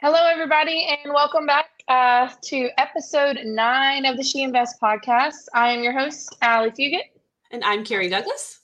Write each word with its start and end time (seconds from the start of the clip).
Hello, 0.00 0.28
everybody, 0.30 0.86
and 0.86 1.12
welcome 1.12 1.44
back 1.44 1.70
uh, 1.88 2.28
to 2.42 2.70
episode 2.78 3.40
nine 3.44 4.04
of 4.04 4.16
the 4.16 4.22
She 4.22 4.44
Invest 4.44 4.80
podcast. 4.80 5.46
I 5.54 5.72
am 5.72 5.82
your 5.82 5.92
host, 5.92 6.36
Ali 6.40 6.70
Fugit. 6.70 7.02
And 7.50 7.64
I'm 7.64 7.84
Carrie 7.84 8.08
Douglas. 8.08 8.60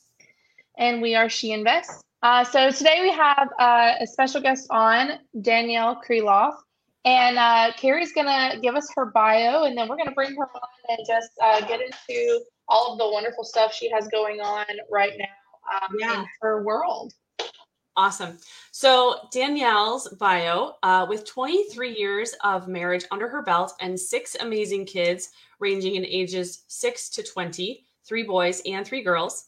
And 0.78 1.02
we 1.02 1.16
are 1.16 1.28
She 1.28 1.50
Invest. 1.50 2.04
Uh, 2.22 2.44
so 2.44 2.70
today 2.70 2.98
we 3.00 3.10
have 3.10 3.48
uh, 3.58 3.94
a 3.98 4.06
special 4.06 4.40
guest 4.42 4.68
on, 4.70 5.18
Danielle 5.42 6.00
Kreloff. 6.08 6.54
And 7.04 7.36
uh, 7.36 7.72
Carrie's 7.76 8.12
going 8.12 8.28
to 8.28 8.60
give 8.60 8.76
us 8.76 8.88
her 8.94 9.06
bio, 9.06 9.64
and 9.64 9.76
then 9.76 9.88
we're 9.88 9.96
going 9.96 10.10
to 10.10 10.14
bring 10.14 10.36
her 10.36 10.46
on 10.46 10.68
and 10.88 10.98
just 11.04 11.32
uh, 11.42 11.62
get 11.66 11.80
into 11.80 12.44
all 12.68 12.92
of 12.92 12.98
the 13.00 13.10
wonderful 13.10 13.42
stuff 13.42 13.74
she 13.74 13.90
has 13.90 14.06
going 14.06 14.40
on 14.40 14.66
right 14.88 15.14
now 15.18 15.78
um, 15.82 15.96
yeah. 15.98 16.20
in 16.20 16.26
her 16.42 16.62
world. 16.62 17.12
Awesome. 17.96 18.38
So, 18.72 19.28
Danielle's 19.30 20.08
bio 20.18 20.72
uh, 20.82 21.06
with 21.08 21.24
23 21.26 21.94
years 21.96 22.34
of 22.42 22.66
marriage 22.66 23.04
under 23.12 23.28
her 23.28 23.42
belt 23.42 23.72
and 23.80 23.98
six 23.98 24.36
amazing 24.40 24.84
kids 24.86 25.30
ranging 25.60 25.94
in 25.94 26.04
ages 26.04 26.64
6 26.66 27.10
to 27.10 27.22
20, 27.22 27.86
three 28.04 28.24
boys 28.24 28.62
and 28.66 28.84
three 28.84 29.02
girls. 29.02 29.46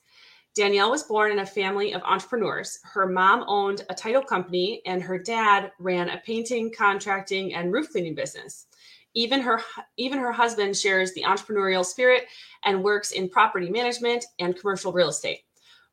Danielle 0.54 0.92
was 0.92 1.02
born 1.02 1.32
in 1.32 1.40
a 1.40 1.46
family 1.46 1.92
of 1.92 2.02
entrepreneurs. 2.04 2.78
Her 2.84 3.06
mom 3.06 3.44
owned 3.48 3.84
a 3.90 3.94
title 3.94 4.22
company 4.22 4.80
and 4.86 5.02
her 5.02 5.18
dad 5.18 5.72
ran 5.80 6.08
a 6.08 6.18
painting, 6.24 6.72
contracting, 6.72 7.52
and 7.52 7.72
roof 7.72 7.90
cleaning 7.90 8.14
business. 8.14 8.66
Even 9.14 9.40
her 9.40 9.60
even 9.96 10.18
her 10.18 10.32
husband 10.32 10.76
shares 10.76 11.12
the 11.14 11.22
entrepreneurial 11.22 11.84
spirit 11.84 12.26
and 12.64 12.84
works 12.84 13.10
in 13.10 13.28
property 13.28 13.70
management 13.70 14.24
and 14.38 14.58
commercial 14.58 14.92
real 14.92 15.08
estate. 15.08 15.45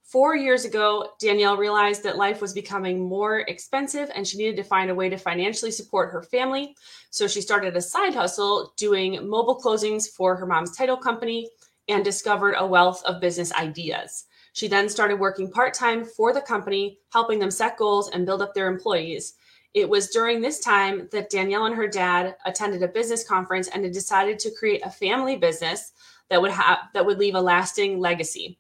Four 0.04 0.36
years 0.36 0.64
ago, 0.64 1.10
Danielle 1.20 1.58
realized 1.58 2.04
that 2.04 2.18
life 2.18 2.40
was 2.40 2.54
becoming 2.54 3.08
more 3.08 3.40
expensive 3.40 4.12
and 4.14 4.28
she 4.28 4.38
needed 4.38 4.58
to 4.58 4.64
find 4.64 4.92
a 4.92 4.96
way 4.96 5.10
to 5.10 5.18
financially 5.18 5.72
support 5.72 6.12
her 6.12 6.22
family. 6.22 6.76
So 7.10 7.28
she 7.28 7.42
started 7.42 7.76
a 7.76 7.82
side 7.82 8.14
hustle 8.14 8.74
doing 8.78 9.28
mobile 9.28 9.60
closings 9.60 10.10
for 10.10 10.36
her 10.36 10.46
mom's 10.46 10.78
title 10.78 10.98
company 10.98 11.50
and 11.88 12.04
discovered 12.04 12.56
a 12.58 12.68
wealth 12.68 13.02
of 13.06 13.22
business 13.22 13.52
ideas. 13.54 14.26
She 14.52 14.68
then 14.68 14.88
started 14.88 15.20
working 15.20 15.50
part 15.50 15.74
time 15.74 16.06
for 16.06 16.32
the 16.32 16.42
company, 16.42 17.00
helping 17.12 17.40
them 17.40 17.50
set 17.50 17.78
goals 17.78 18.10
and 18.12 18.26
build 18.26 18.42
up 18.42 18.54
their 18.54 18.68
employees. 18.68 19.34
It 19.74 19.90
was 19.90 20.10
during 20.10 20.42
this 20.42 20.60
time 20.60 21.10
that 21.12 21.32
Danielle 21.32 21.66
and 21.66 21.76
her 21.76 21.88
dad 21.88 22.36
attended 22.46 22.84
a 22.84 22.88
business 22.88 23.28
conference 23.28 23.68
and 23.70 23.92
decided 23.92 24.38
to 24.40 24.52
create 24.52 24.86
a 24.86 24.92
family 24.92 25.38
business 25.38 25.94
that 26.30 26.40
would 26.40 26.52
have 26.52 26.78
that 26.94 27.06
would 27.06 27.18
leave 27.18 27.36
a 27.36 27.42
lasting 27.42 28.00
legacy. 28.00 28.60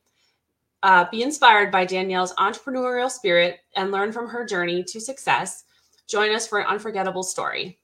Uh, 0.83 1.05
be 1.09 1.23
inspired 1.23 1.71
by 1.71 1.85
Danielle's 1.85 2.33
entrepreneurial 2.33 3.09
spirit 3.09 3.61
and 3.77 3.89
learn 3.89 4.11
from 4.11 4.27
her 4.27 4.45
journey 4.45 4.83
to 4.83 4.99
success. 4.99 5.63
Join 6.07 6.35
us 6.35 6.45
for 6.45 6.59
an 6.59 6.67
unforgettable 6.67 7.23
story. 7.23 7.79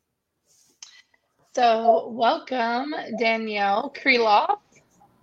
So, 1.55 2.09
welcome, 2.09 2.94
Danielle 3.17 3.94
Kreloff. 3.95 4.58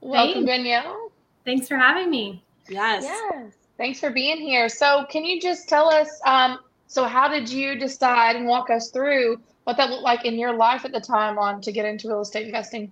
Welcome, 0.01 0.47
hey. 0.47 0.57
Danielle. 0.57 1.13
Thanks 1.45 1.69
for 1.69 1.77
having 1.77 2.11
me. 2.11 2.43
Yes. 2.69 3.05
Yes. 3.05 3.53
Thanks 3.77 4.01
for 4.01 4.11
being 4.11 4.39
here. 4.39 4.71
So, 4.71 5.05
can 5.11 5.27
you 5.27 5.39
just 5.39 5.69
tell 5.69 5.89
us? 5.89 6.09
Um, 6.25 6.59
so, 6.87 7.05
how 7.05 7.29
did 7.29 7.49
you 7.49 7.79
decide 7.79 8.37
and 8.37 8.47
walk 8.47 8.71
us 8.71 8.91
through 8.91 9.39
what 9.65 9.77
that 9.77 9.91
looked 9.91 10.03
like 10.03 10.25
in 10.25 10.39
your 10.39 10.55
life 10.55 10.87
at 10.87 10.93
the 10.93 11.01
time 11.01 11.39
on 11.39 11.61
to 11.61 11.73
get 11.73 11.85
into 11.85 12.09
real 12.09 12.23
estate 12.23 12.47
investing? 12.47 12.91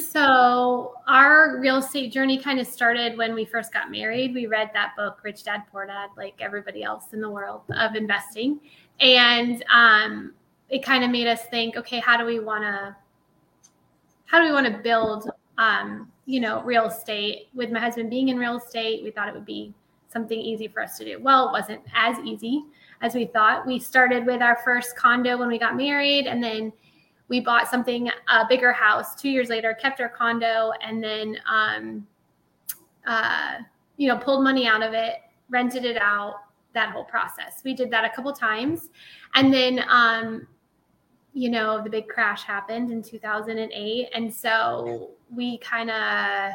So, 0.00 0.94
our 1.06 1.58
real 1.60 1.76
estate 1.76 2.12
journey 2.12 2.38
kind 2.38 2.58
of 2.58 2.66
started 2.66 3.16
when 3.16 3.34
we 3.34 3.44
first 3.44 3.72
got 3.72 3.90
married. 3.90 4.34
We 4.34 4.46
read 4.46 4.70
that 4.74 4.94
book, 4.96 5.20
Rich 5.22 5.44
Dad 5.44 5.62
Poor 5.70 5.86
Dad, 5.86 6.10
like 6.16 6.34
everybody 6.40 6.82
else 6.82 7.12
in 7.12 7.20
the 7.20 7.30
world 7.30 7.62
of 7.76 7.94
investing. 7.94 8.60
And 9.00 9.64
um, 9.72 10.32
it 10.68 10.84
kind 10.84 11.04
of 11.04 11.10
made 11.10 11.26
us 11.26 11.42
think, 11.46 11.76
okay, 11.76 12.00
how 12.00 12.16
do 12.16 12.24
we 12.24 12.40
want 12.40 12.62
to 12.62 12.96
how 14.26 14.40
do 14.40 14.46
we 14.46 14.52
want 14.52 14.66
to 14.66 14.78
build 14.82 15.30
um, 15.58 16.10
you 16.26 16.40
know, 16.40 16.62
real 16.62 16.86
estate. 16.86 17.48
With 17.54 17.70
my 17.70 17.80
husband 17.80 18.10
being 18.10 18.28
in 18.28 18.38
real 18.38 18.56
estate, 18.56 19.02
we 19.02 19.10
thought 19.10 19.28
it 19.28 19.34
would 19.34 19.44
be 19.44 19.74
something 20.08 20.38
easy 20.38 20.68
for 20.68 20.82
us 20.82 20.96
to 20.98 21.04
do. 21.04 21.18
Well, 21.20 21.48
it 21.48 21.52
wasn't 21.52 21.80
as 21.94 22.18
easy 22.20 22.64
as 23.02 23.14
we 23.14 23.26
thought. 23.26 23.66
We 23.66 23.78
started 23.78 24.24
with 24.24 24.40
our 24.40 24.58
first 24.64 24.96
condo 24.96 25.36
when 25.36 25.48
we 25.48 25.58
got 25.58 25.76
married 25.76 26.26
and 26.26 26.42
then 26.42 26.72
we 27.28 27.40
bought 27.40 27.68
something 27.68 28.10
a 28.28 28.44
bigger 28.48 28.72
house 28.72 29.14
two 29.14 29.30
years 29.30 29.48
later 29.48 29.74
kept 29.74 30.00
our 30.00 30.08
condo 30.08 30.72
and 30.82 31.02
then 31.02 31.38
um, 31.50 32.06
uh, 33.06 33.58
you 33.96 34.08
know 34.08 34.16
pulled 34.16 34.44
money 34.44 34.66
out 34.66 34.82
of 34.82 34.92
it 34.92 35.16
rented 35.50 35.84
it 35.84 35.96
out 35.96 36.36
that 36.74 36.90
whole 36.90 37.04
process. 37.04 37.62
We 37.64 37.72
did 37.72 37.90
that 37.92 38.04
a 38.04 38.10
couple 38.14 38.32
times. 38.32 38.90
And 39.34 39.52
then 39.52 39.84
um, 39.88 40.46
you 41.32 41.48
know 41.48 41.82
the 41.82 41.90
big 41.90 42.08
crash 42.08 42.44
happened 42.44 42.90
in 42.90 43.02
2008 43.02 44.08
and 44.14 44.32
so 44.32 45.10
we 45.34 45.58
kind 45.58 45.90
of 45.90 46.52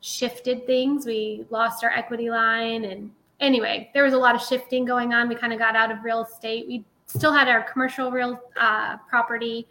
shifted 0.00 0.66
things. 0.66 1.06
We 1.06 1.46
lost 1.50 1.82
our 1.84 1.90
equity 1.90 2.30
line. 2.30 2.84
And 2.84 3.10
anyway 3.40 3.90
there 3.94 4.04
was 4.04 4.12
a 4.12 4.18
lot 4.18 4.34
of 4.34 4.42
shifting 4.42 4.84
going 4.84 5.14
on. 5.14 5.28
We 5.28 5.34
kind 5.34 5.52
of 5.52 5.58
got 5.58 5.76
out 5.76 5.90
of 5.90 6.02
real 6.02 6.24
estate. 6.24 6.66
We 6.66 6.84
still 7.06 7.32
had 7.32 7.48
our 7.48 7.62
commercial 7.62 8.10
real 8.10 8.40
uh, 8.60 8.98
property 9.08 9.66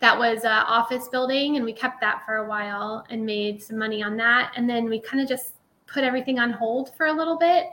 that 0.00 0.16
was 0.16 0.44
an 0.44 0.50
office 0.50 1.08
building 1.08 1.56
and 1.56 1.64
we 1.64 1.72
kept 1.72 2.00
that 2.00 2.24
for 2.24 2.36
a 2.36 2.48
while 2.48 3.04
and 3.10 3.24
made 3.24 3.62
some 3.62 3.78
money 3.78 4.02
on 4.02 4.16
that. 4.16 4.52
And 4.56 4.68
then 4.68 4.88
we 4.88 5.00
kind 5.00 5.20
of 5.20 5.28
just 5.28 5.54
put 5.86 6.04
everything 6.04 6.38
on 6.38 6.52
hold 6.52 6.94
for 6.96 7.06
a 7.06 7.12
little 7.12 7.36
bit 7.36 7.66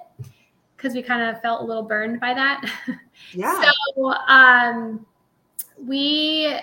because 0.75 0.93
we 0.93 1.01
kind 1.01 1.21
of 1.21 1.41
felt 1.41 1.61
a 1.61 1.65
little 1.65 1.83
burned 1.83 2.19
by 2.19 2.33
that. 2.33 2.65
Yeah. 3.31 3.71
So 3.95 4.11
um, 4.27 5.05
we 5.79 6.59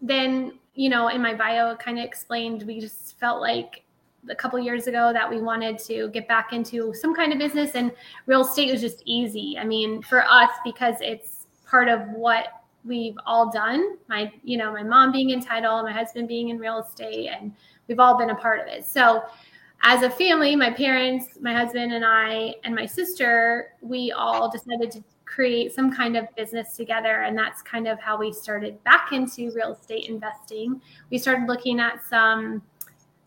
then 0.00 0.58
you 0.74 0.88
know 0.88 1.08
in 1.08 1.20
my 1.20 1.34
bio 1.34 1.76
kind 1.76 1.98
of 1.98 2.04
explained 2.04 2.62
we 2.62 2.80
just 2.80 3.18
felt 3.20 3.40
like 3.42 3.84
a 4.28 4.34
couple 4.34 4.58
years 4.58 4.86
ago 4.86 5.12
that 5.12 5.28
we 5.28 5.40
wanted 5.40 5.78
to 5.80 6.08
get 6.08 6.26
back 6.26 6.52
into 6.52 6.94
some 6.94 7.14
kind 7.14 7.32
of 7.32 7.38
business 7.38 7.72
and 7.74 7.92
real 8.26 8.40
estate 8.40 8.72
was 8.72 8.80
just 8.80 9.02
easy. 9.04 9.56
I 9.60 9.64
mean 9.64 10.00
for 10.02 10.24
us 10.24 10.50
because 10.64 10.96
it's 11.00 11.46
part 11.66 11.88
of 11.88 12.08
what 12.08 12.61
we've 12.84 13.16
all 13.26 13.50
done. 13.50 13.96
My, 14.08 14.32
you 14.42 14.56
know, 14.56 14.72
my 14.72 14.82
mom 14.82 15.12
being 15.12 15.30
in 15.30 15.40
title, 15.40 15.82
my 15.82 15.92
husband 15.92 16.28
being 16.28 16.48
in 16.48 16.58
real 16.58 16.78
estate, 16.78 17.28
and 17.28 17.52
we've 17.88 18.00
all 18.00 18.18
been 18.18 18.30
a 18.30 18.34
part 18.34 18.60
of 18.60 18.66
it. 18.66 18.86
So, 18.86 19.22
as 19.84 20.02
a 20.02 20.10
family, 20.10 20.54
my 20.54 20.70
parents, 20.70 21.38
my 21.40 21.52
husband, 21.52 21.92
and 21.92 22.04
I, 22.04 22.54
and 22.62 22.72
my 22.72 22.86
sister, 22.86 23.72
we 23.80 24.12
all 24.12 24.48
decided 24.48 24.92
to 24.92 25.02
create 25.24 25.74
some 25.74 25.92
kind 25.92 26.16
of 26.16 26.26
business 26.36 26.76
together. 26.76 27.22
And 27.22 27.36
that's 27.36 27.62
kind 27.62 27.88
of 27.88 27.98
how 27.98 28.16
we 28.18 28.32
started 28.32 28.82
back 28.84 29.12
into 29.12 29.50
real 29.52 29.72
estate 29.72 30.08
investing. 30.08 30.80
We 31.10 31.18
started 31.18 31.48
looking 31.48 31.80
at 31.80 32.04
some 32.04 32.62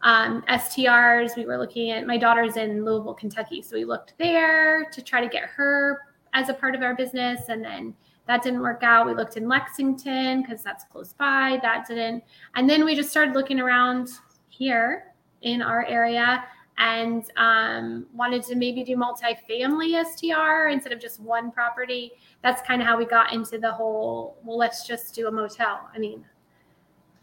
um, 0.01 0.43
STRs. 0.43 1.35
We 1.35 1.45
were 1.45 1.57
looking 1.57 1.91
at 1.91 2.05
my 2.05 2.17
daughter's 2.17 2.57
in 2.57 2.85
Louisville, 2.85 3.15
Kentucky. 3.15 3.61
So 3.61 3.75
we 3.75 3.83
looked 3.83 4.13
there 4.17 4.85
to 4.91 5.01
try 5.01 5.19
to 5.19 5.27
get 5.27 5.43
her 5.49 6.01
as 6.33 6.49
a 6.49 6.53
part 6.53 6.75
of 6.75 6.83
our 6.83 6.95
business. 6.95 7.49
And 7.49 7.63
then 7.63 7.93
that 8.27 8.41
didn't 8.41 8.61
work 8.61 8.81
out. 8.83 9.05
We 9.05 9.13
looked 9.13 9.37
in 9.37 9.47
Lexington 9.47 10.41
because 10.41 10.63
that's 10.63 10.83
close 10.85 11.13
by. 11.13 11.59
That 11.61 11.87
didn't. 11.87 12.23
And 12.55 12.69
then 12.69 12.83
we 12.83 12.95
just 12.95 13.09
started 13.09 13.35
looking 13.35 13.59
around 13.59 14.09
here 14.49 15.13
in 15.41 15.61
our 15.61 15.85
area 15.85 16.43
and 16.77 17.25
um, 17.37 18.05
wanted 18.13 18.43
to 18.43 18.55
maybe 18.55 18.83
do 18.83 18.97
multifamily 18.97 20.03
STR 20.03 20.69
instead 20.69 20.91
of 20.91 20.99
just 20.99 21.19
one 21.19 21.51
property. 21.51 22.11
That's 22.41 22.61
kind 22.63 22.81
of 22.81 22.87
how 22.87 22.97
we 22.97 23.05
got 23.05 23.31
into 23.31 23.57
the 23.57 23.71
whole, 23.71 24.37
well, 24.43 24.57
let's 24.57 24.85
just 24.85 25.15
do 25.15 25.27
a 25.27 25.31
motel. 25.31 25.87
I 25.93 25.99
mean, 25.99 26.25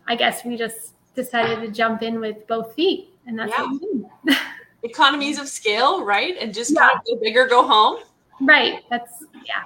I 0.07 0.17
guess 0.17 0.45
we 0.45 0.57
just 0.57 0.95
decided 1.15 1.61
to 1.61 1.69
jump 1.69 2.03
in 2.03 2.21
with 2.21 2.47
both 2.47 2.75
feet. 2.75 3.11
And 3.27 3.39
that's 3.39 3.51
yeah. 3.51 3.63
what 3.63 3.81
we 3.81 4.05
did. 4.25 4.39
Economies 4.85 5.39
of 5.39 5.49
scale, 5.49 6.05
right? 6.05 6.35
And 6.41 6.55
just 6.55 6.73
yeah. 6.73 6.89
kind 6.89 6.99
of 6.99 7.05
go 7.05 7.17
bigger, 7.23 7.47
go 7.47 7.67
home. 7.67 8.03
Right. 8.41 8.83
That's, 8.89 9.25
yeah. 9.47 9.65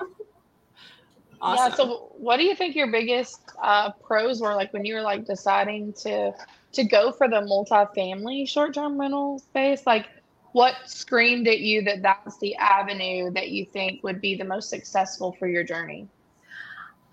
Awesome. 1.47 1.71
Yeah. 1.71 1.77
So, 1.77 2.13
what 2.17 2.39
do 2.39 2.45
you 2.45 2.57
think 2.57 2.75
your 2.75 2.91
biggest 2.91 3.41
uh, 3.63 3.93
pros 3.93 4.41
were 4.41 4.55
like 4.55 4.73
when 4.73 4.85
you 4.85 4.95
were 4.95 5.03
like 5.03 5.25
deciding 5.25 5.93
to 5.95 6.33
to 6.73 6.85
go 6.85 7.13
for 7.13 7.29
the 7.29 7.37
multifamily 7.37 8.49
short 8.49 8.75
term 8.75 9.01
rental 9.01 9.39
space? 9.39 9.87
Like, 9.87 10.07
what 10.53 10.75
screamed 10.87 11.47
at 11.47 11.61
you 11.61 11.83
that 11.83 12.03
that's 12.03 12.39
the 12.39 12.57
avenue 12.57 13.31
that 13.31 13.51
you 13.51 13.65
think 13.65 14.03
would 14.03 14.21
be 14.21 14.35
the 14.35 14.45
most 14.45 14.71
successful 14.71 15.33
for 15.39 15.47
your 15.47 15.63
journey? 15.63 16.09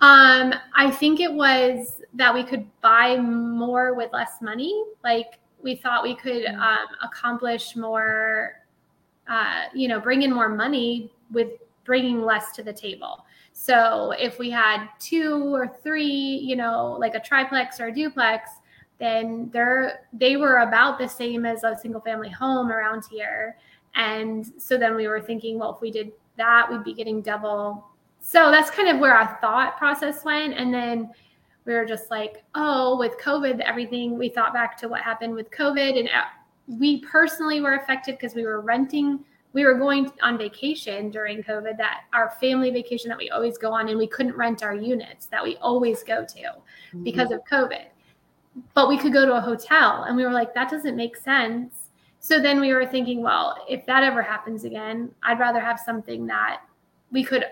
Um, 0.01 0.53
I 0.75 0.91
think 0.91 1.19
it 1.19 1.31
was 1.31 2.01
that 2.15 2.33
we 2.33 2.43
could 2.43 2.65
buy 2.81 3.17
more 3.17 3.93
with 3.93 4.11
less 4.11 4.41
money. 4.41 4.83
Like 5.03 5.39
we 5.61 5.75
thought 5.75 6.03
we 6.03 6.15
could 6.15 6.43
mm. 6.43 6.57
um, 6.57 6.87
accomplish 7.03 7.75
more, 7.75 8.55
uh, 9.27 9.65
you 9.73 9.87
know, 9.87 9.99
bring 9.99 10.23
in 10.23 10.33
more 10.33 10.49
money 10.49 11.11
with 11.31 11.51
bringing 11.85 12.21
less 12.21 12.51
to 12.53 12.63
the 12.63 12.73
table. 12.73 13.25
So 13.53 14.11
if 14.19 14.39
we 14.39 14.49
had 14.49 14.87
two 14.99 15.53
or 15.53 15.67
three, 15.67 16.03
you 16.43 16.55
know, 16.55 16.97
like 16.99 17.15
a 17.15 17.19
triplex 17.19 17.79
or 17.79 17.87
a 17.87 17.93
duplex, 17.93 18.49
then 18.99 19.49
they're 19.53 20.05
they 20.11 20.35
were 20.37 20.57
about 20.57 20.97
the 20.97 21.07
same 21.07 21.45
as 21.45 21.63
a 21.63 21.77
single 21.81 22.01
family 22.01 22.29
home 22.29 22.71
around 22.71 23.03
here. 23.09 23.55
And 23.95 24.51
so 24.57 24.77
then 24.77 24.95
we 24.95 25.07
were 25.07 25.21
thinking, 25.21 25.59
well, 25.59 25.75
if 25.75 25.81
we 25.81 25.91
did 25.91 26.11
that, 26.37 26.69
we'd 26.69 26.83
be 26.83 26.93
getting 26.93 27.21
double 27.21 27.85
So 28.19 28.49
that's 28.51 28.71
kind 28.71 28.89
of 28.89 28.99
where 28.99 29.13
our 29.13 29.37
thought 29.41 29.77
process 29.77 30.23
went. 30.23 30.55
And 30.55 30.73
then 30.73 31.11
we 31.65 31.73
were 31.73 31.85
just 31.85 32.09
like, 32.09 32.43
oh, 32.55 32.97
with 32.97 33.17
COVID, 33.19 33.59
everything, 33.59 34.17
we 34.17 34.29
thought 34.29 34.53
back 34.53 34.77
to 34.77 34.87
what 34.87 35.01
happened 35.01 35.33
with 35.35 35.51
COVID. 35.51 35.99
And 35.99 36.09
uh, 36.09 36.23
we 36.67 37.01
personally 37.01 37.61
were 37.61 37.75
affected 37.75 38.15
because 38.17 38.33
we 38.33 38.43
were 38.43 38.61
renting, 38.61 39.19
we 39.53 39.65
were 39.65 39.75
going 39.75 40.11
on 40.21 40.37
vacation 40.37 41.09
during 41.11 41.43
COVID, 41.43 41.77
that 41.77 42.01
our 42.11 42.31
family 42.41 42.71
vacation 42.71 43.09
that 43.09 43.17
we 43.17 43.29
always 43.29 43.57
go 43.57 43.71
on, 43.71 43.87
and 43.87 43.97
we 43.97 44.07
couldn't 44.07 44.35
rent 44.35 44.63
our 44.63 44.75
units 44.75 45.27
that 45.27 45.43
we 45.43 45.57
always 45.57 46.03
go 46.03 46.25
to 46.25 46.39
mm-hmm. 46.39 47.03
because 47.03 47.31
of 47.31 47.41
COVID. 47.49 47.85
But 48.73 48.89
we 48.89 48.97
could 48.97 49.13
go 49.13 49.25
to 49.25 49.33
a 49.33 49.41
hotel. 49.41 50.03
And 50.03 50.17
we 50.17 50.25
were 50.25 50.31
like, 50.31 50.53
that 50.53 50.69
doesn't 50.69 50.95
make 50.95 51.15
sense. 51.15 51.89
So 52.19 52.39
then 52.39 52.61
we 52.61 52.73
were 52.73 52.85
thinking, 52.85 53.21
well, 53.21 53.57
if 53.69 53.85
that 53.85 54.03
ever 54.03 54.21
happens 54.21 54.63
again, 54.63 55.11
I'd 55.23 55.39
rather 55.39 55.59
have 55.59 55.79
something 55.79 56.25
that 56.27 56.61
we 57.11 57.23
could 57.23 57.45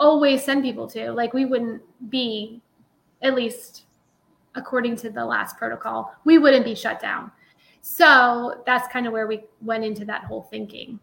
always 0.00 0.42
send 0.42 0.62
people 0.62 0.88
to. 0.88 1.12
Like 1.12 1.32
we 1.32 1.44
wouldn't 1.44 1.82
be, 2.10 2.60
at 3.22 3.34
least 3.34 3.84
according 4.54 4.96
to 4.96 5.10
the 5.10 5.24
last 5.24 5.56
protocol, 5.56 6.14
we 6.24 6.38
wouldn't 6.38 6.64
be 6.64 6.74
shut 6.74 7.00
down. 7.00 7.30
So 7.86 8.62
that's 8.64 8.88
kind 8.88 9.06
of 9.06 9.12
where 9.12 9.26
we 9.26 9.42
went 9.60 9.84
into 9.84 10.06
that 10.06 10.24
whole 10.24 10.44
thinking. 10.44 10.98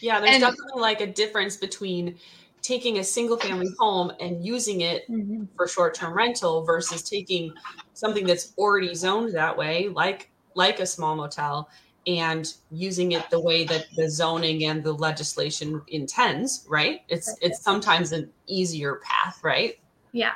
Yeah, 0.00 0.20
there's 0.20 0.36
and, 0.36 0.40
definitely 0.40 0.80
like 0.80 1.02
a 1.02 1.06
difference 1.06 1.58
between 1.58 2.16
taking 2.62 2.98
a 2.98 3.04
single 3.04 3.36
family 3.36 3.68
home 3.78 4.10
and 4.18 4.42
using 4.42 4.80
it 4.80 5.06
mm-hmm. 5.10 5.44
for 5.54 5.68
short-term 5.68 6.14
rental 6.14 6.64
versus 6.64 7.02
taking 7.02 7.52
something 7.92 8.26
that's 8.26 8.54
already 8.56 8.94
zoned 8.94 9.34
that 9.34 9.54
way 9.54 9.88
like 9.88 10.30
like 10.54 10.80
a 10.80 10.86
small 10.86 11.14
motel 11.14 11.68
and 12.06 12.54
using 12.70 13.12
it 13.12 13.28
the 13.28 13.38
way 13.38 13.64
that 13.64 13.84
the 13.94 14.08
zoning 14.08 14.64
and 14.64 14.82
the 14.82 14.92
legislation 14.92 15.82
intends, 15.88 16.64
right? 16.70 17.02
It's 17.10 17.36
it's 17.42 17.60
sometimes 17.60 18.12
an 18.12 18.30
easier 18.46 19.02
path, 19.04 19.40
right? 19.44 19.78
Yeah. 20.12 20.32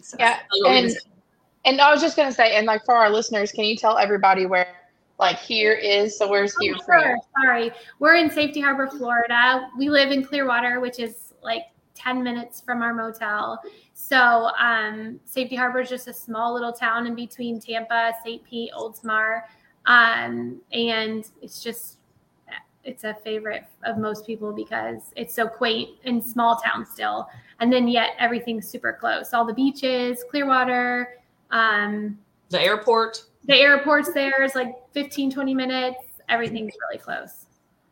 So. 0.00 0.16
Yeah. 0.20 0.38
And 0.68 0.96
and 1.64 1.80
I 1.80 1.92
was 1.92 2.00
just 2.00 2.16
gonna 2.16 2.32
say, 2.32 2.56
and 2.56 2.66
like 2.66 2.84
for 2.84 2.94
our 2.94 3.10
listeners, 3.10 3.52
can 3.52 3.64
you 3.64 3.76
tell 3.76 3.98
everybody 3.98 4.46
where 4.46 4.80
like 5.20 5.38
here 5.38 5.74
is 5.74 6.16
so 6.16 6.28
where's 6.28 6.56
here 6.58 6.74
oh, 6.80 6.84
sure. 6.84 7.16
Sorry. 7.44 7.70
We're 7.98 8.16
in 8.16 8.30
Safety 8.30 8.60
Harbor, 8.60 8.88
Florida. 8.88 9.68
We 9.76 9.90
live 9.90 10.10
in 10.10 10.24
Clearwater, 10.24 10.80
which 10.80 10.98
is 10.98 11.34
like 11.42 11.64
10 11.94 12.22
minutes 12.22 12.60
from 12.60 12.80
our 12.80 12.94
motel. 12.94 13.60
So 13.92 14.50
um, 14.58 15.20
Safety 15.26 15.54
Harbor 15.54 15.80
is 15.80 15.90
just 15.90 16.08
a 16.08 16.14
small 16.14 16.54
little 16.54 16.72
town 16.72 17.06
in 17.06 17.14
between 17.14 17.60
Tampa, 17.60 18.14
St. 18.24 18.42
Pete, 18.42 18.70
Oldsmar. 18.74 19.42
Um, 19.84 20.60
and 20.72 21.28
it's 21.42 21.62
just, 21.62 21.98
it's 22.82 23.04
a 23.04 23.14
favorite 23.22 23.64
of 23.84 23.98
most 23.98 24.26
people 24.26 24.52
because 24.52 25.12
it's 25.16 25.34
so 25.34 25.46
quaint 25.46 25.90
and 26.04 26.24
small 26.24 26.56
town 26.56 26.86
still. 26.86 27.28
And 27.60 27.70
then 27.70 27.88
yet 27.88 28.12
everything's 28.18 28.66
super 28.66 28.96
close. 28.98 29.34
All 29.34 29.44
the 29.44 29.52
beaches, 29.52 30.24
Clearwater, 30.30 31.19
um, 31.50 32.18
the 32.48 32.60
airport. 32.60 33.24
The 33.44 33.56
airport's 33.56 34.12
there 34.12 34.42
is 34.42 34.54
like 34.54 34.74
15, 34.92 35.30
20 35.32 35.54
minutes. 35.54 35.98
Everything's 36.28 36.74
really 36.88 37.02
close. 37.02 37.46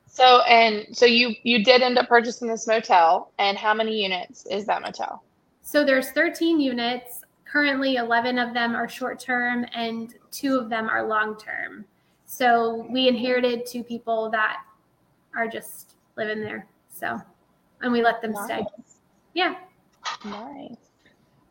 So 0.06 0.42
and 0.42 0.86
so 0.96 1.06
you 1.06 1.34
you 1.42 1.64
did 1.64 1.82
end 1.82 1.96
up 1.98 2.08
purchasing 2.08 2.48
this 2.48 2.66
motel 2.66 3.32
and 3.38 3.56
how 3.56 3.72
many 3.72 4.02
units 4.02 4.46
is 4.46 4.66
that 4.66 4.82
motel? 4.82 5.22
So 5.62 5.84
there's 5.84 6.10
13 6.10 6.60
units. 6.60 7.22
Currently, 7.44 7.96
11 7.96 8.38
of 8.38 8.52
them 8.52 8.74
are 8.74 8.88
short 8.88 9.20
term 9.20 9.64
and 9.74 10.14
two 10.30 10.58
of 10.58 10.68
them 10.68 10.88
are 10.88 11.06
long 11.06 11.36
term. 11.38 11.84
So 12.26 12.86
we 12.90 13.08
inherited 13.08 13.64
two 13.64 13.82
people 13.82 14.28
that 14.30 14.58
are 15.34 15.48
just 15.48 15.94
living 16.16 16.40
there. 16.40 16.66
So, 16.92 17.20
and 17.80 17.92
we 17.92 18.02
let 18.02 18.20
them 18.20 18.32
nice. 18.32 18.44
stay. 18.44 18.64
Yeah. 19.34 19.54
Nice. 20.24 20.76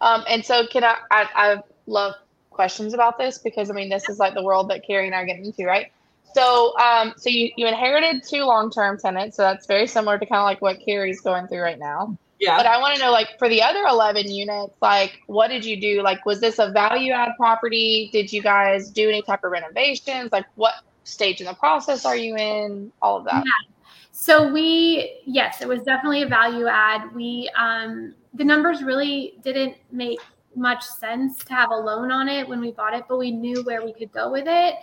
Um, 0.02 0.24
and 0.30 0.46
so 0.46 0.68
can 0.68 0.84
I, 0.84 0.98
I, 1.10 1.28
I 1.36 1.64
love 1.88 2.14
questions 2.52 2.94
about 2.94 3.18
this 3.18 3.38
because 3.38 3.70
I 3.70 3.74
mean, 3.74 3.90
this 3.90 4.10
is 4.10 4.20
like 4.20 4.34
the 4.34 4.44
world 4.44 4.70
that 4.70 4.86
Carrie 4.86 5.08
and 5.08 5.16
I 5.16 5.22
are 5.22 5.26
getting 5.26 5.46
into, 5.46 5.66
right? 5.66 5.92
So, 6.34 6.78
um, 6.78 7.14
so 7.18 7.30
you, 7.30 7.52
you 7.56 7.68
inherited 7.68 8.24
two 8.28 8.44
long-term 8.44 9.00
tenants. 9.00 9.38
So 9.38 9.44
that's 9.44 9.66
very 9.66 9.88
similar 9.88 10.20
to 10.20 10.26
kind 10.26 10.40
of 10.40 10.46
like 10.46 10.62
what 10.62 10.80
Carrie's 10.84 11.22
going 11.22 11.48
through 11.48 11.62
right 11.62 11.80
now. 11.80 12.18
Yeah. 12.40 12.58
But 12.58 12.68
I 12.68 12.78
want 12.80 12.96
to 12.96 13.02
know, 13.02 13.12
like, 13.12 13.40
for 13.40 13.50
the 13.50 13.62
other 13.64 13.84
11 13.88 14.30
units, 14.30 14.74
like, 14.82 15.22
what 15.26 15.48
did 15.48 15.66
you 15.66 15.80
do? 15.82 16.04
Like, 16.04 16.24
was 16.26 16.40
this 16.40 16.60
a 16.60 16.70
value 16.70 17.12
add 17.12 17.32
property? 17.38 18.10
Did 18.14 18.32
you 18.32 18.44
guys 18.44 18.92
do 18.92 19.10
any 19.10 19.24
type 19.24 19.44
of 19.44 19.52
renovations? 19.52 20.32
Like, 20.32 20.46
what 20.56 20.76
stage 21.04 21.42
in 21.42 21.48
the 21.48 21.54
process 21.54 22.06
are 22.06 22.16
you 22.16 22.36
in? 22.36 22.92
All 23.02 23.18
of 23.18 23.26
that. 23.26 23.44
Yeah. 23.44 23.74
So 24.12 24.52
we, 24.52 25.22
yes, 25.26 25.62
it 25.62 25.68
was 25.68 25.82
definitely 25.82 26.24
a 26.24 26.28
value 26.28 26.68
add. 26.68 27.14
We, 27.16 27.50
um, 27.58 28.14
the 28.34 28.44
numbers 28.44 28.84
really 28.84 29.36
didn't 29.44 29.78
make 29.92 30.20
much 30.58 30.84
sense 30.84 31.38
to 31.46 31.54
have 31.54 31.72
a 31.72 31.76
loan 31.76 32.12
on 32.12 32.28
it 32.28 32.48
when 32.48 32.60
we 32.60 32.72
bought 32.72 32.94
it, 32.94 33.06
but 33.08 33.18
we 33.18 33.32
knew 33.32 33.64
where 33.64 33.86
we 33.86 33.94
could 33.94 34.12
go 34.12 34.32
with 34.32 34.46
it 34.48 34.76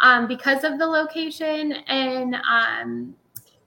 um, 0.00 0.26
because 0.26 0.64
of 0.64 0.78
the 0.78 0.86
location. 0.86 1.72
And 1.86 2.36
um, 2.36 3.14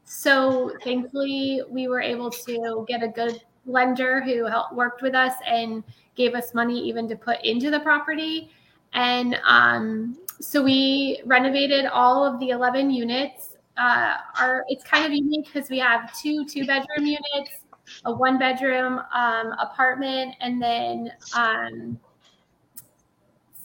so 0.04 0.72
thankfully, 0.84 1.62
we 1.70 1.88
were 1.88 2.02
able 2.02 2.32
to 2.32 2.86
get 2.88 3.04
a 3.04 3.08
good 3.08 3.42
lender 3.66 4.22
who 4.22 4.46
helped 4.46 4.74
worked 4.74 5.02
with 5.02 5.14
us 5.14 5.34
and 5.48 5.84
gave 6.16 6.34
us 6.34 6.54
money 6.54 6.80
even 6.80 7.08
to 7.08 7.16
put 7.16 7.44
into 7.44 7.70
the 7.70 7.80
property. 7.80 8.52
And 8.94 9.38
um, 9.46 10.18
so 10.40 10.62
we 10.62 11.22
renovated 11.26 11.86
all 11.86 12.26
of 12.26 12.40
the 12.40 12.50
11 12.50 12.92
units. 12.92 13.56
Uh, 13.78 14.18
our 14.40 14.66
it's 14.68 14.84
kind 14.84 15.06
of 15.06 15.12
unique 15.12 15.46
because 15.52 15.70
we 15.70 15.80
have 15.80 16.14
two 16.20 16.46
two 16.46 16.66
bedroom 16.66 17.06
units, 17.06 17.61
a 18.06 18.14
one 18.14 18.38
bedroom 18.38 19.00
um, 19.14 19.54
apartment, 19.60 20.36
and 20.40 20.62
then 20.62 21.12
um, 21.36 22.00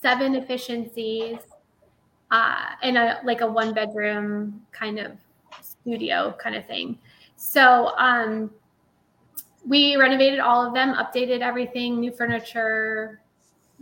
seven 0.02 0.34
efficiencies, 0.34 1.38
uh, 2.30 2.64
and 2.82 2.96
a 2.96 3.20
like 3.24 3.40
a 3.40 3.46
one 3.46 3.72
bedroom 3.72 4.62
kind 4.72 4.98
of 4.98 5.12
studio 5.60 6.36
kind 6.42 6.54
of 6.56 6.66
thing. 6.66 6.98
So 7.36 7.92
um, 7.96 8.50
we 9.66 9.96
renovated 9.96 10.40
all 10.40 10.66
of 10.66 10.74
them, 10.74 10.94
updated 10.94 11.40
everything, 11.40 12.00
new 12.00 12.12
furniture, 12.12 13.20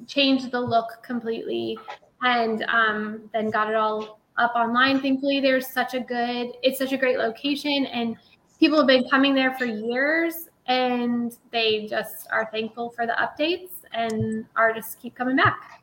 changed 0.07 0.51
the 0.51 0.61
look 0.61 1.03
completely, 1.03 1.79
and 2.23 2.63
um, 2.65 3.31
then 3.33 3.51
got 3.51 3.69
it 3.69 3.77
all 3.77 4.19
up 4.37 4.55
online. 4.57 5.01
Thankfully, 5.01 5.41
there's 5.41 5.67
such 5.67 5.95
a 5.95 6.01
good, 6.01 6.53
it's 6.63 6.79
such 6.79 6.93
a 6.93 6.97
great 6.97 7.19
location, 7.19 7.87
and 7.87 8.17
people 8.65 8.79
have 8.79 8.87
been 8.87 9.07
coming 9.11 9.35
there 9.35 9.53
for 9.59 9.67
years, 9.67 10.49
and 10.67 11.37
they 11.53 11.87
just 11.87 12.27
are 12.33 12.49
thankful 12.51 12.89
for 12.89 13.07
the 13.07 13.13
updates 13.13 13.69
and 13.93 14.47
are 14.57 14.73
just 14.73 14.99
keep 14.99 15.15
coming 15.15 15.37
back. 15.37 15.83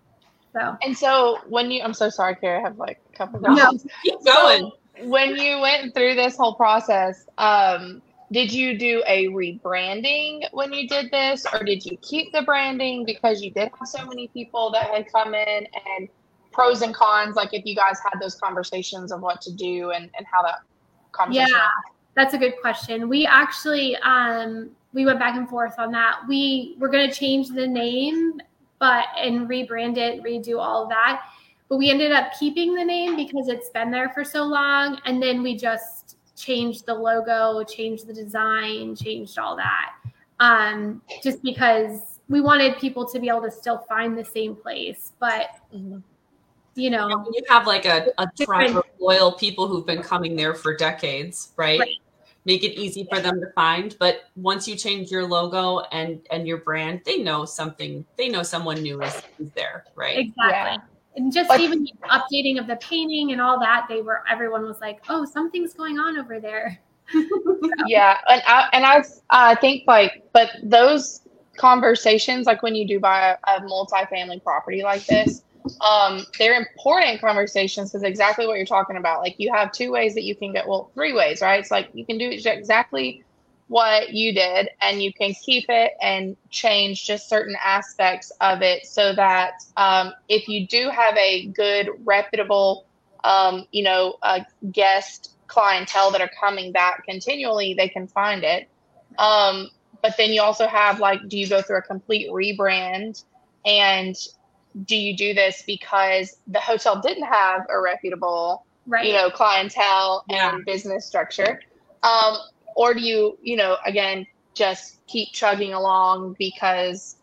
So 0.52 0.76
and 0.82 0.98
so 0.98 1.38
when 1.48 1.70
you, 1.70 1.84
I'm 1.84 1.94
so 1.94 2.10
sorry, 2.10 2.36
Carrie, 2.36 2.58
I 2.58 2.62
have 2.62 2.80
like 2.80 3.00
a 3.14 3.16
couple. 3.16 3.46
Of 3.46 3.56
No, 3.56 3.72
keep 4.04 4.26
going. 4.26 4.72
So, 4.98 5.06
when 5.06 5.36
you 5.36 5.60
went 5.60 5.94
through 5.94 6.16
this 6.16 6.36
whole 6.36 6.56
process, 6.56 7.28
um, 7.38 8.02
did 8.32 8.52
you 8.52 8.80
do 8.80 9.04
a 9.06 9.28
rebranding 9.28 10.42
when 10.52 10.74
you 10.74 10.88
did 10.88 11.12
this, 11.12 11.46
or 11.54 11.64
did 11.64 11.86
you 11.86 11.98
keep 12.02 12.34
the 12.34 12.42
branding 12.42 13.06
because 13.06 13.44
you 13.44 13.52
did 13.52 13.70
have 13.78 13.88
so 13.88 14.04
many 14.08 14.28
people 14.30 14.72
that 14.72 14.90
had 14.90 15.06
come 15.12 15.36
in 15.36 15.68
and 15.98 16.10
pros 16.52 16.82
and 16.82 16.96
cons? 16.96 17.36
Like 17.36 17.54
if 17.54 17.64
you 17.64 17.76
guys 17.76 18.00
had 18.04 18.20
those 18.20 18.36
conversations 18.36 19.12
of 19.12 19.22
what 19.22 19.40
to 19.42 19.54
do 19.54 19.92
and, 19.92 20.10
and 20.18 20.26
how 20.26 20.42
that 20.42 20.62
conversation. 21.12 21.48
Yeah, 21.54 21.70
that's 22.16 22.34
a 22.34 22.38
good 22.38 22.54
question. 22.62 23.08
We 23.10 23.26
actually 23.26 23.96
um, 23.98 24.72
we 24.94 25.06
went 25.06 25.20
back 25.20 25.36
and 25.36 25.48
forth 25.50 25.76
on 25.78 25.92
that. 25.92 26.22
We 26.28 26.76
were 26.80 26.90
going 26.90 27.10
to 27.10 27.16
change 27.16 27.50
the 27.50 27.68
name, 27.68 28.42
but 28.80 29.06
and 29.20 29.48
rebrand 29.48 29.98
it, 29.98 30.24
redo 30.24 30.60
all 30.60 30.84
of 30.84 30.90
that 30.90 31.22
but 31.72 31.78
we 31.78 31.90
ended 31.90 32.12
up 32.12 32.34
keeping 32.38 32.76
the 32.76 32.84
name 32.84 33.16
because 33.16 33.48
it's 33.48 33.70
been 33.70 33.92
there 33.92 34.10
for 34.10 34.26
so 34.26 34.44
long. 34.44 35.00
And 35.06 35.24
then 35.24 35.42
we 35.42 35.56
just 35.56 36.18
changed 36.36 36.86
the 36.86 36.94
logo, 36.94 37.64
changed 37.64 38.08
the 38.08 38.14
design, 38.14 38.94
changed 38.94 39.40
all 39.40 39.56
that. 39.56 39.94
Um, 40.42 41.02
just 41.24 41.42
because 41.42 42.20
we 42.28 42.42
wanted 42.42 42.76
people 42.78 43.08
to 43.08 43.20
be 43.22 43.30
able 43.30 43.44
to 43.44 43.52
still 43.52 43.86
find 43.88 44.18
the 44.18 44.26
same 44.26 44.54
place. 44.54 45.14
But 45.18 45.62
you 46.76 46.90
know, 46.90 47.10
you 47.34 47.44
have 47.50 47.68
like 47.68 47.86
a, 47.86 48.08
a 48.18 48.28
tribe 48.42 48.78
of 48.78 48.84
loyal 49.00 49.32
people 49.32 49.68
who've 49.68 49.86
been 49.86 50.02
coming 50.02 50.36
there 50.36 50.54
for 50.54 50.76
decades, 50.76 51.52
right? 51.58 51.80
right? 51.80 51.96
Make 52.46 52.64
it 52.64 52.80
easy 52.80 53.08
for 53.12 53.20
them 53.20 53.40
to 53.40 53.52
find. 53.52 53.96
But 54.00 54.24
once 54.36 54.68
you 54.68 54.76
change 54.76 55.12
your 55.12 55.26
logo 55.26 55.80
and 55.92 56.26
and 56.32 56.48
your 56.48 56.58
brand, 56.58 57.02
they 57.06 57.18
know 57.22 57.46
something. 57.46 58.06
They 58.18 58.30
know 58.30 58.42
someone 58.42 58.82
new 58.82 59.02
is, 59.04 59.22
is 59.40 59.52
there, 59.52 59.86
right? 59.96 60.18
Exactly. 60.18 60.50
Yeah 60.50 60.78
and 61.16 61.32
just 61.32 61.50
but, 61.50 61.60
even 61.60 61.88
updating 62.10 62.60
of 62.60 62.68
the 62.68 62.76
painting 62.78 63.32
and 63.32 63.42
all 63.42 63.60
that 63.60 63.86
they 63.90 64.02
were 64.02 64.24
everyone 64.30 64.64
was 64.64 64.80
like 64.80 65.02
oh 65.10 65.26
something's 65.26 65.74
going 65.74 66.00
on 66.00 66.18
over 66.18 66.40
there 66.40 66.80
yeah 67.88 68.18
and 68.30 68.42
i 68.48 68.70
and 68.74 68.86
i 68.86 69.04
uh, 69.30 69.56
think 69.58 69.84
like 69.88 70.24
but 70.34 70.50
those 70.64 71.22
conversations 71.58 72.46
like 72.48 72.64
when 72.64 72.76
you 72.76 72.88
do 72.88 73.00
buy 73.00 73.36
a, 73.48 73.52
a 73.58 73.68
multi-family 73.68 74.40
property 74.40 74.84
like 74.84 75.06
this 75.06 75.44
um 75.82 76.26
they're 76.40 76.56
important 76.60 77.22
conversations 77.22 77.92
because 77.92 78.04
exactly 78.04 78.48
what 78.48 78.58
you're 78.58 78.66
talking 78.66 78.98
about. 78.98 79.22
Like 79.22 79.36
you 79.38 79.54
have 79.54 79.72
two 79.72 79.92
ways 79.92 80.14
that 80.16 80.24
you 80.24 80.36
can 80.36 80.54
get 80.54 80.68
well 80.68 80.92
three 80.94 81.14
ways 81.14 81.42
right? 81.42 81.60
It's 81.60 81.72
like 81.72 81.90
you 81.94 82.06
can 82.06 82.18
do 82.18 82.30
exactly 82.30 83.24
what 83.68 84.12
you 84.12 84.34
did 84.34 84.70
and 84.82 85.02
you 85.02 85.14
can 85.14 85.34
keep 85.34 85.66
it 85.70 85.94
and 86.02 86.36
change 86.50 87.06
just 87.06 87.30
certain 87.30 87.56
aspects 87.64 88.30
of 88.42 88.62
it 88.62 88.86
so 88.86 89.16
that 89.16 89.64
um, 89.78 90.12
if 90.28 90.50
you 90.50 90.68
do 90.68 90.90
have 90.90 91.16
a 91.16 91.46
good 91.48 91.90
reputable 92.04 92.86
um, 93.24 93.66
you 93.72 93.84
know 93.84 94.18
guest 94.72 95.32
clientele 95.48 96.12
that 96.12 96.22
are 96.22 96.32
coming 96.40 96.72
back 96.74 97.06
continually 97.06 97.74
they 97.74 97.88
can 97.88 98.08
find 98.08 98.44
it. 98.44 98.68
Um, 99.18 99.70
but 100.02 100.18
then 100.18 100.32
you 100.32 100.42
also 100.42 100.68
have 100.68 101.00
like 101.00 101.28
do 101.30 101.38
you 101.38 101.48
go 101.48 101.62
through 101.62 101.78
a 101.78 101.82
complete 101.82 102.30
rebrand 102.30 103.24
and 103.66 104.16
do 104.86 104.96
you 104.96 105.16
do 105.16 105.34
this 105.34 105.64
because 105.66 106.38
the 106.48 106.60
hotel 106.60 107.02
didn't 107.02 107.26
have 107.26 107.62
a 107.70 107.80
reputable 107.80 108.66
right. 108.88 109.06
you 109.06 109.14
know 109.14 109.30
clientele 109.30 110.24
Yeah. 110.30 110.56
and 110.56 110.66
business 110.66 111.06
structure 111.06 111.60
um, 112.04 112.38
or 112.76 112.94
do 112.94 113.02
you 113.02 113.38
you 113.42 113.56
know 113.58 113.78
again 113.86 114.26
just 114.54 115.06
keep 115.08 115.30
chugging 115.34 115.74
along 115.74 116.36
because 116.40 117.18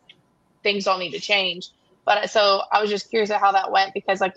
things 0.63 0.85
don't 0.85 0.99
need 1.01 1.13
to 1.13 1.21
change 1.21 1.71
but 2.05 2.31
so 2.31 2.63
i 2.73 2.81
was 2.81 2.91
just 2.91 3.11
curious 3.11 3.31
at 3.31 3.41
how 3.41 3.53
that 3.53 3.71
went 3.71 3.95
because 3.95 4.21
like 4.21 4.35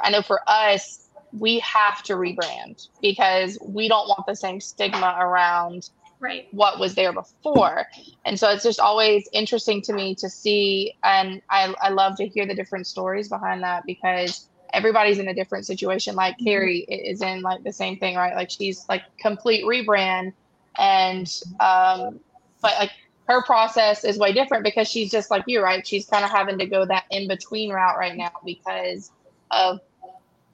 i 0.00 0.10
know 0.10 0.22
for 0.22 0.40
us 0.46 1.06
we 1.32 1.58
have 1.60 2.02
to 2.02 2.14
rebrand 2.14 2.88
because 3.00 3.58
we 3.64 3.88
don't 3.88 4.08
want 4.08 4.24
the 4.26 4.34
same 4.34 4.60
stigma 4.60 5.16
around 5.20 5.88
right. 6.20 6.46
what 6.52 6.78
was 6.78 6.94
there 6.94 7.12
before. 7.12 7.86
And 8.24 8.38
so 8.38 8.50
it's 8.50 8.62
just 8.62 8.80
always 8.80 9.28
interesting 9.32 9.82
to 9.82 9.92
me 9.92 10.14
to 10.16 10.28
see, 10.28 10.94
and 11.02 11.42
I, 11.50 11.74
I 11.82 11.90
love 11.90 12.16
to 12.16 12.28
hear 12.28 12.46
the 12.46 12.54
different 12.54 12.86
stories 12.86 13.28
behind 13.28 13.62
that 13.62 13.84
because 13.86 14.48
everybody's 14.72 15.18
in 15.18 15.28
a 15.28 15.34
different 15.34 15.66
situation. 15.66 16.14
Like 16.14 16.36
Mhm. 16.38 16.44
Carrie 16.44 16.78
is 16.88 17.22
in 17.22 17.42
like 17.42 17.64
the 17.64 17.72
same 17.72 17.98
thing, 17.98 18.16
right? 18.16 18.34
Like 18.34 18.50
she's 18.50 18.84
like 18.88 19.02
complete 19.20 19.64
rebrand, 19.64 20.32
and 20.78 21.26
um, 21.60 22.20
but 22.62 22.74
like 22.78 22.92
her 23.28 23.42
process 23.44 24.04
is 24.04 24.18
way 24.18 24.32
different 24.32 24.64
because 24.64 24.88
she's 24.88 25.10
just 25.10 25.30
like 25.30 25.44
you, 25.46 25.62
right? 25.62 25.86
She's 25.86 26.06
kind 26.06 26.24
of 26.24 26.30
having 26.30 26.58
to 26.58 26.66
go 26.66 26.84
that 26.86 27.04
in 27.10 27.28
between 27.28 27.72
route 27.72 27.98
right 27.98 28.16
now 28.16 28.30
because 28.44 29.12
of 29.50 29.80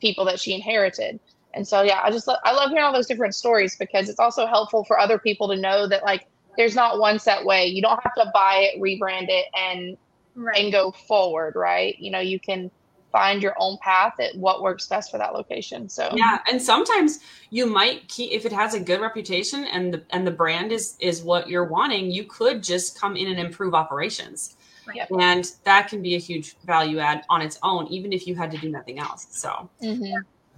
people 0.00 0.24
that 0.26 0.40
she 0.40 0.54
inherited. 0.54 1.20
And 1.56 1.66
so, 1.66 1.82
yeah, 1.82 2.00
I 2.04 2.10
just 2.10 2.28
lo- 2.28 2.36
I 2.44 2.52
love 2.52 2.70
hearing 2.70 2.84
all 2.84 2.92
those 2.92 3.06
different 3.06 3.34
stories 3.34 3.76
because 3.76 4.08
it's 4.08 4.20
also 4.20 4.46
helpful 4.46 4.84
for 4.84 5.00
other 5.00 5.18
people 5.18 5.48
to 5.48 5.56
know 5.56 5.88
that 5.88 6.04
like 6.04 6.26
there's 6.56 6.74
not 6.74 6.98
one 6.98 7.18
set 7.18 7.44
way. 7.44 7.66
You 7.66 7.82
don't 7.82 8.00
have 8.02 8.14
to 8.14 8.30
buy 8.32 8.70
it, 8.72 8.80
rebrand 8.80 9.26
it, 9.28 9.46
and 9.54 9.96
Right. 10.38 10.58
and 10.58 10.70
go 10.70 10.92
forward, 11.08 11.54
right? 11.56 11.96
You 11.98 12.10
know, 12.10 12.20
you 12.20 12.38
can 12.38 12.70
find 13.10 13.42
your 13.42 13.54
own 13.58 13.78
path 13.82 14.12
at 14.20 14.36
what 14.36 14.60
works 14.60 14.86
best 14.86 15.10
for 15.10 15.16
that 15.16 15.32
location. 15.32 15.88
So, 15.88 16.10
Yeah, 16.14 16.40
and 16.50 16.60
sometimes 16.60 17.20
you 17.48 17.64
might 17.64 18.06
keep 18.08 18.32
if 18.32 18.44
it 18.44 18.52
has 18.52 18.74
a 18.74 18.80
good 18.80 19.00
reputation 19.00 19.64
and 19.64 19.94
the 19.94 20.04
and 20.10 20.26
the 20.26 20.30
brand 20.30 20.72
is 20.72 20.96
is 21.00 21.22
what 21.22 21.48
you're 21.48 21.64
wanting, 21.64 22.10
you 22.10 22.24
could 22.24 22.62
just 22.62 23.00
come 23.00 23.16
in 23.16 23.28
and 23.28 23.40
improve 23.40 23.72
operations. 23.72 24.56
Right. 24.86 25.08
And 25.18 25.50
that 25.64 25.88
can 25.88 26.02
be 26.02 26.14
a 26.14 26.18
huge 26.18 26.54
value 26.64 26.98
add 26.98 27.24
on 27.30 27.40
its 27.40 27.58
own, 27.62 27.86
even 27.86 28.12
if 28.12 28.26
you 28.26 28.34
had 28.34 28.50
to 28.50 28.58
do 28.58 28.68
nothing 28.68 28.98
else. 28.98 29.26
So 29.30 29.70
Mhm. 29.82 30.12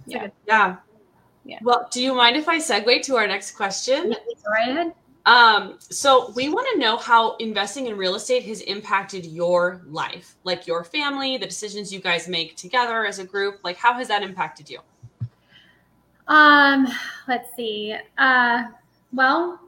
Yeah. 0.05 0.27
yeah. 0.45 0.75
Yeah. 1.49 1.57
Well, 1.63 1.87
do 1.89 1.99
you 2.03 2.13
mind 2.13 2.37
if 2.37 2.47
I 2.47 2.59
segue 2.59 3.01
to 3.03 3.17
our 3.17 3.25
next 3.25 3.53
question? 3.53 4.11
Go 4.11 4.51
right 4.51 4.69
ahead. 4.69 4.93
Um, 5.25 5.77
so 5.79 6.31
we 6.35 6.49
want 6.49 6.67
to 6.73 6.79
know 6.79 6.95
how 6.95 7.35
investing 7.37 7.87
in 7.87 7.97
real 7.97 8.13
estate 8.13 8.43
has 8.43 8.61
impacted 8.61 9.25
your 9.25 9.81
life, 9.87 10.35
like 10.43 10.67
your 10.67 10.83
family, 10.83 11.37
the 11.37 11.47
decisions 11.47 11.91
you 11.91 12.01
guys 12.01 12.27
make 12.27 12.55
together 12.55 13.03
as 13.03 13.17
a 13.17 13.23
group. 13.23 13.59
Like, 13.63 13.77
how 13.77 13.95
has 13.95 14.07
that 14.09 14.21
impacted 14.21 14.69
you? 14.69 14.79
Um, 16.27 16.87
let's 17.27 17.55
see. 17.55 17.95
Uh, 18.19 18.65
well, 19.11 19.59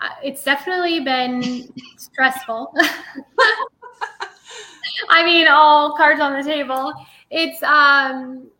uh, 0.00 0.08
it's 0.22 0.44
definitely 0.44 1.00
been 1.00 1.68
stressful. 1.96 2.72
I 5.10 5.24
mean, 5.24 5.48
all 5.48 5.96
cards 5.96 6.20
on 6.20 6.32
the 6.32 6.44
table. 6.44 6.92
It's 7.30 7.60
um, 7.64 8.50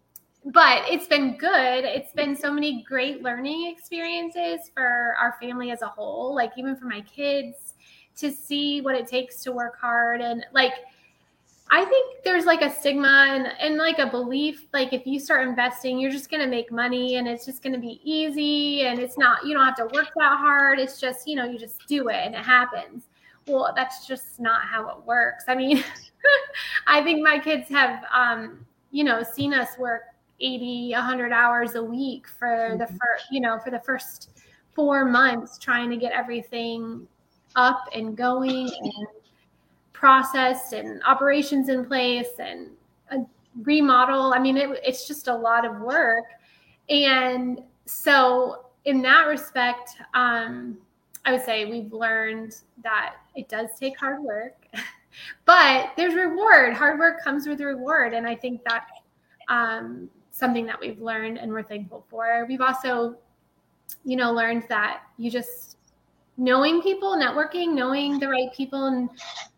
but 0.52 0.82
it's 0.90 1.06
been 1.06 1.36
good. 1.36 1.84
It's 1.84 2.12
been 2.12 2.34
so 2.34 2.52
many 2.52 2.82
great 2.82 3.22
learning 3.22 3.70
experiences 3.70 4.70
for 4.74 5.14
our 5.18 5.36
family 5.40 5.70
as 5.70 5.82
a 5.82 5.86
whole. 5.86 6.34
Like 6.34 6.52
even 6.56 6.76
for 6.76 6.86
my 6.86 7.02
kids 7.02 7.74
to 8.16 8.30
see 8.30 8.80
what 8.80 8.94
it 8.94 9.06
takes 9.06 9.42
to 9.42 9.52
work 9.52 9.78
hard 9.80 10.20
and 10.20 10.44
like 10.52 10.72
I 11.72 11.84
think 11.84 12.24
there's 12.24 12.46
like 12.46 12.62
a 12.62 12.70
stigma 12.70 13.26
and, 13.30 13.46
and 13.60 13.76
like 13.76 14.00
a 14.00 14.06
belief 14.06 14.66
like 14.72 14.92
if 14.92 15.06
you 15.06 15.20
start 15.20 15.46
investing, 15.46 16.00
you're 16.00 16.10
just 16.10 16.28
gonna 16.28 16.46
make 16.46 16.72
money 16.72 17.16
and 17.16 17.28
it's 17.28 17.46
just 17.46 17.62
gonna 17.62 17.78
be 17.78 18.00
easy 18.02 18.82
and 18.82 18.98
it's 18.98 19.16
not 19.16 19.46
you 19.46 19.54
don't 19.54 19.64
have 19.64 19.76
to 19.76 19.84
work 19.94 20.08
that 20.16 20.38
hard. 20.38 20.80
It's 20.80 21.00
just, 21.00 21.28
you 21.28 21.36
know, 21.36 21.44
you 21.44 21.58
just 21.58 21.86
do 21.86 22.08
it 22.08 22.16
and 22.16 22.34
it 22.34 22.44
happens. 22.44 23.04
Well, 23.46 23.72
that's 23.74 24.06
just 24.06 24.40
not 24.40 24.62
how 24.62 24.88
it 24.88 25.06
works. 25.06 25.44
I 25.46 25.54
mean, 25.54 25.82
I 26.86 27.02
think 27.02 27.22
my 27.22 27.38
kids 27.38 27.68
have 27.68 28.04
um, 28.12 28.66
you 28.90 29.04
know, 29.04 29.22
seen 29.22 29.54
us 29.54 29.78
work 29.78 30.02
80, 30.40 30.92
100 30.92 31.32
hours 31.32 31.74
a 31.74 31.82
week 31.82 32.26
for 32.26 32.76
the 32.78 32.86
first, 32.86 33.26
you 33.30 33.40
know, 33.40 33.58
for 33.58 33.70
the 33.70 33.80
first 33.80 34.30
four 34.74 35.04
months 35.04 35.58
trying 35.58 35.90
to 35.90 35.96
get 35.96 36.12
everything 36.12 37.06
up 37.56 37.84
and 37.94 38.16
going 38.16 38.70
and 38.82 39.06
processed 39.92 40.72
and 40.72 41.02
operations 41.04 41.68
in 41.68 41.84
place 41.84 42.38
and 42.38 42.70
a 43.10 43.18
remodel. 43.62 44.32
I 44.32 44.38
mean, 44.38 44.56
it, 44.56 44.80
it's 44.84 45.06
just 45.06 45.28
a 45.28 45.34
lot 45.34 45.66
of 45.66 45.80
work. 45.80 46.24
And 46.88 47.62
so, 47.84 48.66
in 48.86 49.02
that 49.02 49.26
respect, 49.26 49.90
um, 50.14 50.78
I 51.24 51.32
would 51.32 51.44
say 51.44 51.66
we've 51.66 51.92
learned 51.92 52.56
that 52.82 53.16
it 53.36 53.48
does 53.48 53.68
take 53.78 53.98
hard 53.98 54.22
work, 54.22 54.66
but 55.44 55.90
there's 55.96 56.14
reward. 56.14 56.74
Hard 56.74 56.98
work 56.98 57.22
comes 57.22 57.46
with 57.46 57.60
reward. 57.60 58.14
And 58.14 58.26
I 58.26 58.34
think 58.34 58.62
that 58.64 58.86
um, 59.48 60.08
something 60.40 60.66
that 60.66 60.80
we've 60.80 61.00
learned 61.00 61.38
and 61.38 61.52
we're 61.52 61.62
thankful 61.62 62.04
for. 62.10 62.46
We've 62.48 62.60
also, 62.60 63.16
you 64.04 64.16
know, 64.16 64.32
learned 64.32 64.64
that 64.68 65.02
you 65.18 65.30
just 65.30 65.76
knowing 66.36 66.82
people, 66.82 67.16
networking, 67.16 67.74
knowing 67.74 68.18
the 68.18 68.28
right 68.28 68.52
people, 68.52 68.86
and 68.86 69.10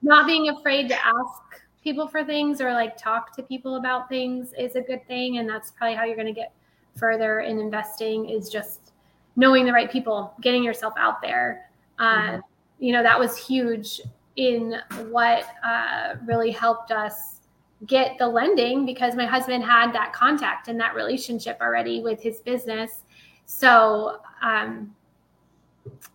not 0.03 0.27
being 0.27 0.49
afraid 0.51 0.89
to 0.89 1.07
ask 1.07 1.62
people 1.83 2.09
for 2.09 2.25
things 2.25 2.61
or 2.61 2.73
like 2.73 2.97
talk 2.97 3.35
to 3.37 3.43
people 3.43 3.77
about 3.77 4.09
things 4.09 4.53
is 4.59 4.77
a 4.77 4.81
good 4.81 5.07
thing. 5.07 5.39
And 5.39 5.49
that's 5.49 5.71
probably 5.71 5.95
how 5.97 6.05
you're 6.05 6.17
going 6.17 6.27
to 6.27 6.33
get 6.33 6.53
further 6.97 7.41
in 7.41 7.59
investing 7.59 8.29
is 8.29 8.51
just 8.51 8.93
knowing 9.37 9.65
the 9.65 9.73
right 9.73 9.91
people, 9.91 10.35
getting 10.43 10.62
yourself 10.62 10.95
out 10.97 11.23
there. 11.23 11.71
Uh, 11.99 12.17
Mhm. 12.17 12.43
You 12.79 12.93
know, 12.93 13.03
that 13.03 13.19
was 13.19 13.37
huge 13.37 14.01
in 14.37 14.77
what 15.11 15.45
uh, 15.65 16.17
really 16.27 16.51
helped 16.51 16.91
us 16.91 17.42
get 17.87 18.17
the 18.19 18.27
lending 18.27 18.87
because 18.87 19.15
my 19.15 19.27
husband 19.27 19.65
had 19.65 19.93
that 19.93 20.12
contact 20.12 20.69
and 20.69 20.79
that 20.81 20.95
relationship 20.95 21.59
already 21.61 22.01
with 22.01 22.21
his 22.21 22.41
business. 22.41 23.03
So 23.47 24.21
um, 24.41 24.95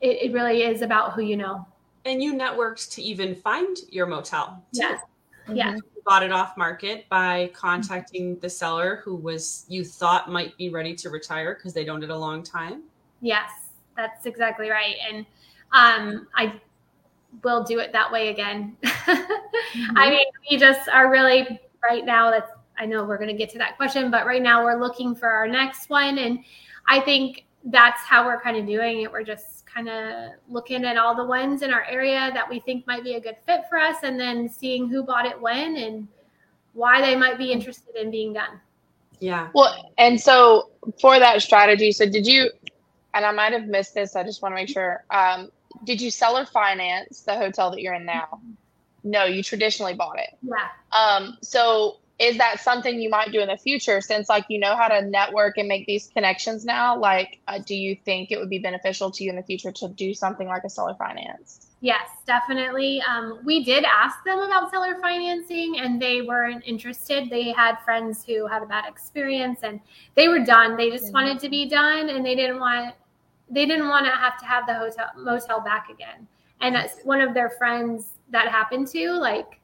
it, 0.02 0.30
it 0.30 0.34
really 0.34 0.64
is 0.64 0.82
about 0.82 1.14
who 1.14 1.22
you 1.22 1.38
know. 1.38 1.66
And 2.06 2.24
you 2.24 2.34
networked 2.34 2.92
to 2.94 3.02
even 3.02 3.36
find 3.36 3.76
your 3.90 4.06
motel. 4.06 4.64
Too. 4.74 4.82
Yes. 4.82 5.02
Yeah. 5.54 5.76
You 5.76 5.82
bought 6.06 6.24
it 6.24 6.32
off 6.32 6.56
market 6.58 7.08
by 7.10 7.52
contacting 7.54 8.40
the 8.40 8.50
seller 8.50 9.02
who 9.04 9.16
was 9.16 9.66
you 9.68 9.84
thought 9.84 10.32
might 10.32 10.58
be 10.58 10.70
ready 10.70 10.96
to 10.96 11.10
retire 11.10 11.56
because 11.56 11.74
they'd 11.74 11.90
owned 11.90 12.04
it 12.04 12.10
a 12.10 12.18
long 12.18 12.44
time. 12.44 12.84
Yes, 13.22 13.50
that's 13.96 14.26
exactly 14.26 14.70
right. 14.70 14.96
And 15.10 15.26
um, 15.74 16.28
I 16.36 16.62
will 17.44 17.64
do 17.64 17.80
it 17.80 17.92
that 17.94 18.12
way 18.12 18.30
again. 18.30 18.78
I 18.86 20.10
mean, 20.10 20.26
we 20.50 20.58
just 20.58 20.90
are 20.90 21.10
really 21.12 21.60
right 21.84 22.06
now. 22.06 22.32
That's 22.32 22.52
I 22.78 22.86
know 22.86 23.04
we're 23.04 23.18
going 23.18 23.30
to 23.30 23.36
get 23.36 23.50
to 23.52 23.58
that 23.58 23.76
question, 23.76 24.12
but 24.12 24.26
right 24.26 24.42
now 24.42 24.64
we're 24.64 24.80
looking 24.80 25.16
for 25.16 25.28
our 25.30 25.48
next 25.48 25.90
one, 25.90 26.20
and 26.20 26.40
I 26.88 27.00
think 27.00 27.46
that's 27.66 28.02
how 28.02 28.26
we're 28.26 28.40
kind 28.40 28.56
of 28.56 28.66
doing 28.66 29.02
it. 29.02 29.12
We're 29.12 29.24
just 29.24 29.66
kind 29.66 29.90
of 29.90 30.32
looking 30.48 30.86
at 30.86 30.98
all 30.98 31.16
the 31.16 31.26
ones 31.26 31.64
in 31.64 31.74
our 31.74 31.84
area 31.86 32.30
that 32.34 32.48
we 32.48 32.60
think 32.60 32.86
might 32.88 33.04
be 33.04 33.16
a 33.16 33.20
good 33.20 33.38
fit 33.46 33.62
for 33.70 33.80
us, 33.80 33.98
and 34.04 34.20
then 34.20 34.48
seeing 34.48 34.88
who 34.90 35.04
bought 35.04 35.26
it 35.26 35.40
when 35.40 35.78
and 35.78 36.08
why 36.74 37.02
they 37.02 37.16
might 37.16 37.38
be 37.38 37.52
interested 37.52 37.96
in 37.96 38.12
being 38.12 38.34
done. 38.34 38.60
Yeah. 39.20 39.50
Well, 39.54 39.92
and 39.98 40.20
so 40.20 40.70
for 41.02 41.18
that 41.20 41.42
strategy, 41.42 41.92
so 41.92 42.06
did 42.08 42.28
you, 42.28 42.52
and 43.16 43.26
I 43.26 43.32
might 43.32 43.52
have 43.54 43.66
missed 43.66 43.96
this, 43.96 44.16
I 44.16 44.24
just 44.24 44.44
want 44.44 44.52
to 44.52 44.56
make 44.56 44.70
sure. 44.70 45.04
Um, 45.10 45.50
did 45.84 46.02
you 46.02 46.12
seller 46.12 46.46
finance 46.46 47.22
the 47.22 47.36
hotel 47.36 47.72
that 47.72 47.82
you're 47.82 47.94
in 47.94 48.06
now? 48.06 48.42
No, 49.04 49.26
you 49.26 49.44
traditionally 49.44 49.94
bought 49.94 50.20
it. 50.20 50.38
Yeah. 50.42 50.68
Um, 50.92 51.38
so 51.42 51.98
is 52.20 52.38
that 52.38 52.60
something 52.60 53.00
you 53.00 53.10
might 53.10 53.32
do 53.32 53.40
in 53.42 53.48
the 53.48 53.58
future 53.58 54.02
since 54.02 54.28
like 54.28 54.46
you 54.50 54.60
know 54.60 54.76
how 54.76 54.88
to 54.88 55.02
network 55.04 55.58
and 55.58 55.68
make 55.68 55.86
these 55.86 56.08
connections 56.08 56.66
now? 56.66 56.98
Like, 56.98 57.40
uh, 57.48 57.60
do 57.60 57.76
you 57.76 57.96
think 57.96 58.32
it 58.32 58.40
would 58.40 58.50
be 58.50 58.60
beneficial 58.60 59.12
to 59.12 59.24
you 59.24 59.30
in 59.30 59.36
the 59.36 59.44
future 59.44 59.72
to 59.72 59.88
do 59.90 60.14
something 60.14 60.48
like 60.48 60.64
a 60.64 60.70
seller 60.70 60.96
finance? 60.98 61.68
Yes, 61.80 62.10
definitely. 62.26 63.04
Um, 63.08 63.40
we 63.46 63.64
did 63.64 63.84
ask 63.84 64.24
them 64.26 64.40
about 64.40 64.72
seller 64.72 64.98
financing 65.00 65.80
and 65.80 66.02
they 66.02 66.24
weren't 66.24 66.64
interested. 66.66 67.30
They 67.30 67.52
had 67.52 67.76
friends 67.86 68.26
who 68.26 68.48
had 68.48 68.64
a 68.64 68.66
bad 68.66 68.86
experience 68.88 69.60
and 69.62 69.80
they 70.16 70.28
were 70.28 70.40
done. 70.40 70.76
They 70.76 70.90
just 70.90 71.08
Mhm. 71.10 71.14
wanted 71.14 71.40
to 71.40 71.50
be 71.50 71.70
done 71.70 72.10
and 72.10 72.26
they 72.26 72.34
didn't 72.34 72.60
want 72.60 72.96
they 73.50 73.66
didn't 73.66 73.88
want 73.88 74.06
to 74.06 74.12
have 74.12 74.38
to 74.40 74.46
have 74.46 74.68
the 74.68 74.74
hotel 74.74 75.08
motel 75.18 75.62
back 75.62 75.90
again. 75.90 76.28
And 76.62 76.90
one 77.04 77.22
of 77.22 77.34
their 77.34 77.52
friends 77.52 78.18
that 78.30 78.48
happened 78.48 78.88
to 78.90 79.12
like 79.12 79.60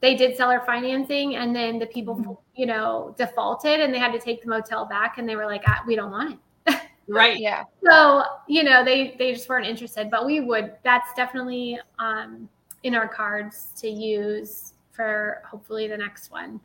they 0.00 0.16
did 0.16 0.36
seller 0.36 0.62
financing 0.64 1.36
and 1.36 1.54
then 1.54 1.78
the 1.78 1.86
people 1.86 2.16
mm-hmm. 2.16 2.32
you 2.54 2.66
know 2.66 3.14
defaulted 3.18 3.80
and 3.80 3.92
they 3.92 3.98
had 3.98 4.12
to 4.12 4.18
take 4.18 4.42
the 4.42 4.48
motel 4.48 4.86
back 4.86 5.18
and 5.18 5.28
they 5.28 5.36
were 5.36 5.46
like 5.46 5.64
we 5.86 5.96
don't 5.96 6.10
want 6.10 6.32
it. 6.66 6.76
Right. 7.08 7.40
Yeah. 7.40 7.64
So 7.84 8.22
you 8.46 8.62
know 8.62 8.84
they 8.84 9.16
they 9.18 9.32
just 9.32 9.48
weren't 9.48 9.66
interested 9.66 10.10
but 10.10 10.24
we 10.24 10.40
would 10.40 10.74
that's 10.84 11.12
definitely 11.14 11.78
um 11.98 12.48
in 12.84 12.94
our 12.94 13.08
cards 13.08 13.68
to 13.76 13.88
use 13.88 14.74
for 14.92 15.42
hopefully 15.44 15.88
the 15.88 15.96
next 15.96 16.30
one. 16.30 16.60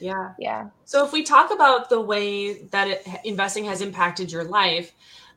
Yeah. 0.00 0.32
Yeah. 0.38 0.68
So 0.84 1.04
if 1.04 1.12
we 1.12 1.22
talk 1.22 1.52
about 1.52 1.88
the 1.88 2.00
way 2.00 2.64
that 2.64 2.88
it, 2.88 3.06
investing 3.24 3.64
has 3.64 3.80
impacted 3.80 4.30
your 4.30 4.44
life 4.44 4.92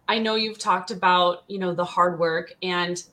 i 0.09 0.19
know 0.19 0.35
you've 0.35 0.59
talked 0.59 0.91
about 0.91 1.43
you 1.47 1.57
know 1.57 1.73
the 1.73 1.85
hard 1.85 2.19
work 2.19 2.53
and 2.61 3.03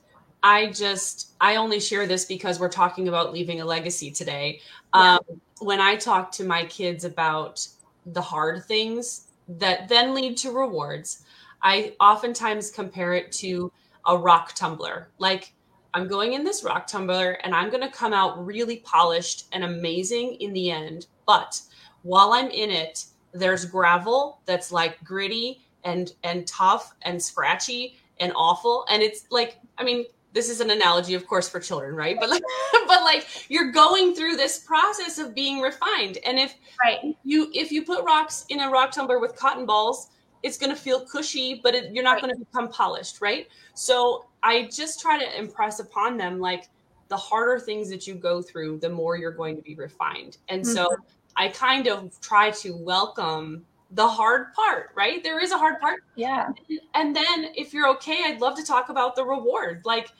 I 0.43 0.67
just 0.67 1.31
I 1.41 1.55
only 1.55 1.79
share 1.79 2.07
this 2.07 2.23
because 2.25 2.59
we're 2.59 2.69
talking 2.69 3.07
about 3.07 3.33
leaving 3.33 3.59
a 3.59 3.65
legacy 3.65 4.11
today. 4.11 4.61
Yeah. 4.93 5.15
Um, 5.15 5.41
when 5.59 5.81
I 5.81 5.95
talk 5.95 6.31
to 6.33 6.45
my 6.45 6.65
kids 6.65 7.03
about 7.03 7.67
the 8.05 8.21
hard 8.21 8.63
things 8.65 9.27
that 9.47 9.89
then 9.89 10.13
lead 10.13 10.37
to 10.37 10.51
rewards, 10.51 11.25
I 11.61 11.95
oftentimes 11.99 12.71
compare 12.71 13.13
it 13.13 13.31
to 13.33 13.71
a 14.05 14.17
rock 14.17 14.53
tumbler. 14.53 15.09
Like 15.17 15.53
I'm 15.93 16.07
going 16.07 16.33
in 16.33 16.43
this 16.43 16.63
rock 16.63 16.87
tumbler 16.87 17.31
and 17.43 17.55
I'm 17.55 17.69
going 17.69 17.83
to 17.83 17.91
come 17.91 18.13
out 18.13 18.45
really 18.45 18.77
polished 18.77 19.47
and 19.51 19.63
amazing 19.63 20.35
in 20.39 20.53
the 20.53 20.69
end. 20.69 21.07
But 21.25 21.59
while 22.03 22.33
I'm 22.33 22.49
in 22.49 22.69
it, 22.69 23.05
there's 23.33 23.65
gravel 23.65 24.39
that's 24.45 24.71
like 24.71 25.03
gritty 25.03 25.66
and 25.87 26.13
and 26.23 26.45
tough 26.45 26.93
and 27.03 27.21
scratchy 27.21 27.97
and 28.19 28.31
awful. 28.35 28.85
And 28.89 29.01
it's 29.01 29.25
like 29.31 29.57
I 29.77 29.83
mean 29.83 30.05
this 30.33 30.49
is 30.49 30.59
an 30.59 30.69
analogy 30.69 31.15
of 31.15 31.25
course 31.25 31.49
for 31.49 31.59
children 31.59 31.95
right? 31.95 32.17
But 32.19 32.29
like 32.29 32.43
but 32.87 33.03
like 33.03 33.25
you're 33.49 33.71
going 33.71 34.13
through 34.13 34.35
this 34.35 34.59
process 34.59 35.17
of 35.17 35.33
being 35.33 35.61
refined. 35.61 36.19
And 36.25 36.37
if 36.37 36.53
right. 36.83 37.15
you 37.23 37.49
if 37.55 37.71
you 37.71 37.85
put 37.85 38.03
rocks 38.03 38.45
in 38.49 38.59
a 38.59 38.69
rock 38.69 38.91
tumbler 38.91 39.19
with 39.19 39.35
cotton 39.35 39.65
balls 39.65 40.09
it's 40.43 40.57
going 40.57 40.69
to 40.69 40.79
feel 40.79 41.01
cushy 41.01 41.59
but 41.63 41.73
it, 41.73 41.91
you're 41.91 42.03
not 42.03 42.13
right. 42.13 42.21
going 42.21 42.33
to 42.33 42.39
become 42.39 42.69
polished 42.69 43.21
right? 43.21 43.47
So 43.73 44.25
i 44.43 44.69
just 44.71 45.01
try 45.01 45.17
to 45.17 45.39
impress 45.39 45.79
upon 45.79 46.17
them 46.17 46.39
like 46.39 46.69
the 47.07 47.17
harder 47.17 47.57
things 47.57 47.89
that 47.89 48.05
you 48.05 48.13
go 48.13 48.41
through 48.41 48.77
the 48.79 48.89
more 48.89 49.15
you're 49.15 49.31
going 49.31 49.55
to 49.55 49.61
be 49.61 49.75
refined. 49.75 50.37
And 50.49 50.61
mm-hmm. 50.63 50.73
so 50.73 50.95
i 51.37 51.47
kind 51.47 51.87
of 51.87 52.19
try 52.19 52.51
to 52.51 52.75
welcome 52.75 53.65
the 53.91 54.07
hard 54.07 54.53
part, 54.53 54.91
right? 54.95 55.23
There 55.23 55.39
is 55.39 55.51
a 55.51 55.57
hard 55.57 55.79
part. 55.79 56.03
Yeah. 56.15 56.49
And 56.93 57.15
then 57.15 57.51
if 57.55 57.73
you're 57.73 57.87
okay, 57.89 58.23
I'd 58.25 58.41
love 58.41 58.55
to 58.57 58.63
talk 58.63 58.89
about 58.89 59.15
the 59.15 59.23
reward. 59.23 59.81
Like 59.85 60.11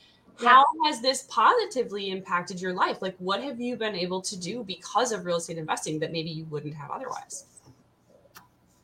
how 0.44 0.64
has 0.84 1.00
this 1.00 1.24
positively 1.24 2.10
impacted 2.10 2.60
your 2.60 2.72
life? 2.72 2.98
Like, 3.02 3.16
what 3.18 3.42
have 3.42 3.60
you 3.60 3.76
been 3.76 3.94
able 3.94 4.20
to 4.22 4.38
do 4.38 4.62
because 4.62 5.12
of 5.12 5.24
real 5.24 5.36
estate 5.36 5.58
investing 5.58 5.98
that 6.00 6.12
maybe 6.12 6.30
you 6.30 6.44
wouldn't 6.44 6.74
have 6.74 6.90
otherwise? 6.90 7.44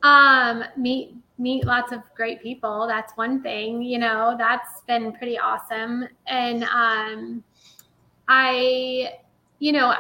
Um, 0.03 0.65
meet 0.77 1.15
meet 1.39 1.65
lots 1.65 1.93
of 1.93 2.01
great 2.15 2.43
people. 2.43 2.87
That's 2.87 3.17
one 3.17 3.43
thing. 3.43 3.83
You 3.83 3.99
know, 3.99 4.35
that's 4.39 4.83
been 4.87 5.13
pretty 5.13 5.39
awesome. 5.39 6.07
And 6.27 6.65
um, 6.65 7.43
I, 8.29 9.19
you 9.59 9.73
know, 9.73 9.95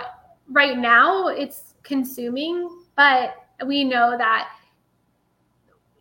right 0.50 0.78
now 0.78 1.28
it's 1.28 1.74
consuming, 1.82 2.68
but 2.96 3.46
we 3.66 3.82
know 3.82 4.16
that 4.16 4.50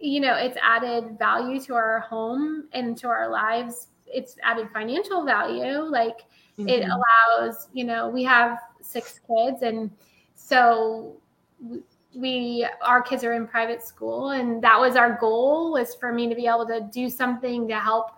you 0.04 0.20
know 0.20 0.36
it's 0.36 0.58
added 0.62 1.18
value 1.18 1.60
to 1.62 1.74
our 1.76 2.02
home 2.02 2.68
and 2.74 2.98
to 2.98 3.08
our 3.08 3.30
lives. 3.30 3.88
It's 4.06 4.36
added 4.44 4.68
financial 4.74 5.26
value 5.26 5.80
like 5.80 6.20
mm-hmm. 6.60 6.68
it 6.68 6.84
allows 6.84 7.70
you 7.74 7.86
know 7.86 8.10
we 8.10 8.24
have 8.24 8.60
six 8.82 9.20
kids 9.28 9.62
and 9.62 9.90
so 10.36 11.16
we 12.16 12.68
our 12.82 13.02
kids 13.02 13.24
are 13.24 13.34
in 13.34 13.48
private 13.48 13.82
school 13.82 14.32
and 14.32 14.62
that 14.62 14.80
was 14.80 14.96
our 14.96 15.18
goal 15.20 15.72
was 15.72 15.96
for 15.96 16.12
me 16.12 16.28
to 16.28 16.36
be 16.36 16.48
able 16.48 16.68
to 16.68 16.88
do 16.92 17.10
something 17.10 17.68
to 17.68 17.80
help 17.80 18.12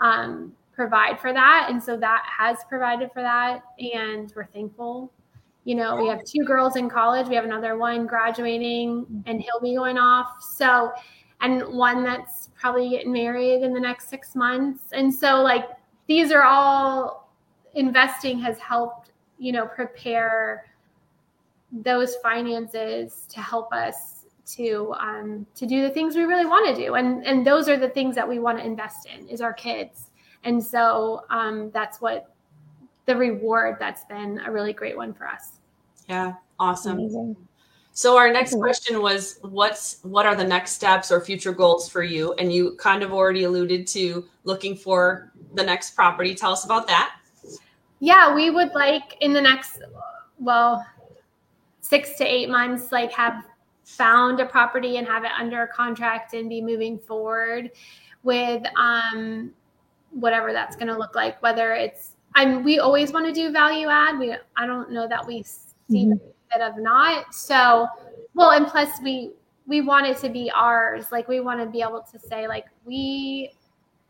um, 0.00 0.52
provide 0.72 1.20
for 1.20 1.32
that 1.32 1.68
and 1.70 1.82
so 1.82 1.96
that 1.96 2.24
has 2.26 2.58
provided 2.68 3.10
for 3.12 3.22
that 3.22 3.62
and 3.78 4.32
we're 4.34 4.46
thankful. 4.46 5.12
You 5.64 5.74
know 5.74 5.96
we 5.96 6.08
have 6.08 6.22
two 6.24 6.44
girls 6.44 6.76
in 6.76 6.88
college 6.88 7.26
we 7.26 7.34
have 7.34 7.44
another 7.44 7.76
one 7.76 8.06
graduating 8.06 9.24
and 9.26 9.40
he'll 9.40 9.60
be 9.60 9.74
going 9.74 9.98
off. 9.98 10.40
So 10.40 10.92
and 11.40 11.62
one 11.66 12.02
that's 12.02 12.50
probably 12.58 12.90
getting 12.90 13.12
married 13.12 13.62
in 13.62 13.72
the 13.72 13.80
next 13.80 14.08
six 14.08 14.34
months. 14.34 14.84
And 14.92 15.12
so, 15.12 15.42
like, 15.42 15.68
these 16.06 16.32
are 16.32 16.42
all 16.42 17.30
investing 17.74 18.38
has 18.40 18.58
helped, 18.58 19.10
you 19.38 19.52
know, 19.52 19.66
prepare 19.66 20.66
those 21.72 22.16
finances 22.16 23.26
to 23.28 23.40
help 23.40 23.72
us 23.72 24.24
to 24.46 24.94
um, 24.98 25.46
to 25.54 25.66
do 25.66 25.82
the 25.82 25.90
things 25.90 26.14
we 26.14 26.22
really 26.22 26.46
want 26.46 26.74
to 26.74 26.82
do 26.84 26.94
and 26.94 27.24
and 27.26 27.44
those 27.44 27.68
are 27.68 27.76
the 27.76 27.88
things 27.88 28.14
that 28.14 28.26
we 28.26 28.38
want 28.38 28.56
to 28.58 28.64
invest 28.64 29.06
in 29.06 29.28
is 29.28 29.40
our 29.40 29.52
kids 29.52 30.10
and 30.44 30.62
so 30.62 31.24
um, 31.30 31.70
that's 31.72 32.00
what 32.00 32.32
the 33.06 33.16
reward 33.16 33.76
that's 33.80 34.04
been 34.04 34.40
a 34.46 34.50
really 34.50 34.72
great 34.72 34.96
one 34.96 35.12
for 35.12 35.26
us 35.26 35.58
yeah 36.08 36.34
awesome 36.60 36.98
Amazing. 36.98 37.36
So 37.96 38.18
our 38.18 38.30
next 38.30 38.54
question 38.56 39.00
was 39.00 39.38
what's 39.40 40.00
what 40.02 40.26
are 40.26 40.36
the 40.36 40.44
next 40.44 40.72
steps 40.72 41.10
or 41.10 41.18
future 41.18 41.52
goals 41.52 41.88
for 41.88 42.02
you? 42.02 42.34
And 42.34 42.52
you 42.52 42.76
kind 42.76 43.02
of 43.02 43.10
already 43.10 43.44
alluded 43.44 43.86
to 43.86 44.22
looking 44.44 44.76
for 44.76 45.32
the 45.54 45.62
next 45.62 45.92
property. 45.92 46.34
Tell 46.34 46.52
us 46.52 46.66
about 46.66 46.86
that. 46.88 47.16
Yeah, 48.00 48.34
we 48.34 48.50
would 48.50 48.74
like 48.74 49.16
in 49.22 49.32
the 49.32 49.40
next 49.40 49.80
well 50.38 50.86
6 51.80 52.18
to 52.18 52.24
8 52.24 52.50
months 52.50 52.92
like 52.92 53.12
have 53.12 53.46
found 53.84 54.40
a 54.40 54.44
property 54.44 54.98
and 54.98 55.06
have 55.06 55.24
it 55.24 55.30
under 55.30 55.66
contract 55.68 56.34
and 56.34 56.50
be 56.50 56.60
moving 56.60 56.98
forward 56.98 57.70
with 58.24 58.62
um 58.76 59.54
whatever 60.10 60.52
that's 60.52 60.76
going 60.76 60.88
to 60.88 60.98
look 60.98 61.14
like 61.14 61.42
whether 61.42 61.72
it's 61.72 62.12
I'm 62.34 62.62
we 62.62 62.78
always 62.78 63.10
want 63.10 63.24
to 63.24 63.32
do 63.32 63.50
value 63.50 63.88
add. 63.88 64.18
We 64.18 64.34
I 64.54 64.66
don't 64.66 64.90
know 64.90 65.08
that 65.08 65.26
we 65.26 65.42
see 65.44 66.04
mm-hmm 66.04 66.32
of 66.60 66.78
not. 66.78 67.34
So, 67.34 67.86
well, 68.34 68.50
and 68.50 68.66
plus 68.66 69.00
we 69.02 69.32
we 69.66 69.80
want 69.80 70.06
it 70.06 70.16
to 70.18 70.28
be 70.28 70.50
ours. 70.54 71.06
Like 71.10 71.28
we 71.28 71.40
want 71.40 71.60
to 71.60 71.66
be 71.66 71.82
able 71.82 72.06
to 72.12 72.18
say 72.18 72.46
like 72.46 72.66
we 72.84 73.50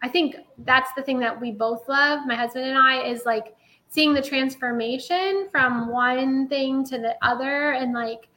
I 0.02 0.08
think 0.08 0.36
that's 0.58 0.92
the 0.94 1.02
thing 1.02 1.18
that 1.20 1.40
we 1.40 1.52
both 1.52 1.88
love, 1.88 2.26
my 2.26 2.34
husband 2.34 2.66
and 2.66 2.78
I, 2.78 3.02
is 3.02 3.24
like 3.24 3.56
seeing 3.88 4.12
the 4.12 4.22
transformation 4.22 5.48
from 5.50 5.88
one 5.88 6.48
thing 6.48 6.84
to 6.84 6.98
the 6.98 7.16
other 7.22 7.72
and 7.72 7.92
like 7.92 8.28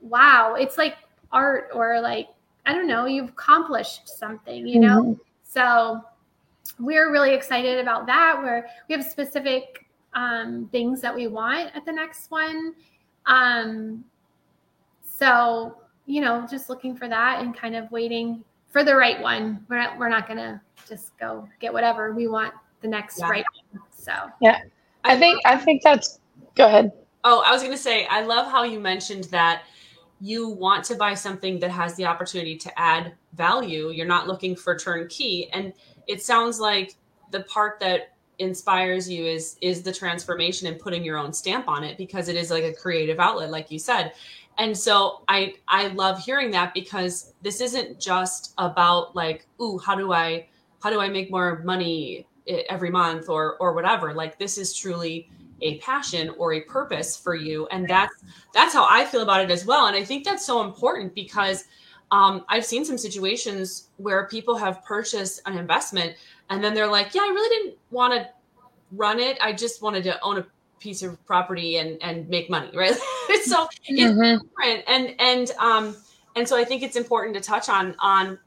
wow, 0.00 0.54
it's 0.54 0.78
like 0.78 0.96
art 1.32 1.70
or 1.74 2.00
like 2.00 2.28
I 2.66 2.72
don't 2.72 2.86
know, 2.86 3.06
you've 3.06 3.30
accomplished 3.30 4.08
something, 4.08 4.66
you 4.66 4.80
know? 4.80 5.02
Mm-hmm. 5.02 5.20
So 5.42 6.00
we're 6.78 7.12
really 7.12 7.34
excited 7.34 7.78
about 7.78 8.06
that. 8.06 8.40
Where 8.40 8.66
we 8.88 8.94
have 8.94 9.04
specific 9.04 9.83
um, 10.14 10.68
things 10.72 11.00
that 11.00 11.14
we 11.14 11.26
want 11.26 11.70
at 11.74 11.84
the 11.84 11.92
next 11.92 12.30
one. 12.30 12.74
Um, 13.26 14.04
so, 15.04 15.76
you 16.06 16.20
know, 16.20 16.46
just 16.50 16.68
looking 16.68 16.96
for 16.96 17.08
that 17.08 17.42
and 17.42 17.56
kind 17.56 17.76
of 17.76 17.90
waiting 17.90 18.44
for 18.68 18.84
the 18.84 18.94
right 18.94 19.20
one. 19.20 19.64
We're 19.68 19.78
not, 19.78 19.98
we're 19.98 20.08
not 20.08 20.26
going 20.26 20.38
to 20.38 20.60
just 20.88 21.16
go 21.18 21.48
get 21.60 21.72
whatever 21.72 22.12
we 22.12 22.28
want 22.28 22.52
the 22.80 22.88
next 22.88 23.20
yeah. 23.20 23.28
right 23.28 23.44
one. 23.72 23.82
So, 23.90 24.12
yeah, 24.40 24.60
I 25.04 25.18
think, 25.18 25.40
I 25.44 25.56
think 25.56 25.82
that's, 25.82 26.20
go 26.54 26.66
ahead. 26.66 26.92
Oh, 27.24 27.42
I 27.46 27.52
was 27.52 27.62
going 27.62 27.74
to 27.74 27.82
say, 27.82 28.06
I 28.06 28.22
love 28.22 28.50
how 28.50 28.64
you 28.64 28.80
mentioned 28.80 29.24
that 29.24 29.62
you 30.20 30.48
want 30.48 30.84
to 30.84 30.94
buy 30.94 31.14
something 31.14 31.58
that 31.60 31.70
has 31.70 31.94
the 31.96 32.04
opportunity 32.04 32.56
to 32.56 32.78
add 32.78 33.14
value. 33.32 33.90
You're 33.90 34.06
not 34.06 34.26
looking 34.26 34.54
for 34.54 34.76
turnkey. 34.76 35.50
And 35.52 35.72
it 36.06 36.22
sounds 36.22 36.60
like 36.60 36.96
the 37.30 37.40
part 37.44 37.80
that 37.80 38.13
inspires 38.38 39.08
you 39.08 39.24
is 39.24 39.56
is 39.60 39.82
the 39.82 39.92
transformation 39.92 40.66
and 40.66 40.78
putting 40.78 41.04
your 41.04 41.18
own 41.18 41.32
stamp 41.32 41.68
on 41.68 41.84
it 41.84 41.96
because 41.96 42.28
it 42.28 42.36
is 42.36 42.50
like 42.50 42.64
a 42.64 42.72
creative 42.72 43.18
outlet 43.18 43.50
like 43.50 43.70
you 43.70 43.78
said. 43.78 44.12
And 44.58 44.76
so 44.76 45.22
i 45.28 45.54
i 45.68 45.88
love 45.88 46.18
hearing 46.18 46.50
that 46.52 46.74
because 46.74 47.32
this 47.42 47.60
isn't 47.60 48.00
just 48.00 48.54
about 48.58 49.16
like 49.16 49.46
ooh 49.60 49.78
how 49.78 49.94
do 49.94 50.12
i 50.12 50.46
how 50.82 50.90
do 50.90 51.00
i 51.00 51.08
make 51.08 51.30
more 51.30 51.62
money 51.64 52.26
every 52.68 52.90
month 52.90 53.28
or 53.28 53.56
or 53.58 53.72
whatever? 53.72 54.14
Like 54.14 54.38
this 54.38 54.58
is 54.58 54.74
truly 54.74 55.28
a 55.60 55.78
passion 55.78 56.30
or 56.36 56.54
a 56.54 56.60
purpose 56.62 57.16
for 57.16 57.34
you. 57.34 57.66
And 57.68 57.88
that's 57.88 58.14
that's 58.52 58.74
how 58.74 58.86
i 58.88 59.04
feel 59.04 59.22
about 59.22 59.40
it 59.40 59.50
as 59.50 59.64
well. 59.64 59.86
And 59.86 59.96
i 59.96 60.04
think 60.04 60.24
that's 60.24 60.44
so 60.44 60.62
important 60.62 61.14
because 61.14 61.64
um, 62.14 62.44
i've 62.48 62.64
seen 62.64 62.84
some 62.84 62.98
situations 62.98 63.88
where 63.96 64.26
people 64.28 64.56
have 64.56 64.84
purchased 64.84 65.42
an 65.46 65.58
investment 65.58 66.14
and 66.50 66.62
then 66.62 66.74
they're 66.74 66.90
like, 66.90 67.14
yeah, 67.14 67.22
I 67.22 67.28
really 67.28 67.56
didn't 67.56 67.78
want 67.90 68.12
to 68.14 68.28
run 68.92 69.18
it. 69.18 69.38
I 69.40 69.52
just 69.52 69.82
wanted 69.82 70.04
to 70.04 70.20
own 70.22 70.38
a 70.38 70.46
piece 70.78 71.02
of 71.02 71.24
property 71.26 71.78
and 71.78 72.00
and 72.02 72.28
make 72.28 72.50
money, 72.50 72.70
right? 72.74 72.94
so 73.44 73.66
it's 73.86 74.02
mm-hmm. 74.02 74.20
different. 74.20 74.84
And 74.88 75.14
and 75.18 75.50
um 75.58 75.96
and 76.36 76.46
so 76.46 76.56
I 76.56 76.64
think 76.64 76.82
it's 76.82 76.96
important 76.96 77.34
to 77.36 77.42
touch 77.42 77.68
on 77.68 77.96
on 77.98 78.38